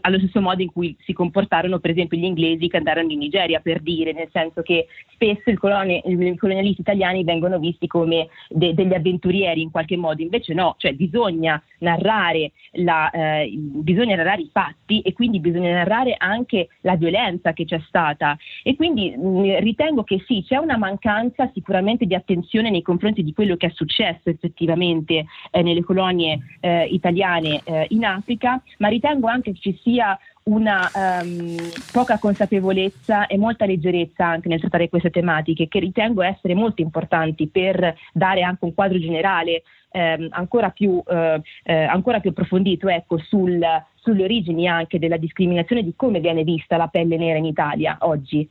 allo 0.00 0.18
stesso 0.18 0.40
modo 0.40 0.60
in 0.60 0.70
cui 0.70 0.94
si 1.00 1.12
comportarono 1.12 1.78
per 1.78 1.92
esempio 1.92 2.18
gli 2.18 2.24
inglesi 2.24 2.68
che 2.68 2.76
andarono 2.76 3.10
in 3.10 3.18
Nigeria 3.18 3.60
per 3.60 3.80
dire, 3.80 4.12
nel 4.12 4.28
senso 4.30 4.62
che 4.62 4.86
spesso 5.12 5.50
i, 5.50 5.54
coloni, 5.54 6.02
i 6.04 6.36
colonialisti 6.36 6.82
italiani 6.82 7.24
vengono 7.24 7.58
visti 7.58 7.86
come 7.86 8.28
de, 8.48 8.74
degli 8.74 8.92
avventurieri 8.92 9.62
in 9.62 9.70
qualche 9.70 9.96
modo, 9.96 10.20
invece 10.20 10.52
no, 10.52 10.74
cioè 10.78 10.92
bisogna 10.92 11.62
narrare, 11.78 12.52
la, 12.72 13.10
eh, 13.10 13.50
bisogna 13.56 14.16
narrare 14.16 14.42
i 14.42 14.50
fatti 14.52 15.00
e 15.00 15.12
quindi 15.12 15.40
bisogna 15.40 15.72
narrare 15.72 16.14
anche 16.18 16.68
la 16.82 16.96
violenza 16.96 17.52
che 17.52 17.64
c'è 17.64 17.80
stata. 17.86 18.36
E 18.62 18.76
quindi 18.76 19.14
mh, 19.16 19.60
ritengo 19.60 20.02
che 20.02 20.22
sì, 20.26 20.44
c'è 20.46 20.56
una 20.56 20.76
mancanza 20.76 21.50
sicuramente 21.54 22.04
di 22.04 22.14
attenzione 22.14 22.32
attenzione 22.34 22.70
nei 22.70 22.82
confronti 22.82 23.22
di 23.22 23.32
quello 23.32 23.56
che 23.56 23.68
è 23.68 23.72
successo 23.72 24.28
effettivamente 24.28 25.26
eh, 25.50 25.62
nelle 25.62 25.82
colonie 25.82 26.38
eh, 26.60 26.84
italiane 26.86 27.60
eh, 27.64 27.86
in 27.90 28.04
Africa, 28.04 28.60
ma 28.78 28.88
ritengo 28.88 29.28
anche 29.28 29.52
che 29.52 29.60
ci 29.60 29.78
sia 29.82 30.18
una 30.44 30.90
um, 31.22 31.56
poca 31.90 32.18
consapevolezza 32.18 33.26
e 33.26 33.38
molta 33.38 33.64
leggerezza 33.64 34.26
anche 34.26 34.48
nel 34.48 34.60
trattare 34.60 34.90
queste 34.90 35.08
tematiche 35.08 35.68
che 35.68 35.78
ritengo 35.78 36.20
essere 36.20 36.54
molto 36.54 36.82
importanti 36.82 37.48
per 37.48 37.94
dare 38.12 38.42
anche 38.42 38.66
un 38.66 38.74
quadro 38.74 38.98
generale 38.98 39.62
ehm, 39.90 40.28
ancora, 40.32 40.68
più, 40.68 41.02
eh, 41.06 41.40
eh, 41.62 41.84
ancora, 41.84 42.20
più, 42.20 42.30
approfondito 42.30 42.88
ecco, 42.88 43.16
sul, 43.18 43.58
sulle 43.94 44.22
origini 44.22 44.68
anche 44.68 44.98
della 44.98 45.16
discriminazione 45.16 45.82
di 45.82 45.94
come 45.96 46.20
viene 46.20 46.44
vista 46.44 46.76
la 46.76 46.88
pelle 46.88 47.16
nera 47.16 47.38
in 47.38 47.46
Italia 47.46 47.96
oggi. 48.00 48.46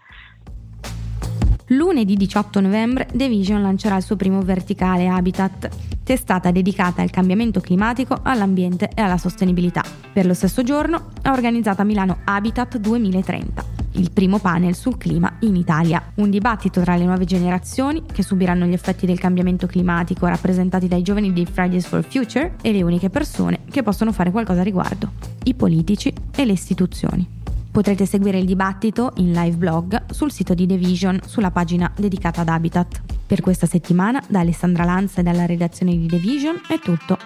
Lunedì 1.76 2.15
18 2.15 2.59
novembre 2.59 3.07
The 3.11 3.28
Vision 3.28 3.61
lancerà 3.63 3.97
il 3.97 4.03
suo 4.03 4.15
primo 4.15 4.41
verticale 4.41 5.07
Habitat, 5.07 5.69
testata 6.03 6.51
dedicata 6.51 7.01
al 7.01 7.09
cambiamento 7.09 7.61
climatico, 7.61 8.19
all'ambiente 8.21 8.89
e 8.93 9.01
alla 9.01 9.17
sostenibilità. 9.17 9.84
Per 10.11 10.28
lo 10.28 10.36
stesso 10.36 10.61
giorno 10.61 11.09
ha 11.24 11.32
organizzato 11.32 11.82
a 11.82 11.86
Milano 11.86 12.19
Habitat 12.26 12.78
2030, 12.78 13.65
il 13.93 14.11
primo 14.11 14.38
panel 14.38 14.76
sul 14.76 14.97
clima 14.97 15.38
in 15.39 15.55
Italia. 15.55 16.11
Un 16.15 16.30
dibattito 16.30 16.82
tra 16.82 16.95
le 16.95 17.05
nuove 17.05 17.26
generazioni 17.26 18.03
che 18.05 18.21
subiranno 18.21 18.65
gli 18.65 18.74
effetti 18.74 19.07
del 19.07 19.19
cambiamento 19.19 19.65
climatico 19.65 20.28
rappresentati 20.28 20.88
dai 20.88 21.01
giovani 21.01 21.34
di 21.34 21.43
Fridays 21.45 21.88
for 21.88 22.03
Future 22.03 22.55
e 22.61 22.71
le 22.71 22.84
uniche 22.84 23.09
persone 23.09 23.61
che 23.71 23.82
possono 23.82 24.11
fare 24.11 24.30
qualcosa 24.30 24.59
a 24.59 24.63
riguardo, 24.63 25.13
i 25.45 25.55
politici 25.55 26.13
e 26.36 26.45
le 26.45 26.51
istituzioni. 26.51 27.41
Potrete 27.74 28.05
seguire 28.05 28.38
il 28.38 28.45
dibattito 28.45 29.13
in 29.15 29.32
live 29.32 29.57
blog 29.57 30.11
sul 30.11 30.32
sito 30.32 30.53
di 30.53 30.67
The 30.67 30.78
Vision 30.78 31.19
sulla 31.26 31.49
pagina 31.49 31.91
dedicata 31.97 32.41
ad 32.41 32.49
Habitat. 32.49 33.01
Per 33.26 33.41
questa 33.41 33.65
settimana 33.65 34.24
da 34.28 34.41
Alessandra 34.41 34.84
Lanza 34.84 35.21
e 35.21 35.24
dalla 35.24 35.47
redazione 35.47 35.97
di 35.97 36.05
The 36.05 36.17
Vision 36.17 36.61
è 36.67 36.78
tutto. 36.78 37.17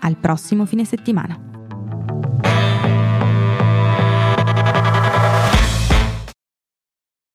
Al 0.00 0.16
prossimo 0.18 0.66
fine 0.66 0.84
settimana. 0.84 1.40